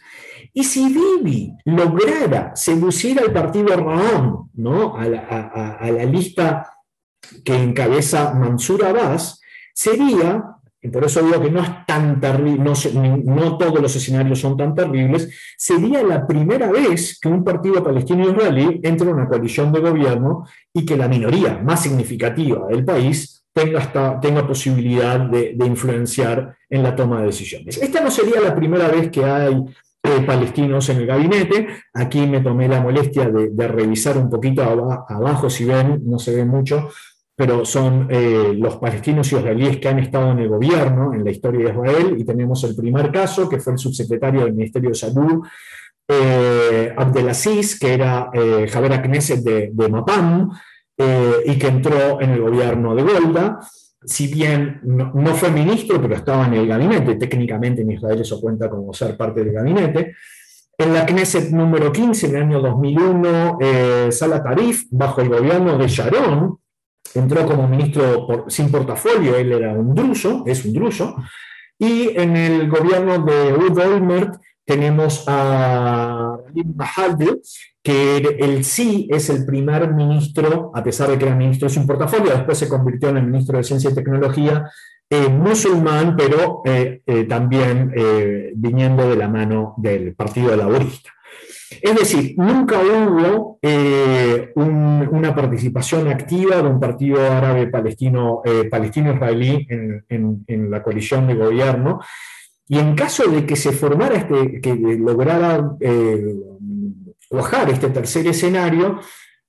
Y 0.53 0.65
si 0.65 0.93
Bibi 0.93 1.53
lograra 1.65 2.55
seducir 2.55 3.19
al 3.19 3.33
partido 3.33 3.77
Raham, 3.77 4.49
¿no? 4.55 4.97
a, 4.97 5.07
la, 5.07 5.21
a 5.81 5.91
la 5.91 6.05
lista 6.05 6.71
que 7.45 7.55
encabeza 7.55 8.35
Mansur 8.35 8.85
Abbas, 8.85 9.41
sería 9.75 10.45
por 10.89 11.05
eso 11.05 11.23
digo 11.23 11.41
que 11.41 11.51
no 11.51 11.61
es 11.61 11.87
tan 11.87 12.21
terrible, 12.21 12.73
no, 13.25 13.57
todos 13.57 13.81
los 13.81 13.95
escenarios 13.95 14.41
son 14.41 14.57
tan 14.57 14.75
terribles, 14.75 15.29
sería 15.57 16.03
la 16.03 16.27
primera 16.27 16.71
vez 16.71 17.21
que 17.21 17.29
un 17.29 17.45
partido 17.45 17.85
palestino-israelí 17.85 18.81
entre 18.83 19.09
en 19.09 19.15
una 19.15 19.29
coalición 19.29 19.73
de 19.73 19.81
gobierno 19.81 20.45
y 20.75 20.85
que 20.85 20.97
la 20.97 21.07
minoría 21.07 21.61
más 21.63 21.83
significativa 21.83 22.67
del 22.67 22.85
país 22.85 23.45
tenga, 23.53 24.21
tenga 24.21 24.47
posibilidad 24.47 25.21
de, 25.21 25.55
influenciar 25.65 26.57
en 26.69 26.83
la 26.83 26.97
toma 26.97 27.21
de 27.21 27.27
decisiones. 27.27 27.79
Esta 27.81 28.01
no 28.01 28.11
sería 28.11 28.41
la 28.41 28.55
primera 28.55 28.89
vez 28.89 29.09
que 29.11 29.25
hay 29.25 29.65
eh, 30.03 30.21
palestinos 30.27 30.89
en 30.89 30.97
el 30.97 31.07
gabinete. 31.07 31.69
Aquí 31.95 32.27
me 32.27 32.41
tomé 32.41 32.67
la 32.67 32.81
molestia 32.81 33.31
de, 33.31 33.69
revisar 33.69 34.19
un 34.19 34.29
poquito 34.29 34.63
abajo, 35.09 35.49
si 35.49 35.65
ven, 35.65 36.03
no 36.05 36.19
se 36.19 36.35
ve 36.35 36.45
mucho, 36.45 36.89
pero 37.35 37.65
son 37.65 38.09
eh, 38.11 38.53
los 38.57 38.77
palestinos 38.77 39.33
y 39.33 39.37
israelíes 39.37 39.79
que 39.79 39.89
han 39.89 39.99
estado 39.99 40.33
en 40.33 40.41
el 40.41 40.49
gobierno 40.49 41.15
en 41.15 41.25
la 41.25 41.31
historia 41.31 41.65
de 41.65 41.71
Israel, 41.71 42.17
y 42.19 42.25
tenemos 42.25 42.63
el 42.65 42.77
primer 42.77 43.11
caso, 43.11 43.49
que 43.49 43.59
fue 43.59 43.73
el 43.73 43.79
subsecretario 43.79 44.45
del 44.45 44.55
Ministerio 44.55 44.91
de 44.91 44.95
Salud, 44.95 45.43
eh, 46.09 46.93
Abdelaziz, 46.97 47.79
que 47.79 47.95
era 47.95 48.31
eh, 48.33 48.67
Javier 48.69 49.01
Knesset 49.03 49.41
de, 49.41 49.71
de 49.73 49.89
Mapam, 49.89 50.51
eh, 50.99 51.37
y 51.47 51.59
que 51.59 51.69
entró 51.69 52.21
en 52.21 52.31
el 52.31 52.41
gobierno 52.41 52.95
de 52.95 53.03
Golda, 53.03 53.61
si 54.05 54.27
bien 54.27 54.81
no, 54.83 55.35
fue 55.35 55.51
ministro, 55.51 56.03
pero 56.03 56.17
estaba 56.17 56.47
en 56.47 56.55
el 56.55 56.67
gabinete, 56.67 57.15
técnicamente 57.15 57.83
en 57.83 57.93
Israel 57.93 58.21
eso 58.21 58.41
cuenta 58.41 58.69
como 58.69 58.93
ser 58.93 59.17
parte 59.17 59.45
del 59.45 59.53
gabinete, 59.53 60.17
en 60.77 60.93
la 60.93 61.07
Knesset 61.07 61.51
número 61.51 61.93
15, 61.93 62.27
en 62.27 62.37
el 62.37 62.43
año 62.43 62.61
2001, 62.61 63.59
Salah 64.11 64.43
Tarif, 64.43 64.87
bajo 64.91 65.21
el 65.21 65.29
gobierno 65.29 65.79
de 65.79 65.87
Sharon, 65.87 66.59
entró 67.15 67.47
como 67.47 67.69
ministro 67.69 68.47
sin 68.49 68.71
portafolio, 68.71 69.37
él 69.37 69.53
era 69.53 69.73
un 69.73 69.95
druso, 69.95 70.45
es 70.47 70.65
un 70.65 70.73
druso, 70.73 71.17
y 71.79 72.11
en 72.17 72.37
el 72.37 72.69
gobierno 72.69 73.19
de 73.19 73.53
Wood 73.53 73.79
Olmert 73.79 74.35
tenemos 74.65 75.25
a 75.27 76.39
Ralim 76.47 76.75
Mahalde, 76.77 77.41
que 77.83 78.17
él 78.17 78.65
sí 78.65 79.09
es 79.11 79.29
el 79.29 79.45
primer 79.45 79.93
ministro, 79.93 80.71
a 80.75 80.85
pesar 80.85 81.11
de 81.11 81.19
que 81.19 81.27
era 81.27 81.35
ministro 81.35 81.69
sin 81.69 81.87
portafolio, 81.87 82.33
después 82.33 82.57
se 82.57 82.69
convirtió 82.69 83.09
en 83.09 83.17
el 83.17 83.27
ministro 83.27 83.59
de 83.59 83.65
Ciencia 83.65 83.91
y 83.91 83.95
Tecnología, 83.95 84.71
eh, 85.11 85.29
musulmán, 85.29 86.17
pero 86.17 86.63
eh, 86.65 87.03
eh, 87.05 87.25
también 87.25 87.93
viniendo 88.55 89.09
de 89.11 89.17
la 89.17 89.29
mano 89.29 89.75
del 89.77 90.15
Partido 90.15 90.57
Laborista. 90.57 91.11
Es 91.81 91.97
decir, 91.97 92.35
nunca 92.37 92.79
hubo 92.81 93.59
eh, 93.63 94.53
una 94.55 95.35
participación 95.35 96.09
activa 96.09 96.57
de 96.57 96.69
un 96.69 96.79
partido 96.79 97.21
árabe 97.21 97.67
palestino, 97.69 98.43
eh, 98.45 98.69
palestino-israelí 98.71 99.67
en, 99.69 100.71
la 100.71 100.83
coalición 100.83 101.27
de 101.27 101.35
gobierno. 101.35 102.01
Y 102.69 102.79
en 102.79 102.95
caso 102.95 103.29
de 103.29 103.45
que 103.45 103.57
se 103.57 103.73
formara 103.73 104.17
este, 104.17 104.61
que 104.61 104.75
lograra 104.75 105.73
eh, 105.81 106.35
cuajar 107.29 107.71
este 107.71 107.91
tercer 107.91 108.27
escenario, 108.27 109.01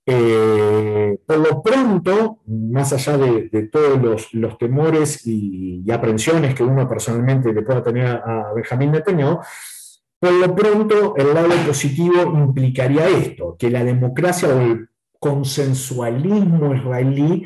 por 0.05 1.37
lo 1.37 1.63
pronto, 1.63 2.39
más 2.47 2.91
allá 2.91 3.17
de, 3.17 3.69
todos 3.71 4.33
los, 4.33 4.57
temores 4.57 5.25
y, 5.25 5.83
y, 5.85 5.91
aprensiones 5.91 6.55
que 6.55 6.63
uno 6.63 6.89
personalmente 6.89 7.53
le 7.53 7.61
pueda 7.61 7.81
tener 7.81 8.07
a 8.07 8.51
Benjamín 8.53 8.91
Netanyahu, 8.91 9.39
por 10.23 10.31
lo 10.31 10.55
pronto, 10.55 11.17
el 11.17 11.33
lado 11.33 11.49
positivo 11.67 12.23
implicaría 12.33 13.09
esto, 13.09 13.57
que 13.59 13.69
la 13.69 13.83
democracia 13.83 14.47
o 14.47 14.61
el 14.61 14.87
consensualismo 15.19 16.73
israelí 16.73 17.43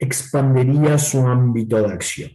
expandería 0.00 0.98
su 0.98 1.24
ámbito 1.24 1.80
de 1.80 1.94
acción. 1.94 2.32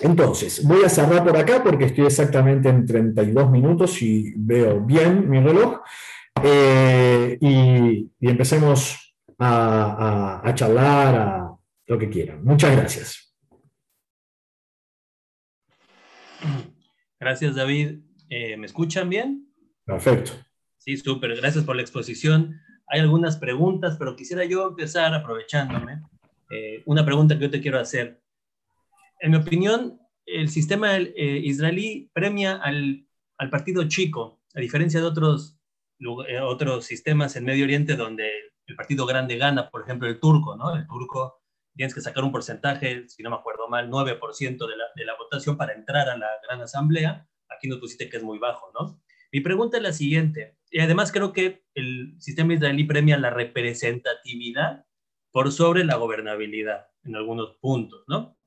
Entonces, 0.00 0.64
voy 0.64 0.84
a 0.84 0.88
cerrar 0.88 1.24
por 1.24 1.36
acá 1.36 1.64
porque 1.64 1.86
estoy 1.86 2.06
exactamente 2.06 2.68
en 2.68 2.86
32 2.86 3.50
minutos 3.50 4.00
y 4.02 4.34
veo 4.36 4.80
bien 4.80 5.28
mi 5.28 5.40
reloj. 5.40 5.80
Eh, 6.40 7.36
y, 7.40 8.08
empecemos 8.20 9.16
a, 9.36 10.42
a 10.48 10.54
charlar, 10.54 11.14
a 11.16 11.56
lo 11.88 11.98
que 11.98 12.08
quieran. 12.08 12.44
Muchas 12.44 12.70
gracias. 12.76 13.34
Gracias, 17.18 17.56
David. 17.56 18.03
Eh, 18.28 18.56
¿Me 18.56 18.66
escuchan 18.66 19.08
bien? 19.08 19.48
Perfecto. 19.84 20.32
Sí, 20.78 20.96
súper. 20.96 21.36
Gracias 21.36 21.64
por 21.64 21.76
la 21.76 21.82
exposición. 21.82 22.60
Hay 22.88 23.00
algunas 23.00 23.36
preguntas, 23.36 23.96
pero 23.98 24.16
quisiera 24.16 24.44
yo 24.44 24.68
empezar 24.68 25.14
aprovechándome. 25.14 26.02
Eh, 26.50 26.82
una 26.86 27.04
pregunta 27.04 27.36
que 27.36 27.44
yo 27.44 27.50
te 27.50 27.60
quiero 27.60 27.78
hacer. 27.78 28.22
En 29.20 29.30
mi 29.30 29.36
opinión, 29.38 30.00
el 30.26 30.48
sistema 30.48 30.96
eh, 30.96 31.40
israelí 31.42 32.10
premia 32.12 32.56
al, 32.56 33.06
al, 33.38 33.50
partido 33.50 33.88
chico, 33.88 34.40
a 34.54 34.60
diferencia 34.60 35.00
de 35.00 35.06
otros, 35.06 35.58
otros 36.42 36.84
sistemas 36.84 37.36
en 37.36 37.44
Medio 37.44 37.64
Oriente 37.64 37.96
donde 37.96 38.30
el 38.66 38.76
partido 38.76 39.06
grande 39.06 39.36
gana, 39.36 39.70
por 39.70 39.82
ejemplo, 39.82 40.08
el 40.08 40.20
turco, 40.20 40.56
¿no? 40.56 40.74
El 40.76 40.86
turco 40.86 41.42
tienes 41.74 41.94
que 41.94 42.00
sacar 42.00 42.24
un 42.24 42.32
porcentaje, 42.32 43.08
si 43.08 43.22
no 43.22 43.30
me 43.30 43.36
acuerdo 43.36 43.68
mal, 43.68 43.90
9% 43.90 44.20
de 44.68 44.76
la, 44.76 44.84
de 44.94 45.04
la 45.04 45.16
votación 45.16 45.56
para 45.56 45.72
entrar 45.72 46.08
a 46.08 46.16
la 46.16 46.28
gran 46.42 46.60
asamblea 46.60 47.26
aquí 47.56 47.68
nos 47.68 47.78
pusiste 47.78 48.08
que 48.08 48.16
es 48.16 48.22
muy 48.22 48.38
bajo, 48.38 48.70
¿no? 48.78 49.00
Mi 49.32 49.40
pregunta 49.40 49.78
es 49.78 49.82
la 49.82 49.92
siguiente, 49.92 50.56
y 50.70 50.80
además 50.80 51.12
creo 51.12 51.32
que 51.32 51.64
el 51.74 52.14
sistema 52.18 52.54
israelí 52.54 52.84
premia 52.84 53.18
la 53.18 53.30
representatividad 53.30 54.86
por 55.32 55.50
sobre 55.50 55.84
la 55.84 55.96
gobernabilidad 55.96 56.86
en 57.04 57.16
algunos 57.16 57.56
puntos, 57.60 58.04
¿no? 58.06 58.38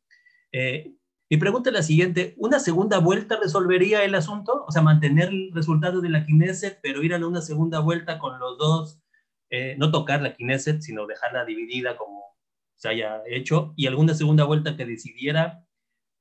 Eh, 0.51 0.93
mi 1.29 1.35
pregunta 1.37 1.69
es 1.69 1.73
la 1.73 1.83
siguiente, 1.83 2.33
¿una 2.37 2.59
segunda 2.59 2.99
vuelta 2.99 3.37
resolvería 3.37 4.05
el 4.05 4.15
asunto? 4.15 4.63
O 4.65 4.71
sea, 4.71 4.81
mantener 4.81 5.27
el 5.27 5.51
resultado 5.53 5.99
de 5.99 6.09
la 6.09 6.25
Knesset, 6.25 6.79
pero 6.81 7.03
ir 7.03 7.13
a 7.13 7.27
una 7.27 7.41
segunda 7.41 7.79
vuelta 7.79 8.17
con 8.17 8.39
los 8.39 8.57
dos, 8.57 9.01
eh, 9.49 9.75
no 9.77 9.91
tocar 9.91 10.21
la 10.21 10.35
Knesset, 10.35 10.81
sino 10.81 11.05
dejarla 11.05 11.43
dividida 11.43 11.97
como 11.97 12.23
se 12.75 12.87
haya 12.87 13.23
hecho, 13.27 13.73
y 13.75 13.87
alguna 13.87 14.13
segunda 14.13 14.45
vuelta 14.45 14.77
que 14.77 14.85
decidiera 14.85 15.66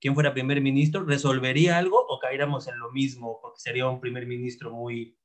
quién 0.07 0.15
fuera 0.15 0.33
primer 0.33 0.61
ministro, 0.61 1.05
¿resolvería 1.05 1.79
algo 1.79 1.99
o 1.99 2.21
caeríamos 2.21 2.69
en 2.69 2.79
lo 2.79 2.93
mismo? 2.93 3.41
Porque 3.43 3.59
sería 3.59 3.89
un 3.89 4.01
primer 4.01 4.25
ministro 4.25 4.71
muy, 4.71 5.17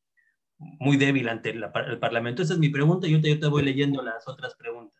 muy 0.57 0.97
débil 0.97 1.29
ante 1.29 1.51
el 1.51 1.99
Parlamento. 1.99 2.41
Esa 2.41 2.53
es 2.53 2.59
mi 2.59 2.69
pregunta 2.69 3.05
y 3.05 3.11
yo 3.11 3.21
te, 3.21 3.29
yo 3.29 3.39
te 3.39 3.45
voy 3.45 3.61
leyendo 3.61 4.01
las 4.01 4.27
otras 4.27 4.55
preguntas. 4.55 4.99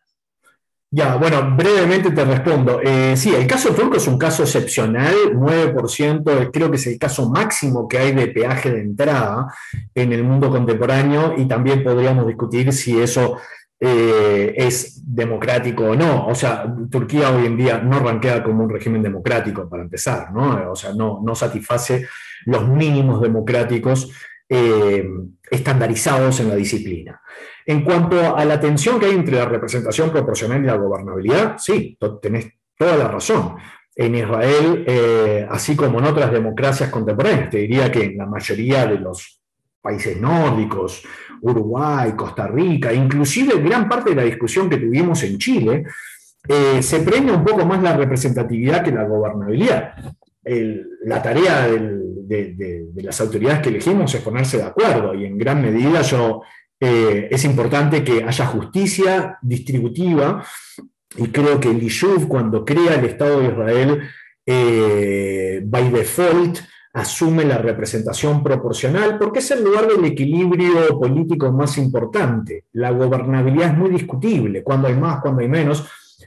Ya, 0.88 1.16
bueno, 1.16 1.56
brevemente 1.56 2.12
te 2.12 2.24
respondo. 2.24 2.80
Eh, 2.80 3.16
sí, 3.16 3.34
el 3.34 3.48
caso 3.48 3.74
turco 3.74 3.96
es 3.96 4.06
un 4.06 4.18
caso 4.18 4.44
excepcional, 4.44 5.14
9%, 5.32 6.50
creo 6.52 6.70
que 6.70 6.76
es 6.76 6.86
el 6.86 6.98
caso 6.98 7.28
máximo 7.28 7.88
que 7.88 7.98
hay 7.98 8.12
de 8.12 8.28
peaje 8.28 8.70
de 8.70 8.82
entrada 8.82 9.52
en 9.96 10.12
el 10.12 10.22
mundo 10.22 10.48
contemporáneo 10.48 11.34
y 11.36 11.46
también 11.48 11.82
podríamos 11.82 12.24
discutir 12.28 12.72
si 12.72 13.00
eso 13.00 13.38
eh, 13.84 14.54
es 14.56 15.02
democrático 15.04 15.82
o 15.82 15.96
no. 15.96 16.28
O 16.28 16.34
sea, 16.36 16.72
Turquía 16.88 17.30
hoy 17.30 17.46
en 17.46 17.56
día 17.56 17.78
no 17.78 17.98
ranquea 17.98 18.44
como 18.44 18.62
un 18.62 18.70
régimen 18.70 19.02
democrático, 19.02 19.68
para 19.68 19.82
empezar, 19.82 20.32
¿no? 20.32 20.70
O 20.70 20.76
sea, 20.76 20.92
no, 20.94 21.20
no 21.20 21.34
satisface 21.34 22.06
los 22.46 22.68
mínimos 22.68 23.20
democráticos 23.20 24.12
eh, 24.48 25.04
estandarizados 25.50 26.38
en 26.38 26.50
la 26.50 26.54
disciplina. 26.54 27.20
En 27.66 27.82
cuanto 27.82 28.36
a 28.36 28.44
la 28.44 28.60
tensión 28.60 29.00
que 29.00 29.06
hay 29.06 29.14
entre 29.16 29.34
la 29.34 29.46
representación 29.46 30.10
proporcional 30.12 30.62
y 30.62 30.66
la 30.66 30.76
gobernabilidad, 30.76 31.58
sí, 31.58 31.98
tenés 32.20 32.52
toda 32.78 32.96
la 32.96 33.08
razón. 33.08 33.56
En 33.96 34.14
Israel, 34.14 34.84
eh, 34.86 35.44
así 35.50 35.74
como 35.74 35.98
en 35.98 36.04
otras 36.04 36.30
democracias 36.30 36.88
contemporáneas, 36.88 37.50
te 37.50 37.58
diría 37.58 37.90
que 37.90 38.04
en 38.04 38.16
la 38.16 38.26
mayoría 38.26 38.86
de 38.86 39.00
los 39.00 39.42
países 39.80 40.20
nórdicos, 40.20 41.02
Uruguay, 41.42 42.12
Costa 42.16 42.46
Rica, 42.46 42.92
inclusive 42.92 43.60
gran 43.60 43.88
parte 43.88 44.10
de 44.10 44.16
la 44.16 44.22
discusión 44.22 44.70
que 44.70 44.78
tuvimos 44.78 45.22
en 45.24 45.38
Chile, 45.38 45.84
eh, 46.48 46.82
se 46.82 47.00
premia 47.00 47.34
un 47.34 47.44
poco 47.44 47.64
más 47.66 47.82
la 47.82 47.96
representatividad 47.96 48.82
que 48.82 48.92
la 48.92 49.04
gobernabilidad. 49.04 49.94
la 51.04 51.22
tarea 51.22 51.68
de, 51.68 52.86
las 52.96 53.20
autoridades 53.20 53.60
que 53.60 53.68
elegimos 53.68 54.14
es 54.14 54.22
ponerse 54.22 54.56
de 54.56 54.64
acuerdo 54.64 55.14
y 55.14 55.24
en 55.24 55.38
gran 55.38 55.60
medida 55.60 56.02
yo 56.02 56.42
eh, 56.80 57.28
es 57.30 57.44
importante 57.44 58.02
que 58.02 58.24
haya 58.24 58.46
justicia 58.46 59.38
distributiva 59.40 60.44
y 61.16 61.28
creo 61.28 61.60
que 61.60 61.70
el 61.70 62.26
cuando 62.26 62.64
crea 62.64 62.94
el 62.94 63.04
Estado 63.04 63.40
de 63.40 63.48
Israel, 63.48 64.02
eh, 64.46 65.60
by 65.64 65.90
default, 65.90 66.58
asume 66.94 67.44
la 67.44 67.58
representación 67.58 68.42
proporcional 68.42 69.18
porque 69.18 69.38
es 69.38 69.50
el 69.50 69.64
lugar 69.64 69.88
del 69.88 70.04
equilibrio 70.04 70.98
político 70.98 71.50
más 71.50 71.78
importante. 71.78 72.64
La 72.72 72.90
gobernabilidad 72.90 73.70
es 73.70 73.76
muy 73.76 73.90
discutible, 73.90 74.62
cuando 74.62 74.88
hay 74.88 74.94
más, 74.94 75.20
cuando 75.20 75.40
hay 75.40 75.48
menos, 75.48 75.86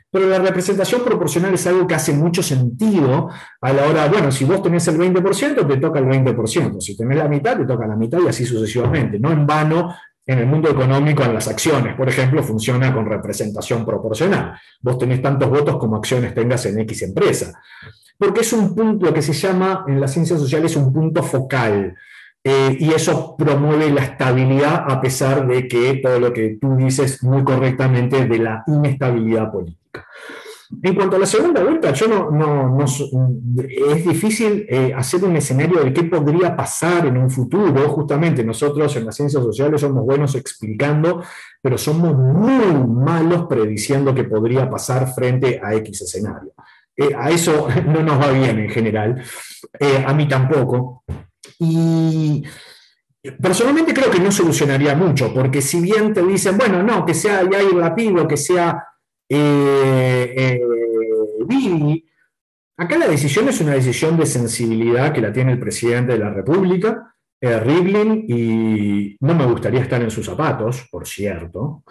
pero 0.09 0.27
la 0.27 0.39
representación 0.39 1.03
proporcional 1.03 1.53
es 1.53 1.67
algo 1.67 1.85
que 1.85 1.93
hace 1.93 2.13
mucho 2.13 2.41
sentido 2.41 3.29
a 3.61 3.73
la 3.73 3.87
hora, 3.87 4.07
bueno, 4.07 4.31
si 4.31 4.45
vos 4.45 4.63
tenés 4.63 4.87
el 4.87 4.97
20%, 4.97 5.67
te 5.67 5.77
toca 5.77 5.99
el 5.99 6.05
20%, 6.05 6.79
si 6.79 6.95
tenés 6.95 7.17
la 7.17 7.27
mitad, 7.27 7.57
te 7.57 7.65
toca 7.65 7.85
la 7.85 7.95
mitad 7.95 8.19
y 8.23 8.29
así 8.29 8.45
sucesivamente. 8.45 9.19
No 9.19 9.31
en 9.31 9.45
vano 9.45 9.93
en 10.25 10.39
el 10.39 10.47
mundo 10.47 10.69
económico, 10.69 11.23
en 11.23 11.33
las 11.33 11.47
acciones, 11.47 11.95
por 11.95 12.09
ejemplo, 12.09 12.41
funciona 12.41 12.93
con 12.93 13.05
representación 13.05 13.85
proporcional. 13.85 14.57
Vos 14.81 14.97
tenés 14.97 15.21
tantos 15.21 15.49
votos 15.49 15.77
como 15.77 15.97
acciones 15.97 16.33
tengas 16.33 16.65
en 16.65 16.79
X 16.79 17.03
empresa. 17.03 17.61
Porque 18.17 18.41
es 18.41 18.53
un 18.53 18.73
punto, 18.73 19.07
lo 19.07 19.13
que 19.13 19.21
se 19.21 19.33
llama 19.33 19.85
en 19.87 19.99
las 19.99 20.13
ciencias 20.13 20.39
sociales 20.39 20.75
un 20.75 20.93
punto 20.93 21.21
focal. 21.21 21.95
Eh, 22.47 22.77
y 22.79 22.93
eso 22.93 23.35
promueve 23.35 23.89
la 23.89 24.03
estabilidad 24.03 24.85
a 24.87 25.01
pesar 25.01 25.47
de 25.47 25.67
que 25.67 25.95
todo 25.95 26.19
lo 26.19 26.31
que 26.31 26.59
tú 26.61 26.75
dices 26.75 27.23
muy 27.23 27.43
correctamente 27.43 28.27
de 28.27 28.37
la 28.37 28.63
inestabilidad 28.67 29.51
política. 29.51 30.05
En 30.81 30.95
cuanto 30.95 31.15
a 31.15 31.19
la 31.19 31.25
segunda 31.25 31.63
vuelta, 31.63 31.91
yo 31.93 32.07
no, 32.07 32.31
no, 32.31 32.85
es 32.85 34.05
difícil 34.05 34.65
eh, 34.69 34.93
hacer 34.95 35.23
un 35.23 35.35
escenario 35.35 35.83
de 35.83 35.93
qué 35.93 36.03
podría 36.03 36.55
pasar 36.55 37.05
en 37.05 37.17
un 37.17 37.29
futuro. 37.29 37.87
Justamente 37.89 38.43
nosotros 38.43 38.95
en 38.95 39.05
las 39.05 39.15
ciencias 39.15 39.43
sociales 39.43 39.81
somos 39.81 40.03
buenos 40.03 40.35
explicando, 40.35 41.23
pero 41.61 41.77
somos 41.77 42.15
muy 42.15 42.73
malos 42.87 43.45
prediciendo 43.47 44.13
qué 44.13 44.23
podría 44.23 44.69
pasar 44.69 45.13
frente 45.13 45.59
a 45.63 45.73
X 45.75 46.01
escenario. 46.01 46.51
Eh, 46.97 47.13
a 47.15 47.29
eso 47.29 47.67
no 47.85 48.01
nos 48.01 48.19
va 48.19 48.31
bien 48.31 48.59
en 48.59 48.69
general, 48.69 49.21
eh, 49.79 50.03
a 50.05 50.13
mí 50.13 50.27
tampoco. 50.27 51.03
Y 51.59 52.43
personalmente 53.41 53.93
creo 53.93 54.09
que 54.09 54.19
no 54.19 54.31
solucionaría 54.31 54.95
mucho, 54.95 55.33
porque 55.33 55.61
si 55.61 55.81
bien 55.81 56.13
te 56.13 56.23
dicen, 56.23 56.57
bueno, 56.57 56.83
no, 56.83 57.05
que 57.05 57.13
sea 57.13 57.43
ir 57.43 57.75
rápido, 57.75 58.27
que 58.27 58.37
sea 58.37 58.83
eh, 59.29 60.33
eh, 60.37 60.61
Acá 62.77 62.97
la 62.97 63.07
decisión 63.07 63.47
es 63.47 63.61
una 63.61 63.73
decisión 63.73 64.17
de 64.17 64.25
sensibilidad 64.25 65.13
que 65.13 65.21
la 65.21 65.31
tiene 65.31 65.53
el 65.53 65.59
presidente 65.59 66.11
de 66.13 66.19
la 66.19 66.29
República, 66.29 67.15
Rivlin, 67.39 68.25
y 68.27 69.15
no 69.21 69.33
me 69.33 69.45
gustaría 69.45 69.81
estar 69.81 70.01
en 70.01 70.11
sus 70.11 70.25
zapatos, 70.25 70.85
por 70.91 71.07
cierto. 71.07 71.83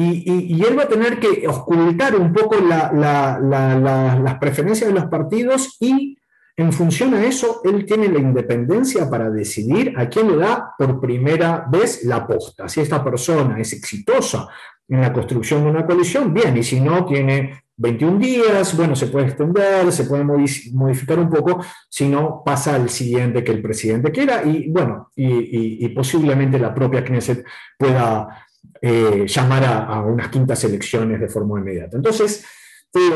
Y, 0.00 0.62
él 0.62 0.78
va 0.78 0.84
a 0.84 0.88
tener 0.88 1.18
que 1.18 1.48
ocultar 1.48 2.14
un 2.14 2.32
poco 2.32 2.56
las 2.60 4.38
preferencias 4.38 4.88
de 4.88 4.94
los 4.94 5.06
partidos 5.06 5.76
y 5.80 6.16
en 6.56 6.72
función 6.72 7.14
a 7.14 7.24
eso, 7.24 7.60
él 7.64 7.84
tiene 7.84 8.08
la 8.08 8.18
independencia 8.18 9.08
para 9.08 9.30
decidir 9.30 9.94
a 9.96 10.08
quién 10.08 10.28
le 10.28 10.36
da 10.36 10.74
por 10.76 11.00
primera 11.00 11.66
vez 11.70 12.04
la 12.04 12.26
posta. 12.26 12.68
Si 12.68 12.80
esta 12.80 13.02
persona 13.02 13.60
es 13.60 13.72
exitosa 13.72 14.48
en 14.88 15.00
la 15.00 15.12
construcción 15.12 15.62
de 15.62 15.70
una 15.70 15.86
coalición, 15.86 16.34
bien, 16.34 16.56
y 16.56 16.64
si 16.64 16.80
no, 16.80 17.04
tiene 17.04 17.62
21 17.76 18.18
días, 18.18 18.76
bueno, 18.76 18.96
se 18.96 19.06
puede 19.06 19.26
extender, 19.26 19.92
se 19.92 20.04
puede 20.04 20.24
modificar 20.24 21.18
un 21.20 21.30
poco, 21.30 21.64
si 21.88 22.08
no, 22.08 22.42
pasa 22.44 22.74
al 22.74 22.90
siguiente 22.90 23.44
que 23.44 23.52
el 23.52 23.62
presidente 23.62 24.10
quiera, 24.10 24.42
y 24.44 24.68
bueno, 24.68 25.10
y, 25.14 25.88
posiblemente 25.90 26.58
la 26.58 26.74
propia 26.74 27.04
Knesset 27.04 27.44
pueda 27.78 28.47
eh, 28.80 29.26
llamar 29.26 29.64
a, 29.64 30.00
unas 30.02 30.28
quintas 30.28 30.62
elecciones 30.64 31.20
de 31.20 31.28
forma 31.28 31.58
inmediata. 31.58 31.96
Entonces, 31.96 32.44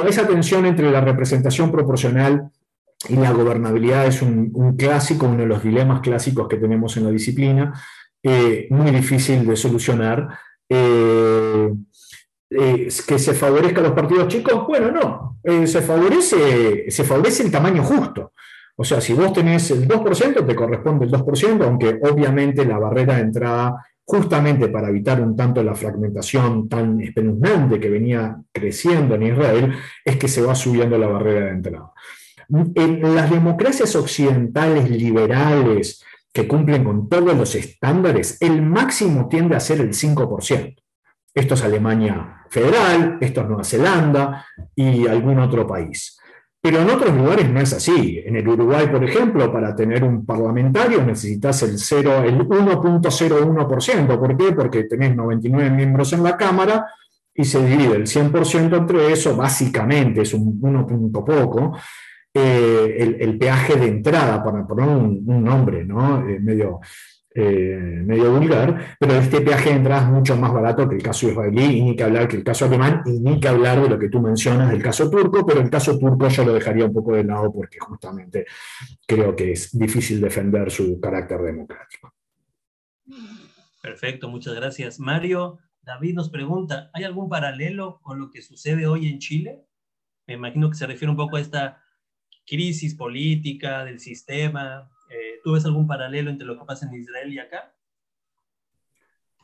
esa 0.07 0.27
tensión 0.27 0.67
entre 0.67 0.91
la 0.91 1.01
representación 1.01 1.73
proporcional 1.73 2.51
y 3.09 3.17
la 3.17 3.33
gobernabilidad 3.33 4.07
es 4.07 4.23
un, 4.23 4.77
clásico, 4.77 5.27
uno 5.27 5.39
de 5.39 5.47
los 5.47 5.63
dilemas 5.63 6.01
clásicos 6.01 6.47
que 6.49 6.57
tenemos 6.57 6.97
en 6.97 7.05
la 7.05 7.11
disciplina, 7.11 7.73
eh, 8.23 8.67
muy 8.71 8.91
difícil 8.91 9.47
de 9.47 9.57
solucionar. 9.57 10.39
Eh, 10.69 11.73
que 13.07 13.19
se 13.19 13.33
favorezca 13.33 13.81
a 13.81 13.85
los 13.85 13.93
partidos 13.93 14.29
chicos, 14.29 14.67
bueno, 14.67 14.91
no, 14.91 15.39
se, 15.67 15.81
favorece, 15.81 16.91
se 16.91 17.05
favorece 17.05 17.45
el 17.45 17.51
tamaño 17.51 17.83
justo. 17.83 18.33
O 18.77 18.85
sea, 18.85 19.01
si 19.01 19.13
vos 19.13 19.33
tenés 19.33 19.71
el 19.71 19.87
2%, 19.87 20.47
te 20.47 20.55
corresponde 20.55 21.07
el 21.07 21.13
2%, 21.13 21.65
aunque 21.65 21.99
obviamente 22.03 22.65
la 22.65 22.79
barrera 22.79 23.17
de 23.17 23.23
entrada, 23.23 23.87
justamente 24.13 24.69
para 24.69 24.91
evitar 24.91 25.23
un 25.23 25.35
tanto 25.35 25.63
la 25.63 25.75
fragmentación 25.75 26.69
tan 26.69 27.01
espeluznante 27.01 27.81
que 27.81 27.89
venía 27.89 28.37
creciendo 28.53 29.15
en 29.15 29.23
Israel, 29.23 29.73
es 30.05 30.17
que 30.19 30.29
se 30.29 30.43
va 30.43 30.55
subiendo 30.55 30.99
la 30.99 31.07
barrera 31.07 31.47
de 31.47 31.53
entrada. 31.53 31.93
En 32.75 33.15
las 33.15 33.31
democracias 33.31 33.97
occidentales 33.97 34.91
liberales 34.91 36.05
que 36.31 36.47
cumplen 36.47 36.85
con 36.85 37.09
todos 37.09 37.35
los 37.35 37.55
estándares, 37.55 38.37
el 38.43 38.61
máximo 38.61 39.29
tiende 39.31 39.57
a 39.57 39.61
ser 39.61 39.81
el 39.81 39.95
5%. 39.95 40.77
Esto 41.35 41.55
es 41.55 41.65
Alemania 41.65 42.45
federal, 42.51 43.17
esto 43.19 43.41
es 43.41 43.47
Nueva 43.47 43.65
Zelanda 43.65 44.45
y 44.77 45.07
algún 45.07 45.39
otro 45.39 45.67
país. 45.67 46.21
Pero 46.63 46.81
en 46.81 46.91
otros 46.91 47.13
lugares 47.17 47.51
no 47.51 47.61
es 47.61 47.73
así. 47.73 48.23
En 48.25 48.37
el 48.37 48.47
Uruguay, 48.47 48.87
por 48.87 49.03
ejemplo, 49.03 49.53
para 49.53 49.75
tener 49.75 50.05
un 50.05 50.25
parlamentario 50.25 51.05
necesitas 51.05 51.61
el, 51.65 51.71
el 51.71 52.39
1.01%. 52.49 54.19
¿Por 54.19 54.37
qué? 54.37 54.53
Porque 54.53 54.85
tenés 54.85 55.17
99 55.17 55.71
miembros 55.71 56.13
en 56.13 56.23
la 56.23 56.37
Cámara 56.37 56.87
y 57.35 57.45
se 57.45 57.65
divide 57.67 57.97
el 57.97 58.07
100% 58.07 58.77
entre 58.77 59.13
eso, 59.13 59.37
básicamente 59.37 60.23
es 60.23 60.35
un 60.35 60.59
1 60.61 60.87
punto 60.87 61.25
poco, 61.25 61.77
eh, 62.35 63.17
el, 63.21 63.39
peaje 63.39 63.77
de 63.77 63.89
entrada, 63.89 64.43
para 64.43 64.67
poner 64.67 64.89
un, 64.89 65.25
nombre 65.45 65.85
¿no? 65.85 66.27
Eh, 66.29 66.39
medio, 66.41 66.81
eh, 67.35 68.03
medio 68.05 68.33
vulgar, 68.33 68.97
pero 68.99 69.15
este 69.15 69.41
peaje 69.41 69.79
de 69.79 70.01
mucho 70.03 70.37
más 70.37 70.53
barato 70.53 70.89
que 70.89 70.97
el 70.97 71.03
caso 71.03 71.29
israelí, 71.29 71.65
y 71.65 71.83
ni 71.83 71.97
que 71.97 72.03
hablar 72.03 72.29
que 72.29 72.37
el 72.37 72.45
caso 72.45 72.67
alemán, 72.67 73.03
y 73.07 73.21
ni 73.21 73.41
que 73.41 73.49
hablar 73.49 73.83
de 73.83 73.89
lo 73.89 73.99
que 73.99 74.09
tú 74.09 74.21
mencionas 74.21 74.71
del 74.71 74.83
caso 74.83 75.11
turco, 75.11 75.45
pero 75.47 75.61
el 75.61 75.71
caso 75.71 75.99
turco 75.99 76.29
yo 76.29 76.45
lo 76.45 76.55
dejaría 76.55 76.85
un 76.85 76.93
poco 76.93 77.15
de 77.15 77.25
lado 77.25 77.53
porque 77.53 77.79
justamente 77.79 78.47
creo 79.07 79.35
que 79.35 79.53
es 79.53 79.77
difícil 79.77 80.21
defender 80.21 80.71
su 80.71 81.01
carácter 81.01 81.41
democrático. 81.41 82.13
Perfecto, 83.83 84.29
muchas 84.29 84.55
gracias. 84.55 85.01
Mario, 85.01 85.59
David 85.83 86.15
nos 86.15 86.31
pregunta, 86.31 86.91
¿hay 86.93 87.05
algún 87.05 87.29
paralelo 87.29 88.01
con 88.03 88.19
lo 88.19 88.31
que 88.31 88.43
sucede 88.43 88.87
hoy 88.87 89.09
en 89.09 89.19
Chile? 89.19 89.65
Me 90.27 90.35
imagino 90.35 90.71
que 90.71 90.77
se 90.77 90.87
refiere 90.87 91.11
un 91.11 91.17
poco 91.17 91.37
a 91.37 91.41
esta 91.41 91.83
crisis 92.47 92.95
política 92.95 93.85
del 93.85 93.99
sistema? 93.99 94.92
Eh, 95.43 95.45
¿Tú 95.45 95.53
ves 95.53 95.65
algún 95.65 95.87
paralelo 95.87 96.31
entre 96.31 96.47
lo 96.47 96.59
que 96.59 96.65
pasa 96.65 96.87
en 96.87 96.95
Israel 96.95 97.33
y 97.33 97.39
acá? 97.39 97.73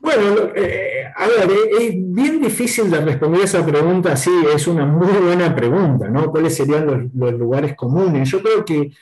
Bueno, 0.01 0.53
eh, 0.55 1.11
a 1.15 1.27
ver, 1.27 1.51
eh, 1.51 1.71
es 1.81 1.95
bien 1.97 2.41
difícil 2.41 2.89
de 2.91 3.01
responder 3.01 3.43
esa 3.43 3.67
pregunta, 3.67 4.17
sí, 4.17 4.31
es 4.55 4.69
una 4.69 4.87
muy 4.87 5.09
buena 5.09 5.55
pregunta, 5.55 6.09
¿no? 6.09 6.31
¿Cuáles 6.31 6.57
serían 6.57 7.11
los, 7.13 7.33
lugares 7.35 7.75
comunes? 7.75 8.31
Yo 8.31 8.41
creo 8.41 8.65
que 8.65 8.93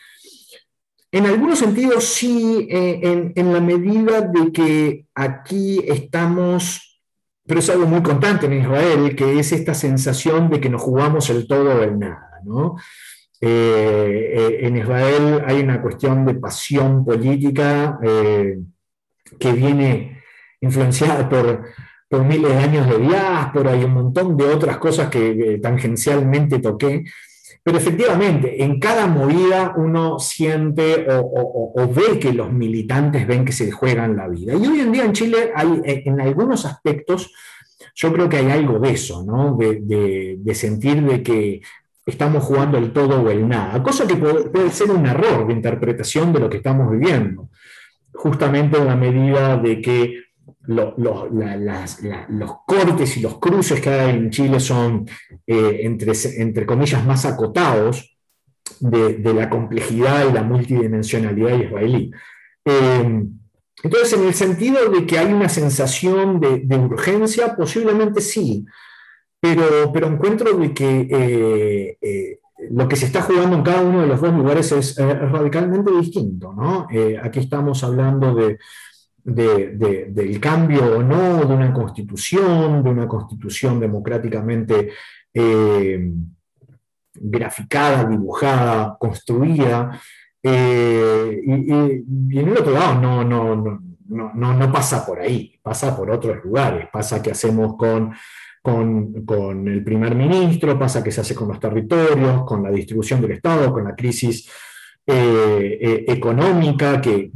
en 1.12 1.26
algunos 1.26 1.59
sentidos 1.59 2.05
sí, 2.05 2.66
en, 2.70 3.32
en, 3.36 3.53
la 3.53 3.61
medida 3.61 4.22
de 4.22 4.53
que 4.53 5.07
aquí 5.14 5.82
estamos 5.86 6.82
pero 7.47 7.61
es 7.61 7.70
algo 7.70 7.86
muy 7.86 8.03
constante 8.03 8.47
en 8.47 8.55
Israel, 8.55 9.14
que 9.14 9.38
es 9.38 9.53
esta 9.53 9.72
sensación 9.72 10.51
de 10.51 10.61
que 10.61 10.68
nos 10.68 10.82
jugamos 10.82 11.30
el 11.30 11.47
todo 11.47 11.76
o 11.76 11.82
el 11.84 11.97
nada. 11.97 12.26
¿no? 12.47 12.76
Eh, 13.41 14.32
eh, 14.34 14.59
en 14.62 14.76
Israel 14.78 15.43
hay 15.47 15.61
una 15.61 15.82
cuestión 15.82 16.24
de 16.24 16.34
pasión 16.34 17.05
política 17.05 17.99
eh, 18.03 18.59
que 19.39 19.53
viene 19.53 20.22
influenciada 20.61 21.28
por, 21.28 21.62
miles 22.24 22.51
de 22.51 22.59
años 22.59 22.89
de 22.89 22.99
diáspora 22.99 23.76
y 23.76 23.84
un 23.84 23.93
montón 23.93 24.39
de 24.39 24.45
otras 24.45 24.78
cosas 24.78 25.11
que 25.11 25.59
tangencialmente 25.61 26.61
toqué. 26.61 27.05
Pero 27.62 27.76
efectivamente, 27.76 28.62
en 28.62 28.78
cada 28.80 29.07
movida 29.07 29.74
uno 29.76 30.18
siente 30.18 31.07
o, 31.11 31.93
ve 31.93 32.18
que 32.18 32.32
los 32.32 32.51
militantes 32.51 33.26
ven 33.26 33.45
que 33.45 33.53
se 33.53 33.70
juegan 33.70 34.16
la 34.16 34.28
vida. 34.28 34.55
Y 34.55 34.66
hoy 34.66 34.80
en 34.80 34.93
día 34.93 35.05
en 35.05 35.12
Chile 35.12 35.51
hay, 35.55 35.82
en 35.84 36.20
algunos 36.20 36.64
aspectos, 36.64 37.34
yo 37.95 38.12
creo 38.12 38.28
que 38.28 38.39
hay 38.39 38.51
algo 38.51 38.78
de 38.78 38.93
eso, 38.93 39.24
¿no? 39.24 39.57
de, 39.59 40.39
de 40.39 40.55
sentir 40.55 41.03
de 41.03 41.22
que 41.22 41.61
estamos 42.07 42.44
jugando 42.44 42.78
el 42.78 42.92
todo 42.92 43.20
o 43.20 43.30
el 43.30 43.48
nada, 43.48 43.82
cosa 43.82 44.07
que 44.07 44.14
puede, 44.14 44.70
ser 44.70 44.90
un 44.92 45.04
error 45.07 45.46
de 45.46 45.52
interpretación 45.52 46.32
de 46.32 46.38
lo 46.38 46.48
que 46.48 46.59
estamos 46.59 46.90
viviendo, 46.90 47.50
justamente 48.14 48.78
en 48.78 48.86
la 48.86 48.94
medida 48.94 49.57
de 49.57 49.80
que 49.82 50.22
los 50.68 50.94
cortes 52.64 53.16
y 53.16 53.20
los 53.20 53.38
cruces 53.38 53.80
que 53.80 53.90
hay 53.90 54.16
en 54.16 54.30
Chile 54.30 54.61
son, 54.61 55.07
eh, 55.46 55.80
entre, 55.82 56.64
comillas, 56.64 57.04
más 57.04 57.24
acotados 57.24 58.16
de, 58.78 59.34
la 59.34 59.50
complejidad 59.50 60.28
y 60.28 60.32
la 60.32 60.42
multidimensionalidad 60.42 61.59
israelí. 61.59 62.12
Eh, 62.64 63.24
entonces, 63.82 64.12
en 64.12 64.26
el 64.26 64.34
sentido 64.34 64.90
de 64.90 65.07
que 65.07 65.18
hay 65.18 65.32
una 65.32 65.48
sensación 65.48 66.40
de 66.40 66.76
urgencia, 66.76 67.54
posiblemente 67.57 68.20
sí, 68.20 68.64
pero, 69.41 70.07
encuentro 70.07 70.57
de 70.57 70.72
que 70.72 71.09
eh, 71.11 71.99
eh, 72.01 72.39
lo 72.70 72.89
que 72.89 72.97
se 72.97 73.07
está 73.07 73.22
jugando 73.22 73.57
en 73.57 73.62
cada 73.62 73.82
uno 73.82 74.01
de 74.01 74.07
los 74.07 74.20
dos 74.20 74.32
lugares 74.32 74.72
es, 74.72 74.97
radicalmente 74.97 75.91
distinto. 75.93 76.53
¿no? 76.53 76.87
Eh, 76.91 77.18
aquí 77.22 77.41
estamos 77.41 77.82
hablando 77.84 78.34
de, 78.34 78.59
del 79.24 80.41
cambio 80.41 80.99
o 80.99 81.03
no 81.03 81.45
de 81.45 81.55
una 81.55 81.72
constitución, 81.72 82.82
de 82.82 82.91
una 82.91 83.09
constitución 83.09 83.80
democráticamente 83.80 84.93
graficada, 87.14 88.05
dibujada, 88.05 88.97
construida. 88.99 90.01
Y, 90.43 90.49
en 90.49 92.49
el 92.49 92.57
otro 92.57 92.72
lado 92.72 93.01
no, 93.01 93.24
no, 93.24 93.80
no, 94.09 94.55
no 94.55 94.72
pasa 94.72 95.05
por 95.05 95.20
ahí, 95.20 95.59
pasa 95.62 95.97
por 95.97 96.11
otros 96.11 96.43
lugares, 96.45 96.89
pasa 96.93 97.20
que 97.20 97.32
hacemos 97.32 97.76
con 97.76 98.14
con, 98.66 99.68
el 99.68 99.84
primer 99.84 100.16
ministro, 100.16 100.76
pasa 100.76 101.04
que 101.04 101.12
se 101.12 101.20
hace 101.20 101.36
con 101.36 101.46
los 101.46 101.60
territorios, 101.60 102.42
con 102.44 102.64
la 102.64 102.70
distribución 102.70 103.20
del 103.20 103.30
Estado, 103.32 103.72
con 103.72 103.84
la 103.84 103.94
crisis 103.94 104.50
eh, 105.06 105.78
eh, 105.80 106.04
económica, 106.08 107.00
que, 107.00 107.30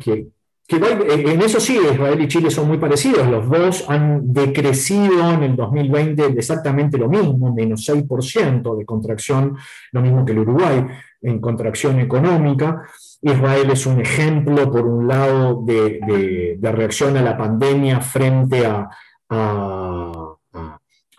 en 0.69 1.43
eso 1.43 1.61
sí, 1.61 1.79
Israel 1.79 2.21
y 2.21 2.27
Chile 2.27 2.51
son 2.51 2.67
muy 2.67 2.79
parecidos. 2.79 3.29
Los 3.29 3.49
dos 3.49 3.89
han 3.89 4.33
decrecido 4.33 5.31
en 5.31 5.45
el 5.45 5.55
2020 5.57 6.27
exactamente 6.37 6.99
lo 6.99 7.09
mismo, 7.09 7.55
menos 7.55 7.89
6% 7.89 8.77
de 8.77 8.85
contracción, 8.85 9.57
lo 9.93 10.01
mismo 10.01 10.25
que 10.25 10.33
el 10.33 10.41
Uruguay 10.41 10.85
en 11.23 11.41
contracción 11.41 12.01
económica. 12.01 12.83
Israel 13.23 13.71
es 13.71 13.87
un 13.87 14.01
ejemplo, 14.01 14.71
por 14.71 14.85
un 14.85 15.07
lado, 15.07 15.63
de, 15.65 16.59
reacción 16.61 17.17
a 17.17 17.23
la 17.23 17.37
pandemia 17.37 18.01
frente 18.01 18.67
a 18.67 18.89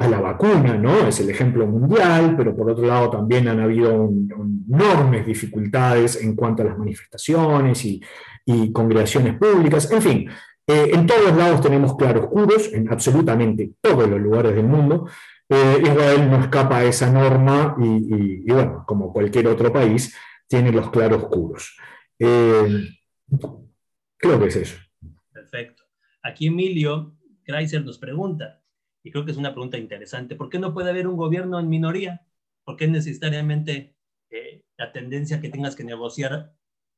la 0.10 0.20
vacuna, 0.20 0.76
¿no? 0.78 1.08
Es 1.08 1.20
el 1.20 1.30
ejemplo 1.30 1.66
mundial, 1.68 2.36
pero 2.38 2.56
por 2.56 2.70
otro 2.70 2.86
lado 2.86 3.10
también 3.10 3.47
han 3.47 3.60
habido 3.60 4.10
enormes 4.70 5.26
dificultades 5.26 6.22
en 6.22 6.36
cuanto 6.36 6.64
a 6.64 6.66
las 6.66 6.78
manifestaciones 6.78 7.86
y, 7.86 8.02
congregaciones 8.74 9.38
públicas, 9.38 9.89
en 9.91 10.02
fin. 10.02 10.30
Eh, 10.68 10.91
en 10.93 11.06
todos 11.06 11.36
lados 11.36 11.62
tenemos 11.62 11.95
claroscuros, 11.95 12.74
en 12.74 12.91
absolutamente 12.91 13.72
todos 13.82 14.10
los 14.10 14.20
lugares 14.20 14.56
del 14.56 14.66
mundo. 14.66 15.08
Eh, 15.47 15.82
Israel 15.82 16.30
no 16.30 16.39
escapa 16.39 16.78
a 16.78 16.84
esa 16.86 17.12
norma 17.12 17.76
y, 17.80 18.49
bueno, 18.52 18.84
como 18.86 19.12
cualquier 19.12 19.47
otro 19.47 19.72
país, 19.72 20.16
tiene 20.47 20.72
los 20.72 20.89
claroscuros. 20.89 21.78
Eh, 22.20 22.89
creo 24.18 24.39
que 24.39 24.47
es 24.47 24.56
eso. 24.56 24.78
Perfecto. 25.32 25.84
Aquí 26.24 26.47
Emilio 26.47 27.16
Kreiser 27.43 27.84
nos 27.84 27.97
pregunta, 27.97 28.61
y 29.04 29.12
creo 29.12 29.26
que 29.26 29.32
es 29.32 29.38
una 29.38 29.54
pregunta 29.54 29.78
interesante. 29.78 30.36
¿Por 30.36 30.49
qué 30.49 30.60
no 30.60 30.74
puede 30.74 30.89
haber 30.89 31.08
un 31.08 31.18
gobierno 31.18 31.60
en 31.60 31.70
minoría? 31.70 32.26
¿Por 32.64 32.78
qué 32.78 32.88
necesariamente 32.88 33.95
eh, 34.30 34.64
la 34.78 34.91
tendencia 34.91 35.41
que 35.41 35.49
tengas 35.49 35.76
que 35.76 35.84
negociar 35.84 36.54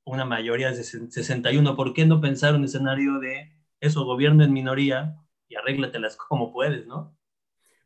una 0.05 0.25
mayoría 0.25 0.71
de 0.71 0.83
61? 0.83 1.75
¿Por 1.75 1.93
qué 1.93 2.05
no 2.05 2.21
pensar 2.21 2.55
un 2.55 2.65
escenario 2.65 3.19
de 3.19 3.53
eso, 3.79 4.05
gobierno 4.05 4.43
en 4.43 4.53
minoría 4.53 5.17
y 5.47 5.55
arréglatelas 5.55 6.17
como 6.17 6.51
puedes, 6.51 6.85
no? 6.87 7.17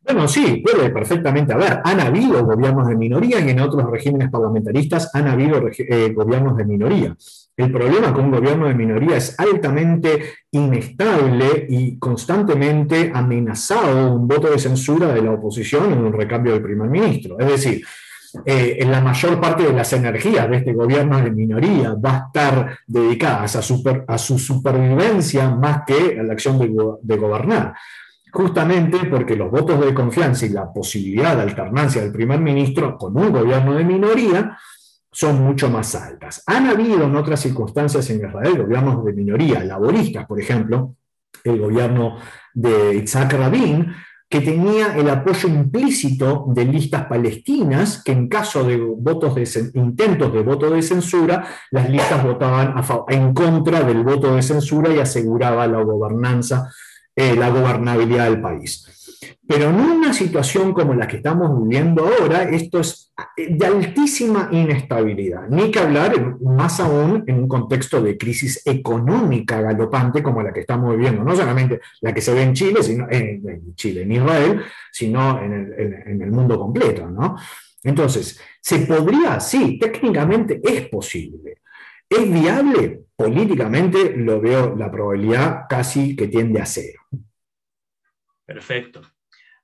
Bueno, 0.02 0.26
sí, 0.28 0.64
puede 0.66 0.90
perfectamente 0.90 1.54
haber. 1.54 1.82
Han 1.84 2.00
habido 2.00 2.46
gobiernos 2.46 2.88
de 2.88 2.96
minoría 2.96 3.42
y 3.42 3.50
en 3.50 3.60
otros 3.60 3.92
regímenes 3.92 4.30
parlamentaristas 4.30 5.14
han 5.14 5.28
habido 5.28 5.62
eh, 5.68 6.14
gobiernos 6.14 6.56
de 6.56 6.66
minoría. 6.66 7.16
El 7.58 7.72
problema 7.72 8.14
con 8.14 8.26
un 8.26 8.32
gobierno 8.32 8.68
de 8.68 8.76
minoría 8.76 9.18
es 9.18 9.38
altamente 9.38 10.36
inestable 10.52 11.66
y 11.68 11.98
constantemente 11.98 13.12
amenazado 13.14 14.14
un 14.14 14.28
voto 14.28 14.50
de 14.50 14.60
censura 14.60 15.08
de 15.08 15.24
la 15.24 15.32
oposición 15.32 15.92
en 15.92 16.06
un 16.06 16.14
recambio 16.14 16.54
del 16.54 16.62
primer 16.62 16.90
ministro. 16.90 17.38
Es 17.40 17.48
decir, 17.48 17.84
eh, 18.46 18.78
en 18.80 18.92
la 18.92 19.02
mayor 19.02 19.42
parte 19.42 19.64
de 19.64 19.74
las 19.74 19.92
energías 19.92 20.50
de 20.50 20.58
este 20.58 20.74
gobierno 20.74 21.20
de 21.20 21.32
minoría 21.32 21.96
va 21.96 22.12
a 22.12 22.26
estar 22.28 22.80
dedicadas 22.86 23.56
a, 23.56 23.60
a 24.08 24.18
su 24.18 24.40
supervivencia 24.40 25.50
más 25.50 25.82
que 25.86 26.18
a 26.18 26.24
la 26.24 26.34
acción 26.34 26.60
de, 26.60 26.72
de 27.02 27.18
gobernar 27.18 27.74
justamente 28.32 29.00
porque 29.10 29.36
los 29.36 29.50
votos 29.50 29.80
de 29.86 29.94
confianza 29.94 30.46
y 30.46 30.50
la 30.50 30.72
posibilidad 30.72 31.36
de 31.36 31.44
alternancia 31.44 32.02
del 32.02 32.12
primer 32.12 32.40
ministro 32.40 32.98
con 32.98 33.18
un 33.18 33.32
gobierno 33.32 33.74
de 33.76 33.84
minoría 33.84 34.58
son 35.12 35.42
mucho 35.44 35.70
más 35.70 35.96
altas. 35.96 36.44
Han 36.46 36.68
habido 36.68 37.04
en 37.06 37.16
otras 37.16 37.40
circunstancias 37.40 38.10
en 38.10 38.26
Israel 38.26 38.58
gobiernos 38.58 39.04
de 39.04 39.14
minoría, 39.14 39.64
laboristas, 39.64 40.26
por 40.28 40.40
ejemplo, 40.40 40.96
el 41.44 41.60
gobierno 41.60 42.18
de 42.54 42.96
Isaac 42.96 43.34
Rabin, 43.34 43.94
que 44.30 44.42
tenía 44.42 44.96
el 44.98 45.10
apoyo 45.10 45.48
implícito 45.48 46.46
de 46.50 46.66
listas 46.66 47.06
palestinas, 47.06 48.04
que 48.04 48.12
en 48.12 48.28
caso 48.28 48.64
de 48.64 48.76
votos 48.78 49.36
de, 49.36 49.72
intentos 49.76 50.34
de 50.34 50.42
voto 50.42 50.70
de 50.70 50.82
censura, 50.82 51.48
las 51.72 51.90
listas 51.90 52.24
votaban 52.24 52.76
en 53.08 53.34
contra 53.34 53.84
del 53.84 54.04
voto 54.04 54.36
de 54.36 54.42
censura 54.42 54.94
y 54.94 55.00
aseguraba 55.00 55.66
la 55.66 55.82
gobernanza 55.82 56.70
eh, 57.18 57.36
la 57.36 57.50
gobernabilidad 57.50 58.30
del 58.30 58.40
país. 58.40 58.86
Pero 59.48 59.70
en 59.72 59.76
una 59.76 60.14
situación 60.14 60.72
como 60.72 60.94
la 60.94 61.08
que 61.08 61.18
estamos 61.18 61.60
viviendo 61.64 62.06
ahora, 62.06 62.44
esto 62.44 62.80
es 62.80 63.12
de 63.36 63.66
altísima 63.66 64.50
inestabilidad. 64.52 65.48
Ni 65.50 65.72
que 65.72 65.80
hablar, 65.80 66.40
más 66.42 66.80
aún, 66.80 67.24
en 67.26 67.40
un 67.40 67.48
contexto 67.48 68.00
de 68.02 68.20
crisis 68.20 68.62
económica 68.66 69.60
galopante 69.62 70.22
como 70.22 70.44
la 70.44 70.54
que 70.54 70.60
estamos 70.60 70.96
viviendo, 70.96 71.24
no 71.24 71.36
solamente 71.36 71.80
la 72.02 72.14
que 72.14 72.22
se 72.22 72.36
ve 72.36 72.44
en 72.44 72.54
Chile, 72.54 72.84
sino 72.84 73.08
en, 73.10 73.74
Chile, 73.74 74.04
en 74.04 74.12
Israel, 74.12 74.62
sino 74.92 75.42
en 75.42 75.54
el, 75.54 75.94
en 76.06 76.22
el 76.22 76.32
mundo 76.32 76.60
completo. 76.60 77.10
¿no? 77.10 77.36
Entonces, 77.84 78.40
¿se 78.62 78.80
podría? 78.80 79.40
Sí, 79.40 79.80
técnicamente 79.80 80.62
es 80.64 80.88
posible. 80.90 81.47
¿Es 82.10 82.32
viable? 82.32 83.06
Políticamente 83.16 84.16
lo 84.16 84.40
veo 84.40 84.76
la 84.76 84.90
probabilidad 84.90 85.64
casi 85.68 86.16
que 86.16 86.28
tiende 86.28 86.62
a 86.62 86.66
cero. 86.66 87.02
Perfecto. 88.46 89.02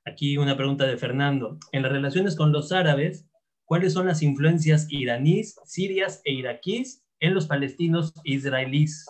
Aquí 0.04 0.36
una 0.36 0.56
pregunta 0.56 0.86
de 0.86 0.98
Fernando. 0.98 1.58
En 1.72 1.82
las 1.82 1.92
relaciones 1.92 2.36
con 2.36 2.52
los 2.52 2.72
árabes, 2.72 3.26
¿cuáles 3.64 3.94
son 3.94 4.06
las 4.06 4.22
influencias 4.22 4.86
iraníes, 4.90 5.56
sirias 5.64 6.20
e 6.24 6.32
iraquíes 6.32 7.02
en 7.20 7.32
los 7.32 7.46
palestinos 7.46 8.12
israelíes? 8.24 9.06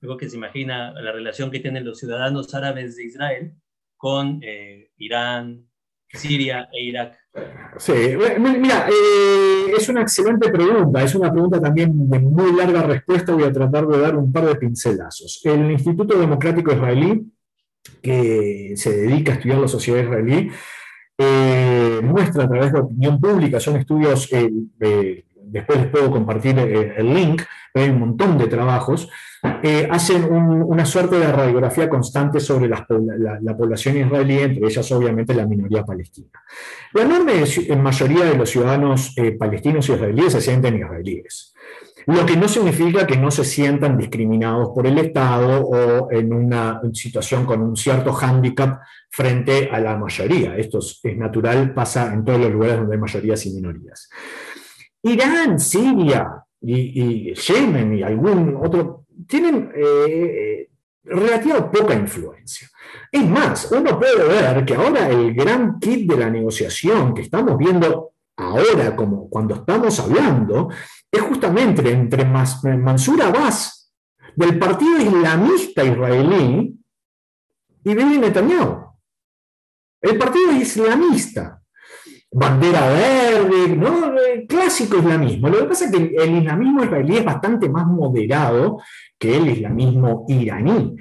Luego 0.00 0.16
que 0.16 0.30
se 0.30 0.36
imagina 0.36 0.92
la 0.92 1.12
relación 1.12 1.50
que 1.50 1.60
tienen 1.60 1.84
los 1.84 1.98
ciudadanos 1.98 2.54
árabes 2.54 2.96
de 2.96 3.04
Israel 3.04 3.54
con 3.98 4.40
eh, 4.42 4.90
Irán, 4.96 5.68
Siria 6.12 6.68
e 6.72 6.84
Irak. 6.84 7.18
Sí, 7.78 7.92
mira, 8.38 8.88
eh, 8.88 9.72
es 9.76 9.88
una 9.88 10.02
excelente 10.02 10.50
pregunta, 10.50 11.02
es 11.02 11.14
una 11.14 11.32
pregunta 11.32 11.60
también 11.60 12.10
de 12.10 12.18
muy 12.18 12.54
larga 12.54 12.82
respuesta, 12.82 13.32
voy 13.32 13.44
a 13.44 13.52
tratar 13.52 13.86
de 13.86 13.98
dar 13.98 14.16
un 14.16 14.30
par 14.30 14.44
de 14.46 14.56
pincelazos. 14.56 15.40
El 15.44 15.70
Instituto 15.70 16.18
Democrático 16.18 16.72
Israelí 16.72 17.32
que 18.02 18.74
se 18.76 18.96
dedica 18.96 19.32
a 19.32 19.34
estudiar 19.36 19.58
la 19.58 19.68
sociedad 19.68 20.02
israelí, 20.02 20.50
eh, 21.18 22.00
muestra 22.02 22.44
a 22.44 22.48
través 22.48 22.72
de 22.72 22.80
opinión 22.80 23.20
pública, 23.20 23.60
son 23.60 23.76
estudios 23.76 24.28
eh, 24.32 25.24
después 25.52 25.80
les 25.80 25.88
puedo 25.88 26.10
compartir 26.10 26.58
eh, 26.58 26.94
el 26.96 27.12
link, 27.12 27.42
hay 27.74 27.88
un 27.88 28.00
montón 28.00 28.36
de 28.38 28.46
trabajos, 28.46 29.08
eh, 29.62 29.88
hacen 29.90 30.24
una 30.30 30.84
suerte 30.84 31.18
de 31.18 31.32
radiografía 31.32 31.88
constante 31.88 32.38
sobre 32.38 32.68
la, 32.68 32.86
población 33.56 33.96
israelí, 33.96 34.38
entre 34.38 34.66
ellas 34.66 34.92
obviamente 34.92 35.34
la 35.34 35.46
minoría 35.46 35.84
palestina. 35.84 36.28
La 36.92 37.02
enorme 37.02 37.44
mayoría 37.76 38.24
de 38.24 38.36
los 38.36 38.50
ciudadanos 38.50 39.14
palestinos 39.38 39.88
y 39.88 39.92
israelíes 39.92 40.32
se 40.32 40.40
sienten 40.40 40.76
israelíes. 40.76 41.54
Lo 42.06 42.26
que 42.26 42.36
no 42.36 42.48
significa 42.48 43.06
que 43.06 43.16
no 43.16 43.30
se 43.30 43.44
sientan 43.44 43.96
discriminados 43.96 44.70
por 44.74 44.86
el 44.86 44.98
Estado 44.98 45.60
o 45.64 46.10
en 46.10 46.32
una 46.32 46.80
situación 46.92 47.46
con 47.46 47.62
un 47.62 47.76
cierto 47.76 48.12
hándicap 48.12 48.80
frente 49.08 49.68
a 49.70 49.78
la 49.78 49.96
mayoría. 49.96 50.56
Esto 50.56 50.78
es, 50.78 51.00
natural, 51.16 51.72
pasa 51.74 52.12
en 52.12 52.24
todos 52.24 52.40
los 52.40 52.50
lugares 52.50 52.78
donde 52.78 52.94
hay 52.94 53.00
mayorías 53.00 53.46
y 53.46 53.52
minorías. 53.52 54.08
Irán, 55.02 55.58
Siria 55.58 56.44
y, 56.60 57.34
Yemen 57.34 57.94
y 57.98 58.02
algún 58.02 58.56
otro 58.56 59.06
tienen 59.26 59.72
eh, 59.74 60.68
relativa 61.04 61.70
poca 61.70 61.94
influencia. 61.94 62.68
Es 63.10 63.24
más, 63.24 63.70
uno 63.72 63.98
puede 63.98 64.24
ver 64.26 64.64
que 64.64 64.74
ahora 64.74 65.08
el 65.08 65.34
gran 65.34 65.78
kit 65.78 66.10
de 66.10 66.16
la 66.16 66.30
negociación 66.30 67.14
que 67.14 67.22
estamos 67.22 67.56
viendo 67.58 68.12
ahora, 68.36 68.96
como 68.96 69.28
cuando 69.28 69.56
estamos 69.56 69.98
hablando, 70.00 70.68
es 71.10 71.20
justamente 71.20 71.90
entre 71.90 72.24
Mansur 72.24 73.22
Abbas, 73.22 73.92
del 74.34 74.58
Partido 74.58 74.98
Islamista 74.98 75.84
Israelí, 75.84 76.78
y 77.84 77.94
Bibi 77.94 78.18
Netanyahu. 78.18 78.92
El 80.00 80.18
Partido 80.18 80.52
Islamista, 80.52 81.61
bandera 82.32 82.88
verde, 82.88 83.76
¿no? 83.76 84.12
clásico 84.48 84.98
islamismo. 84.98 85.48
Lo 85.48 85.58
que 85.58 85.64
pasa 85.64 85.84
es 85.84 85.90
que 85.92 86.14
el 86.16 86.38
islamismo 86.38 86.84
israelí 86.84 87.18
es 87.18 87.24
bastante 87.24 87.68
más 87.68 87.86
moderado 87.86 88.80
que 89.18 89.36
el 89.36 89.48
islamismo 89.48 90.24
iraní. 90.28 90.96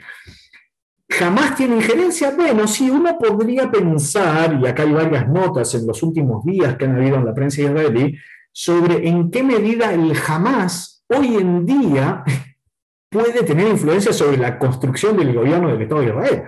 ¿Jamás 1.10 1.56
tiene 1.56 1.76
injerencia? 1.78 2.34
Bueno, 2.36 2.68
sí, 2.68 2.90
uno 2.90 3.18
podría 3.18 3.70
pensar, 3.70 4.60
y 4.62 4.68
acá 4.68 4.84
hay 4.84 4.94
varias 4.94 5.28
notas 5.28 5.74
en 5.76 5.86
los 5.86 6.02
últimos 6.04 6.44
días 6.46 6.78
que 6.78 6.86
han 6.86 6.96
habido 6.96 7.18
en 7.18 7.26
la 7.26 7.34
prensa 7.34 7.62
israelí, 7.62 8.18
sobre 8.52 9.08
en 9.08 9.30
qué 9.30 9.44
medida 9.44 9.94
el 9.94 10.14
Hamas 10.28 11.04
hoy 11.08 11.36
en 11.36 11.66
día 11.66 12.24
puede 13.10 13.44
tener 13.44 13.68
influencia 13.68 14.14
sobre 14.14 14.38
la 14.38 14.58
construcción 14.58 15.18
del 15.18 15.34
gobierno 15.34 15.70
del 15.70 15.82
Estado 15.82 16.02
de 16.02 16.08
Israel. 16.08 16.44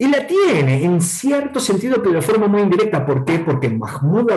Y 0.00 0.06
la 0.06 0.24
tiene, 0.28 0.84
en 0.84 1.00
cierto 1.00 1.58
sentido, 1.58 2.00
pero 2.00 2.14
de 2.14 2.22
forma 2.22 2.46
muy 2.46 2.62
indirecta. 2.62 3.04
¿Por 3.04 3.24
qué? 3.24 3.40
Porque 3.40 3.68
Mahmoud 3.68 4.30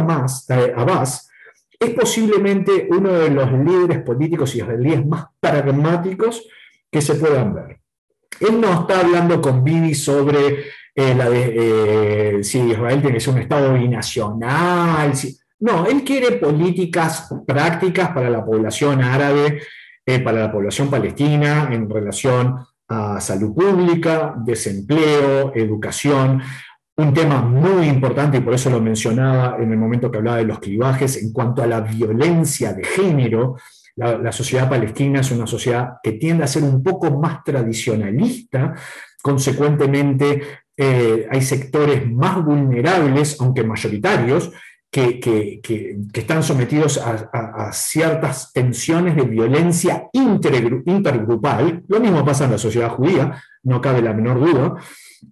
eh, 0.49 0.74
Abbas 0.76 1.30
es 1.80 1.91
posiblemente 1.91 2.88
uno 2.89 3.12
de 3.12 3.30
los 3.30 3.51
líderes 3.51 3.99
políticos 3.99 4.55
israelíes 4.55 5.05
más 5.05 5.26
pragmáticos 5.39 6.47
que 6.89 6.99
se 6.99 7.14
puedan 7.14 7.53
ver. 7.53 7.80
Él 8.39 8.59
no 8.59 8.74
está 8.74 9.01
hablando 9.01 9.39
con 9.39 9.64
Bibi 9.64 9.93
sobre 9.93 10.62
eh, 10.95 11.16
eh, 11.16 12.39
si 12.41 12.59
Israel 12.59 12.99
tiene 12.99 13.16
que 13.16 13.20
ser 13.20 13.34
un 13.36 13.41
Estado 13.41 13.74
binacional. 13.76 15.14
no, 15.59 15.86
él 15.86 16.03
quiere 16.03 16.38
políticas 16.38 17.30
prácticas 17.45 18.09
para 18.09 18.32
la 18.32 18.43
población 18.43 19.03
árabe, 19.03 19.62
para 20.24 20.41
la 20.41 20.51
población 20.51 20.89
palestina 20.89 21.70
en 21.72 21.89
relación 21.89 22.66
a 22.92 23.22
salud 23.22 23.54
pública, 23.56 24.36
desempleo, 24.38 25.54
educación. 25.56 26.42
Un 26.98 27.14
tema 27.14 27.42
muy 27.42 27.88
importante, 27.88 28.38
y 28.38 28.42
por 28.42 28.54
eso 28.54 28.70
lo 28.70 28.82
mencionaba 28.82 29.56
en 29.60 29.72
el 29.72 29.78
momento 29.78 30.12
que 30.12 30.18
hablaba 30.18 30.38
de 30.38 30.46
los 30.46 30.60
clivajes, 30.60 31.24
en 31.24 31.32
cuanto 31.32 31.64
a 31.64 31.68
la 31.68 31.80
violencia 31.80 32.74
de 32.74 32.84
género, 32.84 33.56
la, 33.96 34.32
sociedad 34.32 34.70
palestina 34.70 35.22
es 35.22 35.32
una 35.32 35.48
sociedad 35.48 35.94
que 36.04 36.14
tiende 36.14 36.44
a 36.44 36.48
ser 36.48 36.64
un 36.64 36.84
poco 36.84 37.12
más 37.12 37.44
tradicionalista, 37.44 38.74
consecuentemente 39.22 40.42
eh, 40.76 41.28
hay 41.30 41.42
sectores 41.42 42.10
más 42.12 42.44
vulnerables, 42.44 43.39
aunque 43.39 43.64
mayoritarios, 43.64 44.52
que, 44.92 45.98
están 46.14 46.44
sometidos 46.44 46.98
a, 46.98 47.72
ciertas 47.72 48.52
tensiones 48.52 49.16
de 49.16 49.24
violencia 49.24 50.10
intergrupal. 50.14 51.84
Lo 51.88 52.00
mismo 52.00 52.26
pasa 52.26 52.46
en 52.46 52.52
la 52.52 52.58
sociedad 52.58 52.89
judía, 52.89 53.42
no 53.64 53.80
cabe 53.80 54.02
la 54.02 54.14
menor 54.14 54.39
duda, 54.39 54.76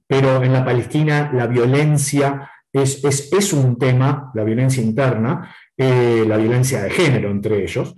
pero 0.07 0.41
en 0.43 0.53
la 0.53 0.63
Palestina 0.63 1.31
la 1.33 1.47
violencia 1.47 2.49
es, 2.71 3.53
un 3.53 3.77
tema, 3.77 4.31
la 4.33 4.43
violencia 4.43 4.81
interna, 4.81 5.53
eh, 5.75 6.23
la 6.25 6.37
violencia 6.37 6.81
de 6.81 6.89
género 6.91 7.29
entre 7.29 7.63
ellos. 7.63 7.95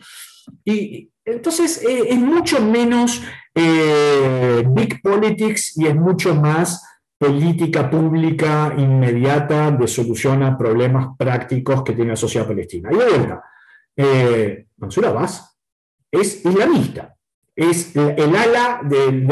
Y 0.66 1.10
entonces 1.24 1.84
eh, 1.84 2.08
es 2.10 2.18
mucho 2.18 2.60
menos 2.62 3.22
eh, 3.54 4.64
big 4.68 5.02
politics 5.02 5.78
y 5.78 5.86
es 5.86 5.96
mucho 5.96 6.34
más 6.34 6.84
política 7.22 7.90
pública 7.90 8.74
inmediata 8.76 9.70
de 9.70 9.88
solución 9.88 10.42
a 10.42 10.58
problemas 10.58 11.16
prácticos 11.18 11.84
que 11.84 11.94
tiene 11.94 12.12
la 12.12 12.16
sociedad 12.16 12.48
palestina. 12.48 12.90
Y 12.92 12.98
de 12.98 13.06
vuelta, 13.06 13.44
eh, 13.96 14.66
Mansur 14.78 15.06
Abbas 15.06 15.58
es 16.10 16.44
islamista, 16.44 17.16
es 17.56 17.96
el 17.96 18.36
ala, 18.36 18.82
del, 18.84 19.28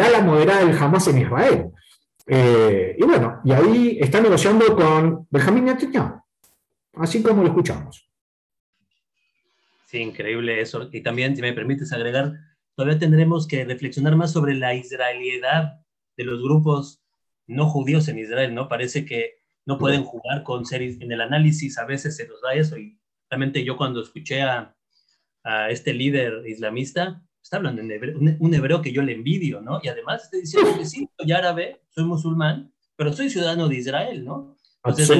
ala 0.00 0.22
moderada 0.22 0.64
del 0.64 0.78
Hamas 0.78 1.06
en 1.08 1.18
Israel. 1.18 1.66
Eh, 2.26 2.96
y 2.98 3.04
bueno, 3.04 3.40
y 3.44 3.52
ahí 3.52 3.98
está 4.00 4.22
negociando 4.22 4.74
con 4.74 5.26
Benjamín 5.28 5.66
Netanyahu, 5.66 6.22
así 6.94 7.22
como 7.22 7.42
lo 7.42 7.48
escuchamos 7.48 8.08
increíble 10.00 10.60
eso. 10.60 10.88
Y 10.92 11.02
también, 11.02 11.36
si 11.36 11.42
me 11.42 11.52
permites 11.52 11.92
agregar, 11.92 12.32
todavía 12.74 12.98
tendremos 12.98 13.46
que 13.46 13.64
reflexionar 13.64 14.16
más 14.16 14.32
sobre 14.32 14.54
la 14.54 14.74
israelidad 14.74 15.80
de 16.16 16.24
los 16.24 16.42
grupos 16.42 17.03
no 17.46 17.68
judíos 17.68 18.08
en 18.08 18.18
Israel, 18.18 18.54
¿no? 18.54 18.68
Parece 18.68 19.04
que 19.04 19.42
no 19.66 19.78
pueden 19.78 20.04
jugar 20.04 20.42
con 20.42 20.66
ser 20.66 20.82
en 20.82 21.10
el 21.10 21.20
análisis, 21.20 21.78
a 21.78 21.84
veces 21.84 22.16
se 22.16 22.28
nos 22.28 22.40
da 22.42 22.54
eso. 22.54 22.76
Y 22.76 22.98
realmente 23.30 23.64
yo 23.64 23.76
cuando 23.76 24.02
escuché 24.02 24.42
a, 24.42 24.76
a 25.42 25.70
este 25.70 25.94
líder 25.94 26.46
islamista, 26.46 27.22
está 27.42 27.58
hablando 27.58 27.82
en 27.82 27.90
hebreo, 27.90 28.18
un, 28.18 28.54
hebreo 28.54 28.80
que 28.80 28.92
yo 28.92 29.02
le 29.02 29.12
envidio, 29.12 29.60
¿no? 29.60 29.78
Y 29.82 29.88
además 29.88 30.24
está 30.24 30.38
diciendo 30.38 30.76
que 30.76 30.86
sí, 30.86 31.08
soy 31.18 31.32
árabe, 31.32 31.82
soy 31.90 32.04
musulmán, 32.04 32.72
pero 32.96 33.12
soy 33.12 33.28
ciudadano 33.28 33.68
de 33.68 33.76
Israel, 33.76 34.24
¿no? 34.24 34.56
Entonces, 34.82 35.18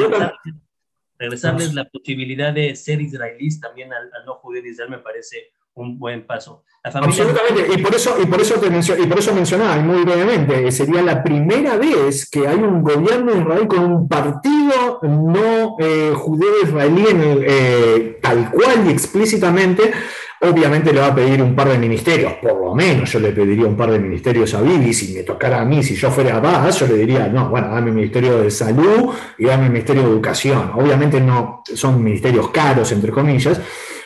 regresarles 1.18 1.74
la 1.74 1.88
posibilidad 1.88 2.52
de 2.52 2.74
ser 2.74 3.00
israelíes 3.00 3.60
también 3.60 3.92
al, 3.92 4.10
no 4.24 4.36
judío 4.36 4.62
de 4.62 4.70
Israel 4.70 4.90
me 4.90 4.98
parece 4.98 5.52
un 5.74 5.98
buen 5.98 6.26
paso. 6.26 6.62
Absolutamente, 6.82 7.66
y 7.74 7.82
por 7.82 7.94
eso, 7.94 8.14
y 8.22 8.26
por 8.26 8.40
eso, 8.42 8.56
te 8.56 8.66
y 8.66 9.06
por 9.06 9.18
eso 9.18 9.34
mencionaba 9.34 9.76
muy 9.76 10.04
brevemente, 10.04 10.70
sería 10.70 11.00
la 11.00 11.22
primera 11.22 11.78
vez 11.78 12.28
que 12.28 12.46
hay 12.46 12.58
un 12.58 12.82
gobierno 12.82 13.32
de 13.32 13.40
Israel 13.40 13.66
con 13.66 13.78
un 13.90 14.06
partido 14.06 15.00
no 15.02 15.76
eh, 15.78 16.12
judío 16.14 16.62
israelí 16.62 17.06
eh, 17.08 18.18
tal 18.20 18.50
cual 18.50 18.86
y 18.86 18.90
explícitamente 18.90 19.92
Obviamente 20.40 20.92
le 20.92 21.00
va 21.00 21.06
a 21.06 21.14
pedir 21.14 21.40
un 21.40 21.54
par 21.54 21.68
de 21.68 21.78
ministerios, 21.78 22.34
por 22.34 22.60
lo 22.60 22.74
menos 22.74 23.10
yo 23.10 23.18
le 23.18 23.30
pediría 23.30 23.66
un 23.66 23.76
par 23.76 23.90
de 23.90 23.98
ministerios 23.98 24.52
a 24.54 24.60
Bibi, 24.60 24.92
si 24.92 25.14
me 25.14 25.22
tocara 25.22 25.62
a 25.62 25.64
mí, 25.64 25.82
si 25.82 25.94
yo 25.94 26.10
fuera 26.10 26.36
a 26.36 26.70
yo 26.70 26.86
le 26.86 26.96
diría, 26.96 27.28
no, 27.28 27.48
bueno, 27.48 27.68
dame 27.68 27.88
el 27.88 27.94
Ministerio 27.94 28.42
de 28.42 28.50
Salud 28.50 29.10
y 29.38 29.46
dame 29.46 29.66
el 29.66 29.70
Ministerio 29.70 30.02
de 30.02 30.08
Educación. 30.08 30.72
Obviamente 30.74 31.20
no 31.20 31.62
son 31.74 32.02
ministerios 32.02 32.50
caros, 32.50 32.92
entre 32.92 33.10
comillas, 33.10 33.58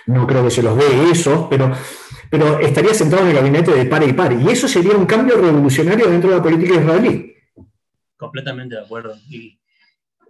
no 0.09 0.26
creo 0.26 0.44
que 0.44 0.50
se 0.50 0.62
los 0.62 0.76
dé 0.76 1.11
eso, 1.11 1.48
pero, 1.48 1.72
pero 2.30 2.59
estaría 2.59 2.92
sentado 2.92 3.22
en 3.22 3.28
el 3.28 3.36
gabinete 3.36 3.72
de 3.72 3.86
par 3.86 4.02
y 4.02 4.12
par, 4.12 4.32
y 4.32 4.48
eso 4.48 4.66
sería 4.66 4.96
un 4.96 5.06
cambio 5.06 5.36
revolucionario 5.36 6.09
dentro 6.09 6.30
de 6.30 6.36
la 6.36 6.42
política 6.42 6.74
israelí. 6.74 7.34
Completamente 8.16 8.74
de 8.74 8.82
acuerdo. 8.82 9.14
Y 9.28 9.61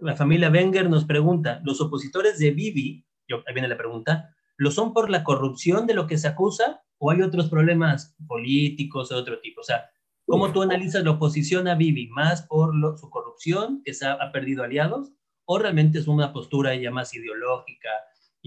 la 0.01 0.15
familia 0.15 0.49
Wenger 0.49 0.89
nos 0.89 1.05
pregunta, 1.05 1.61
los 1.63 1.81
opositores 1.81 2.37
de 2.37 2.51
Bibi, 2.51 3.05
yo, 3.27 3.37
ahí 3.47 3.53
viene 3.53 3.67
la 3.67 3.77
pregunta, 3.77 4.35
¿Lo 4.59 4.71
son 4.71 4.91
por 4.91 5.09
la 5.09 5.23
corrupción 5.23 5.87
de 5.87 5.93
lo 5.93 6.05
que 6.05 6.17
se 6.17 6.27
acusa 6.27 6.83
o 6.97 7.11
hay 7.11 7.21
otros 7.21 7.49
problemas 7.49 8.13
políticos 8.27 9.07
de 9.07 9.15
otro 9.15 9.39
tipo? 9.39 9.61
O 9.61 9.63
sea, 9.63 9.89
¿cómo 10.25 10.51
tú 10.51 10.61
analizas 10.61 11.01
la 11.05 11.11
oposición 11.11 11.69
a 11.69 11.75
Bibi? 11.75 12.09
¿Más 12.09 12.41
por 12.41 12.73
su 12.99 13.09
corrupción, 13.09 13.81
que 13.85 13.93
se 13.93 14.05
ha, 14.05 14.17
perdido 14.33 14.63
aliados? 14.63 15.13
¿O 15.45 15.59
realmente 15.59 15.97
es 15.97 16.09
una 16.09 16.33
postura 16.33 16.75
ya 16.75 16.91
más 16.91 17.13
ideológica 17.13 17.87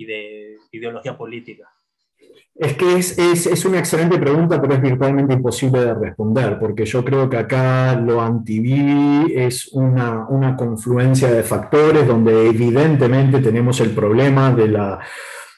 de 0.04 0.56
ideología 0.72 1.16
política? 1.16 1.68
Es 2.54 2.76
que 2.76 2.98
es, 2.98 3.18
es, 3.18 3.46
es, 3.46 3.64
una 3.64 3.78
excelente 3.78 4.18
pregunta, 4.18 4.60
pero 4.60 4.74
es 4.74 4.82
virtualmente 4.82 5.32
imposible 5.32 5.84
de 5.84 5.94
responder, 5.94 6.58
porque 6.58 6.84
yo 6.84 7.04
creo 7.04 7.28
que 7.28 7.38
acá 7.38 7.96
lo 7.96 8.20
anti 8.20 9.32
es 9.34 9.68
una, 9.72 10.26
una 10.28 10.54
confluencia 10.54 11.30
de 11.32 11.42
factores 11.42 12.06
donde 12.06 12.48
evidentemente 12.48 13.40
tenemos 13.40 13.80
el 13.80 13.90
problema 13.90 14.52
de 14.52 14.68
la 14.68 15.00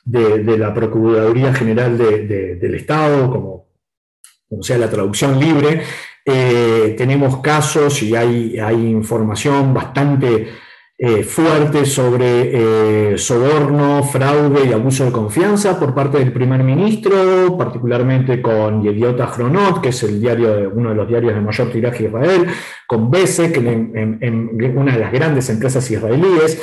de, 0.05 0.59
la 0.59 0.73
Procuraduría 0.73 1.53
General 1.55 1.97
del 1.97 2.75
Estado, 2.75 3.31
como, 3.31 3.67
como, 4.49 4.63
sea 4.63 4.79
la 4.79 4.91
traducción 4.91 5.39
libre. 5.39 5.83
Eh, 6.25 6.95
tenemos 6.97 7.39
casos 7.39 8.03
y 8.03 8.15
hay, 8.15 8.59
hay 8.59 8.87
información 8.87 9.75
bastante 9.75 10.49
eh, 10.97 11.25
fuerte 11.25 11.85
sobre 11.87 13.19
soborno, 13.19 14.03
fraude 14.05 14.67
y 14.67 14.73
abuso 14.73 15.05
de 15.05 15.13
confianza 15.13 15.79
por 15.79 15.95
parte 15.95 16.19
del 16.19 16.33
primer 16.33 16.63
ministro, 16.63 17.57
particularmente 17.59 18.41
con 18.41 18.83
Yediot 18.83 19.21
Ahronot, 19.21 19.81
que 19.81 19.89
es 19.89 20.03
el 20.05 20.21
diario 20.21 20.71
uno 20.73 20.91
de 20.91 20.95
los 20.95 21.09
diarios 21.09 21.35
de 21.35 21.41
mayor 21.41 21.71
tiraje 21.71 22.05
de 22.05 22.09
Israel, 22.09 22.47
con 22.87 23.11
Besek, 23.11 23.57
en, 23.57 24.19
en, 24.21 24.79
una 24.79 24.93
de 24.93 25.01
las 25.01 25.13
grandes 25.13 25.51
empresas 25.51 25.91
israelíes, 25.91 26.63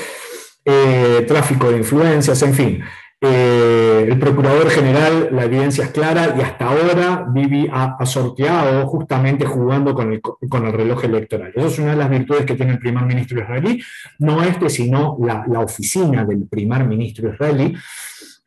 tráfico 1.27 1.69
de 1.69 1.77
influencias, 1.77 2.41
en 2.43 2.53
fin. 2.53 2.83
Eh, 3.23 4.07
el 4.09 4.17
procurador 4.17 4.67
general, 4.71 5.29
la 5.31 5.45
evidencia 5.45 5.83
es 5.83 5.91
clara 5.91 6.33
y 6.35 6.41
hasta 6.41 6.65
ahora 6.65 7.27
Bibi 7.29 7.69
ha, 7.71 8.03
sorteado 8.03 8.87
justamente 8.87 9.45
jugando 9.45 9.93
con 9.93 10.11
el, 10.11 10.73
reloj 10.73 11.05
electoral. 11.05 11.51
Esa 11.55 11.67
es 11.67 11.77
una 11.77 11.91
de 11.91 11.97
las 11.97 12.09
virtudes 12.09 12.45
que 12.45 12.55
tiene 12.55 12.71
el 12.71 12.79
primer 12.79 13.05
ministro 13.05 13.39
israelí, 13.39 13.79
no 14.17 14.41
este, 14.41 14.71
sino 14.71 15.19
la, 15.21 15.45
oficina 15.59 16.25
del 16.25 16.47
primer 16.47 16.83
ministro 16.85 17.31
israelí. 17.31 17.75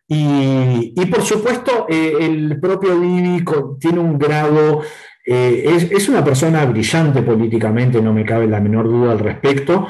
Y, 0.09 1.07
por 1.07 1.22
supuesto, 1.22 1.87
eh, 1.89 2.16
el 2.20 2.59
propio 2.59 2.99
Bibi 2.99 3.45
tiene 3.79 4.01
un 4.01 4.18
grado, 4.18 4.83
eh, 5.25 5.89
es 5.93 6.09
una 6.09 6.25
persona 6.25 6.64
brillante 6.64 7.22
políticamente, 7.22 8.03
no 8.03 8.12
me 8.12 8.25
cabe 8.25 8.49
la 8.49 8.61
menor 8.61 8.89
duda 8.89 9.12
al 9.12 9.20
respecto 9.20 9.87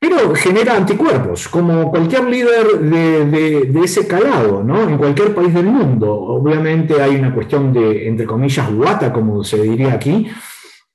pero 0.00 0.34
genera 0.34 0.76
anticuerpos, 0.76 1.48
como 1.48 1.90
cualquier 1.90 2.24
líder 2.24 2.78
de, 2.80 3.80
ese 3.82 4.06
calado, 4.06 4.62
¿no? 4.62 4.88
En 4.88 4.96
cualquier 4.96 5.34
país 5.34 5.52
del 5.52 5.66
mundo. 5.66 6.12
Obviamente 6.12 7.02
hay 7.02 7.16
una 7.16 7.34
cuestión 7.34 7.72
de, 7.72 8.06
entre 8.06 8.24
comillas, 8.24 8.72
guata, 8.72 9.12
como 9.12 9.42
se 9.42 9.60
diría 9.60 9.94
aquí, 9.94 10.28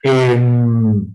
em, 0.01 1.05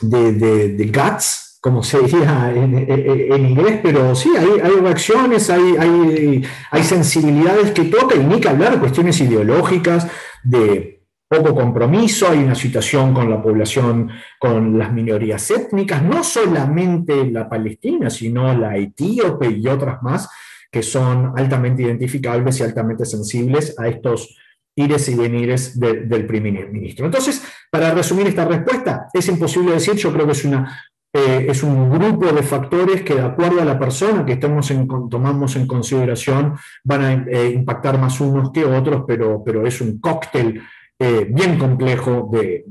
de, 0.00 0.92
guts, 0.92 1.58
como 1.60 1.84
se 1.84 2.00
diría 2.00 2.52
en, 2.52 3.46
inglés, 3.46 3.78
pero 3.80 4.14
sí, 4.16 4.32
hay, 4.36 4.80
reacciones, 4.80 5.48
hay, 5.48 6.82
sensibilidades 6.82 7.70
que 7.70 7.84
toca, 7.84 8.16
y 8.16 8.24
ni 8.24 8.40
que 8.40 8.48
hablar 8.48 8.72
de 8.72 8.80
cuestiones 8.80 9.20
ideológicas, 9.20 10.08
de 10.42 10.95
poco 11.28 11.54
compromiso, 11.54 12.28
hay 12.28 12.38
una 12.38 12.54
situación 12.54 13.12
con 13.12 13.28
la 13.28 13.42
población, 13.42 14.10
con 14.38 14.78
las 14.78 14.92
minorías 14.92 15.50
étnicas, 15.50 16.02
no 16.02 16.22
solamente 16.22 17.30
la 17.30 17.48
palestina, 17.48 18.10
sino 18.10 18.56
la 18.56 18.76
etíope 18.76 19.48
y 19.48 19.66
otras 19.66 20.02
más, 20.02 20.28
que 20.70 20.82
son 20.82 21.32
altamente 21.36 21.82
identificables 21.82 22.60
y 22.60 22.62
altamente 22.62 23.04
sensibles 23.04 23.78
a 23.78 23.88
estos 23.88 24.36
ires 24.76 25.08
y 25.08 25.14
venires 25.14 25.80
del 25.80 26.26
primer 26.26 26.70
ministro. 26.70 27.06
Entonces, 27.06 27.42
para 27.70 27.92
resumir 27.92 28.26
esta 28.26 28.44
respuesta, 28.44 29.08
es 29.12 29.26
imposible 29.28 29.72
decir, 29.72 29.94
yo 29.94 30.12
creo 30.12 30.26
que 30.26 30.32
es, 30.32 30.44
una, 30.44 30.80
eh, 31.12 31.46
es 31.48 31.62
un 31.62 31.90
grupo 31.90 32.26
de 32.26 32.42
factores 32.42 33.02
que 33.02 33.14
de 33.14 33.22
acuerdo 33.22 33.62
a 33.62 33.64
la 33.64 33.78
persona 33.78 34.24
que 34.24 34.34
estemos 34.34 34.70
en, 34.70 34.86
tomamos 35.08 35.56
en 35.56 35.66
consideración 35.66 36.56
van 36.84 37.02
a 37.02 37.12
eh, 37.12 37.52
impactar 37.54 37.98
más 37.98 38.20
unos 38.20 38.52
que 38.52 38.64
otros, 38.64 39.04
pero, 39.08 39.42
pero 39.42 39.66
es 39.66 39.80
un 39.80 39.98
cóctel 39.98 40.62
eh, 40.98 41.26
bien 41.28 41.58
complejo 41.58 42.30
de, 42.32 42.64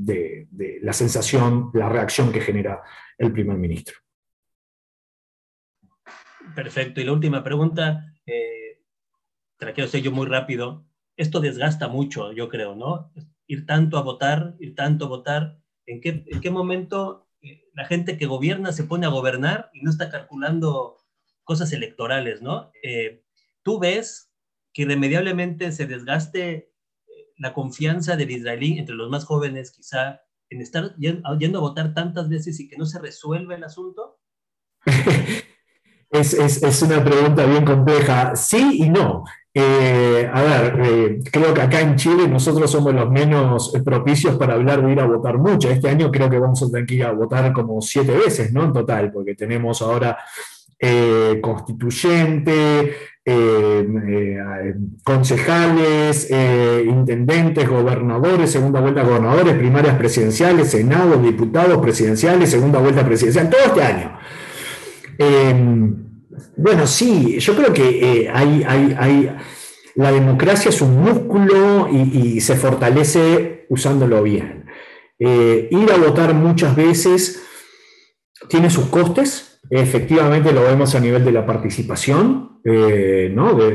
la 0.82 0.94
sensación, 0.94 1.70
la 1.74 1.90
reacción 1.90 2.32
que 2.32 2.42
genera 2.42 2.82
el 3.18 3.32
primer 3.32 3.58
ministro. 3.58 3.98
Perfecto. 6.56 7.02
Y 7.02 7.04
la 7.04 7.14
última 7.14 7.44
pregunta, 7.44 8.14
eh, 8.26 8.82
te 9.58 10.02
yo 10.02 10.12
muy 10.12 10.26
rápido. 10.26 10.86
Esto 11.18 11.40
desgasta 11.40 11.88
mucho, 11.88 12.32
yo 12.32 12.50
creo, 12.50 12.76
¿no? 12.76 13.12
Ir 13.48 13.66
tanto 13.66 13.98
a 13.98 14.02
votar, 14.02 14.56
ir 14.60 14.74
tanto 14.74 15.06
a 15.06 15.10
votar. 15.10 15.60
¿En 15.86 16.02
qué, 16.02 16.24
en 16.26 16.42
qué 16.42 16.50
momento 16.50 17.30
eh, 17.42 17.70
la 17.74 17.86
gente 17.86 18.18
que 18.18 18.26
gobierna 18.26 18.72
se 18.72 18.86
pone 18.86 19.06
a 19.06 19.10
gobernar 19.10 19.70
y 19.74 19.82
no 19.82 19.92
está 19.92 20.10
calculando 20.10 20.98
cosas 21.44 21.72
electorales, 21.74 22.42
¿no? 22.42 22.72
Tú 23.62 23.80
ves 23.80 24.32
que 24.74 24.82
irremediablemente 24.82 25.72
se 25.72 25.86
desgaste 25.86 26.75
la 27.38 27.54
confianza 27.54 28.16
del 28.16 28.32
israelí 28.32 28.80
entre 28.80 28.96
los 28.96 29.10
más 29.10 29.26
jóvenes 29.26 29.72
quizá 29.72 30.22
en 30.50 30.62
estar 30.62 30.96
yendo 30.98 31.58
a 31.58 31.62
votar 31.62 31.94
tantas 31.94 32.30
veces 32.30 32.60
y 32.60 32.68
que 32.68 32.78
no 32.78 32.86
se 32.86 33.00
resuelve 33.00 33.56
el 33.56 33.64
asunto? 33.64 34.20
es, 36.10 36.82
una 36.82 37.04
pregunta 37.04 37.46
bien 37.46 37.66
compleja. 37.66 38.36
Sí 38.36 38.80
y 38.84 38.90
no. 38.90 39.24
Eh, 39.54 40.30
a 40.32 40.42
ver, 40.42 40.82
eh, 40.84 41.20
creo 41.32 41.54
que 41.54 41.62
acá 41.62 41.80
en 41.80 41.96
Chile 41.96 42.28
nosotros 42.28 42.70
somos 42.70 42.94
los 42.94 43.10
menos 43.10 43.72
propicios 43.86 44.36
para 44.38 44.56
hablar 44.56 44.86
de 44.86 44.92
ir 44.92 45.00
a 45.00 45.06
votar 45.06 45.38
mucho. 45.38 45.70
Este 45.70 45.90
año 45.90 46.12
creo 46.12 46.30
que 46.30 46.40
vamos 46.40 46.62
a 46.62 46.68
tener 46.68 46.86
que 46.86 46.96
ir 46.96 47.06
a 47.06 47.12
votar 47.12 47.52
como 47.54 47.82
siete 47.82 48.12
veces, 48.12 48.52
¿no? 48.52 48.66
En 48.66 48.74
total, 48.74 49.12
porque 49.12 49.36
tenemos 49.36 49.82
ahora 49.82 50.18
eh, 50.78 51.40
constituyente, 51.42 52.96
eh, 53.28 53.88
eh, 54.08 54.76
concejales, 55.04 56.30
intendentes, 56.86 57.68
gobernadores, 57.68 58.52
segunda 58.52 58.80
vuelta 58.80 59.02
gobernadores, 59.02 59.56
primarias 59.56 59.98
presidenciales, 59.98 60.70
senado, 60.70 61.18
diputados 61.18 61.80
presidenciales, 61.80 62.52
segunda 62.52 62.78
vuelta 62.78 63.04
presidencial, 63.04 63.50
todo 63.50 63.62
este 63.66 63.82
año. 63.82 64.20
bueno, 66.56 66.86
sí, 66.86 67.40
yo 67.40 67.56
creo 67.56 67.74
que 67.74 68.30
hay, 68.32 68.64
hay, 68.64 69.36
la 69.96 70.12
democracia 70.12 70.70
es 70.70 70.80
un 70.82 71.02
músculo 71.02 71.90
y, 71.92 72.36
y 72.36 72.42
se 72.42 72.56
fortalece 72.56 73.66
usándolo 73.70 74.22
bien. 74.22 74.66
ir 75.18 75.92
a 75.92 75.98
votar 75.98 76.36
muchas 76.36 76.76
veces 76.76 77.42
tiene 78.50 78.70
sus 78.70 78.86
costes, 78.86 79.55
Efectivamente 79.78 80.54
lo 80.54 80.64
vemos 80.64 80.96
a 80.96 81.02
nivel 81.02 81.26
de 81.26 81.34
la 81.34 81.46
participación, 81.46 82.60
eh, 82.64 83.30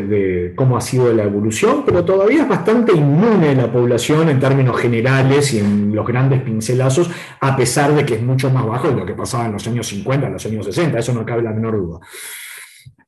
de, 0.09 0.55
cómo 0.57 0.79
ha 0.79 0.81
sido 0.81 1.13
la 1.13 1.25
evolución, 1.25 1.83
pero 1.85 2.07
todavía 2.07 2.45
es 2.45 2.49
bastante 2.49 2.93
inmune 2.93 3.55
la 3.55 3.71
población 3.71 4.31
en 4.31 4.41
términos 4.41 4.81
generales 4.81 5.53
y 5.53 5.59
en 5.59 5.95
los 5.95 6.07
grandes 6.07 6.41
pincelazos, 6.41 7.11
a 7.41 7.55
pesar 7.55 7.95
de 7.95 8.07
que 8.07 8.15
es 8.15 8.23
mucho 8.23 8.49
más 8.49 8.65
bajo 8.65 8.89
de 8.89 8.97
lo 8.97 9.05
que 9.05 9.13
pasaba 9.13 9.45
en 9.45 9.53
los 9.53 9.67
años 9.69 9.89
50, 9.89 10.27
en 10.27 10.33
los 10.33 10.47
años 10.47 10.65
60, 10.65 10.99
eso 10.99 11.13
no 11.13 11.27
cabe 11.27 11.43
la 11.43 11.53
menor 11.53 11.77
duda. 11.77 12.01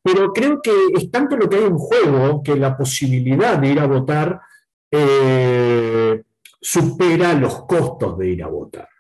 Pero 0.03 0.30
creo 0.30 0.61
que 0.61 0.72
es 0.95 1.11
tanto 1.11 1.38
lo 1.38 1.49
que 1.49 1.57
hay 1.57 1.64
en 1.64 1.78
juego 1.78 2.43
que 2.43 2.57
la 2.57 2.76
posibilidad 2.76 3.57
de 3.57 3.68
ir 3.68 3.80
a 3.80 3.86
votar 3.86 4.38
eh, 4.90 6.22
supera 6.61 7.32
los 7.32 7.64
costos 7.64 8.18
de 8.18 8.28
ir 8.28 8.43
a 8.43 8.49
votar. 8.49 8.91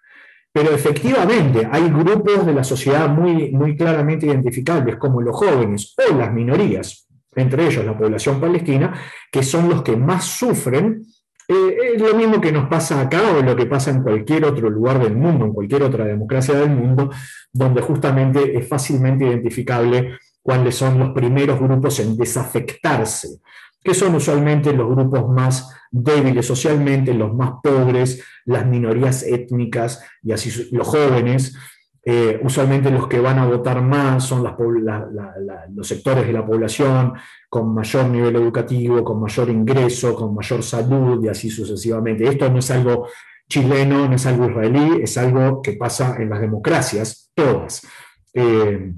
Pero 0.52 0.74
efectivamente 0.74 1.66
hay 1.70 1.88
grupos 1.88 2.44
de 2.44 2.52
la 2.52 2.62
sociedad 2.62 3.08
muy, 3.08 3.50
muy 3.52 3.74
claramente 3.76 4.26
identificables, 4.26 4.96
como 4.96 5.22
los 5.22 5.34
jóvenes 5.34 5.94
o 5.96 6.14
las 6.14 6.32
minorías, 6.32 7.08
entre 7.34 7.66
ellos 7.66 7.84
la 7.84 7.96
población 7.96 8.38
palestina, 8.38 8.92
que 9.30 9.42
son 9.42 9.70
los 9.70 9.82
que 9.82 9.96
más 9.96 10.24
sufren. 10.24 11.02
Eh, 11.48 11.94
es 11.94 12.02
lo 12.02 12.14
mismo 12.14 12.40
que 12.40 12.52
nos 12.52 12.68
pasa 12.68 13.00
acá 13.00 13.22
o 13.36 13.42
lo 13.42 13.56
que 13.56 13.66
pasa 13.66 13.90
en 13.90 14.02
cualquier 14.02 14.44
otro 14.44 14.68
lugar 14.68 15.02
del 15.02 15.16
mundo, 15.16 15.46
en 15.46 15.52
cualquier 15.52 15.84
otra 15.84 16.04
democracia 16.04 16.54
del 16.54 16.70
mundo, 16.70 17.10
donde 17.50 17.80
justamente 17.80 18.56
es 18.56 18.68
fácilmente 18.68 19.26
identificable 19.26 20.18
cuáles 20.42 20.74
son 20.74 20.98
los 20.98 21.10
primeros 21.12 21.58
grupos 21.58 21.98
en 22.00 22.16
desafectarse 22.16 23.40
que 23.82 23.94
son 23.94 24.14
usualmente 24.14 24.72
los 24.72 24.88
grupos 24.88 25.28
más 25.28 25.74
débiles 25.90 26.46
socialmente, 26.46 27.12
los 27.14 27.34
más 27.34 27.54
pobres, 27.62 28.24
las 28.44 28.66
minorías 28.66 29.22
étnicas 29.22 30.04
y 30.22 30.32
así 30.32 30.68
los 30.72 30.86
jóvenes. 30.86 31.56
Eh, 32.04 32.40
usualmente 32.42 32.90
los 32.90 33.06
que 33.06 33.20
van 33.20 33.38
a 33.38 33.46
votar 33.46 33.80
más 33.80 34.24
son 34.24 34.42
los 34.42 35.86
sectores 35.86 36.26
de 36.26 36.32
la 36.32 36.44
población 36.44 37.12
con 37.48 37.72
mayor 37.72 38.06
nivel 38.06 38.34
educativo, 38.34 39.04
con 39.04 39.20
mayor 39.20 39.50
ingreso, 39.50 40.14
con 40.14 40.34
mayor 40.34 40.62
salud 40.62 41.24
y 41.24 41.28
así 41.28 41.50
sucesivamente. 41.50 42.26
Esto 42.26 42.50
no 42.50 42.58
es 42.58 42.70
algo 42.70 43.06
chileno, 43.48 44.08
no 44.08 44.16
es 44.16 44.26
algo 44.26 44.48
israelí, 44.48 45.02
es 45.02 45.16
algo 45.18 45.62
que 45.62 45.74
pasa 45.74 46.16
en 46.18 46.30
las 46.30 46.40
democracias, 46.40 47.30
todas. 47.34 47.86
Eh, 48.34 48.92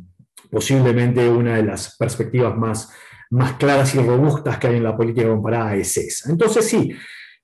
posiblemente 0.51 1.29
una 1.29 1.57
de 1.57 1.65
las 1.65 1.97
perspectivas 1.97 2.57
más 2.57 2.91
más 3.31 3.55
claras 3.55 3.95
y 3.95 3.99
robustas 3.99 4.59
que 4.59 4.69
hay 4.69 4.77
en 4.77 4.85
la 4.85 4.97
política 4.97 5.29
comparada 5.29 5.75
es 5.75 5.97
esa. 5.97 6.31
Entonces 6.31 6.69
sí, 6.69 6.95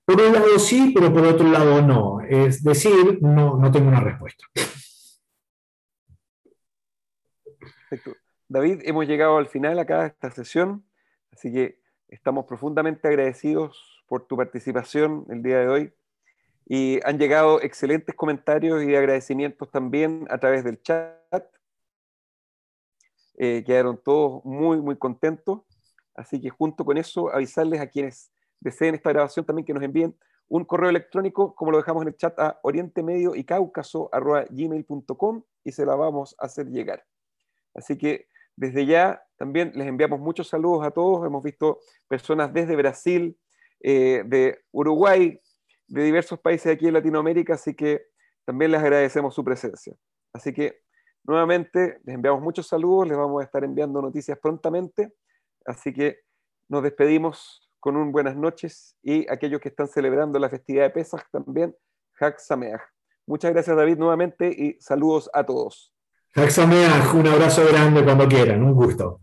por 0.05 0.21
un 0.21 0.33
lado 0.33 0.59
sí, 0.59 0.91
pero 0.93 1.13
por 1.13 1.25
otro 1.25 1.47
lado 1.47 1.81
no. 1.81 2.21
Es 2.21 2.63
decir, 2.63 3.19
no, 3.21 3.57
no 3.57 3.71
tengo 3.71 3.87
una 3.87 3.99
respuesta. 4.01 4.45
Perfecto. 7.89 8.15
David, 8.47 8.81
hemos 8.83 9.07
llegado 9.07 9.37
al 9.37 9.47
final 9.47 9.79
acá 9.79 10.01
de 10.01 10.07
esta 10.07 10.31
sesión, 10.31 10.85
así 11.31 11.53
que 11.53 11.79
estamos 12.09 12.45
profundamente 12.45 13.07
agradecidos 13.07 14.03
por 14.07 14.27
tu 14.27 14.35
participación 14.35 15.25
el 15.29 15.41
día 15.41 15.59
de 15.59 15.67
hoy. 15.69 15.93
Y 16.67 16.99
han 17.05 17.17
llegado 17.17 17.61
excelentes 17.61 18.13
comentarios 18.13 18.83
y 18.83 18.93
agradecimientos 18.95 19.71
también 19.71 20.27
a 20.29 20.37
través 20.37 20.63
del 20.65 20.81
chat. 20.81 21.45
Eh, 23.37 23.63
quedaron 23.65 24.01
todos 24.03 24.43
muy, 24.43 24.81
muy 24.81 24.97
contentos. 24.97 25.61
Así 26.21 26.39
que 26.39 26.49
junto 26.49 26.85
con 26.85 26.97
eso, 26.97 27.33
avisarles 27.33 27.81
a 27.81 27.87
quienes 27.87 28.31
deseen 28.59 28.93
esta 28.93 29.09
grabación 29.09 29.43
también 29.43 29.65
que 29.65 29.73
nos 29.73 29.83
envíen 29.83 30.15
un 30.47 30.65
correo 30.65 30.89
electrónico, 30.89 31.55
como 31.55 31.71
lo 31.71 31.77
dejamos 31.77 32.03
en 32.03 32.09
el 32.09 32.15
chat, 32.15 32.37
a 32.39 32.59
orientemedio 32.61 33.35
y 33.35 33.45
y 35.63 35.71
se 35.71 35.85
la 35.85 35.95
vamos 35.95 36.35
a 36.37 36.45
hacer 36.45 36.67
llegar. 36.67 37.03
Así 37.73 37.97
que 37.97 38.27
desde 38.55 38.85
ya 38.85 39.23
también 39.37 39.71
les 39.73 39.87
enviamos 39.87 40.19
muchos 40.19 40.47
saludos 40.47 40.85
a 40.85 40.91
todos. 40.91 41.25
Hemos 41.25 41.41
visto 41.43 41.79
personas 42.07 42.53
desde 42.53 42.75
Brasil, 42.75 43.37
eh, 43.79 44.23
de 44.25 44.59
Uruguay, 44.71 45.39
de 45.87 46.03
diversos 46.03 46.39
países 46.39 46.71
aquí 46.71 46.87
en 46.87 46.93
Latinoamérica, 46.93 47.55
así 47.55 47.73
que 47.73 48.03
también 48.45 48.71
les 48.71 48.81
agradecemos 48.81 49.33
su 49.33 49.43
presencia. 49.43 49.95
Así 50.33 50.53
que 50.53 50.81
nuevamente 51.23 51.99
les 52.03 52.15
enviamos 52.15 52.41
muchos 52.43 52.67
saludos, 52.67 53.07
les 53.07 53.17
vamos 53.17 53.41
a 53.41 53.45
estar 53.45 53.63
enviando 53.63 54.01
noticias 54.01 54.37
prontamente, 54.37 55.13
así 55.65 55.93
que 55.93 56.19
nos 56.69 56.83
despedimos 56.83 57.69
con 57.79 57.97
un 57.97 58.11
buenas 58.11 58.35
noches 58.35 58.95
y 59.01 59.29
aquellos 59.31 59.59
que 59.59 59.69
están 59.69 59.87
celebrando 59.87 60.39
la 60.39 60.49
festividad 60.49 60.83
de 60.83 60.89
Pesach 60.91 61.23
también, 61.31 61.75
Hak 62.19 62.39
Sameach. 62.39 62.81
Muchas 63.25 63.51
gracias 63.51 63.75
David 63.75 63.97
nuevamente 63.97 64.47
y 64.49 64.79
saludos 64.79 65.29
a 65.33 65.43
todos. 65.43 65.93
Hak 66.35 66.49
Sameach, 66.49 67.13
un 67.13 67.27
abrazo 67.27 67.65
grande 67.67 68.03
cuando 68.03 68.27
quieran, 68.27 68.63
un 68.63 68.73
gusto. 68.73 69.21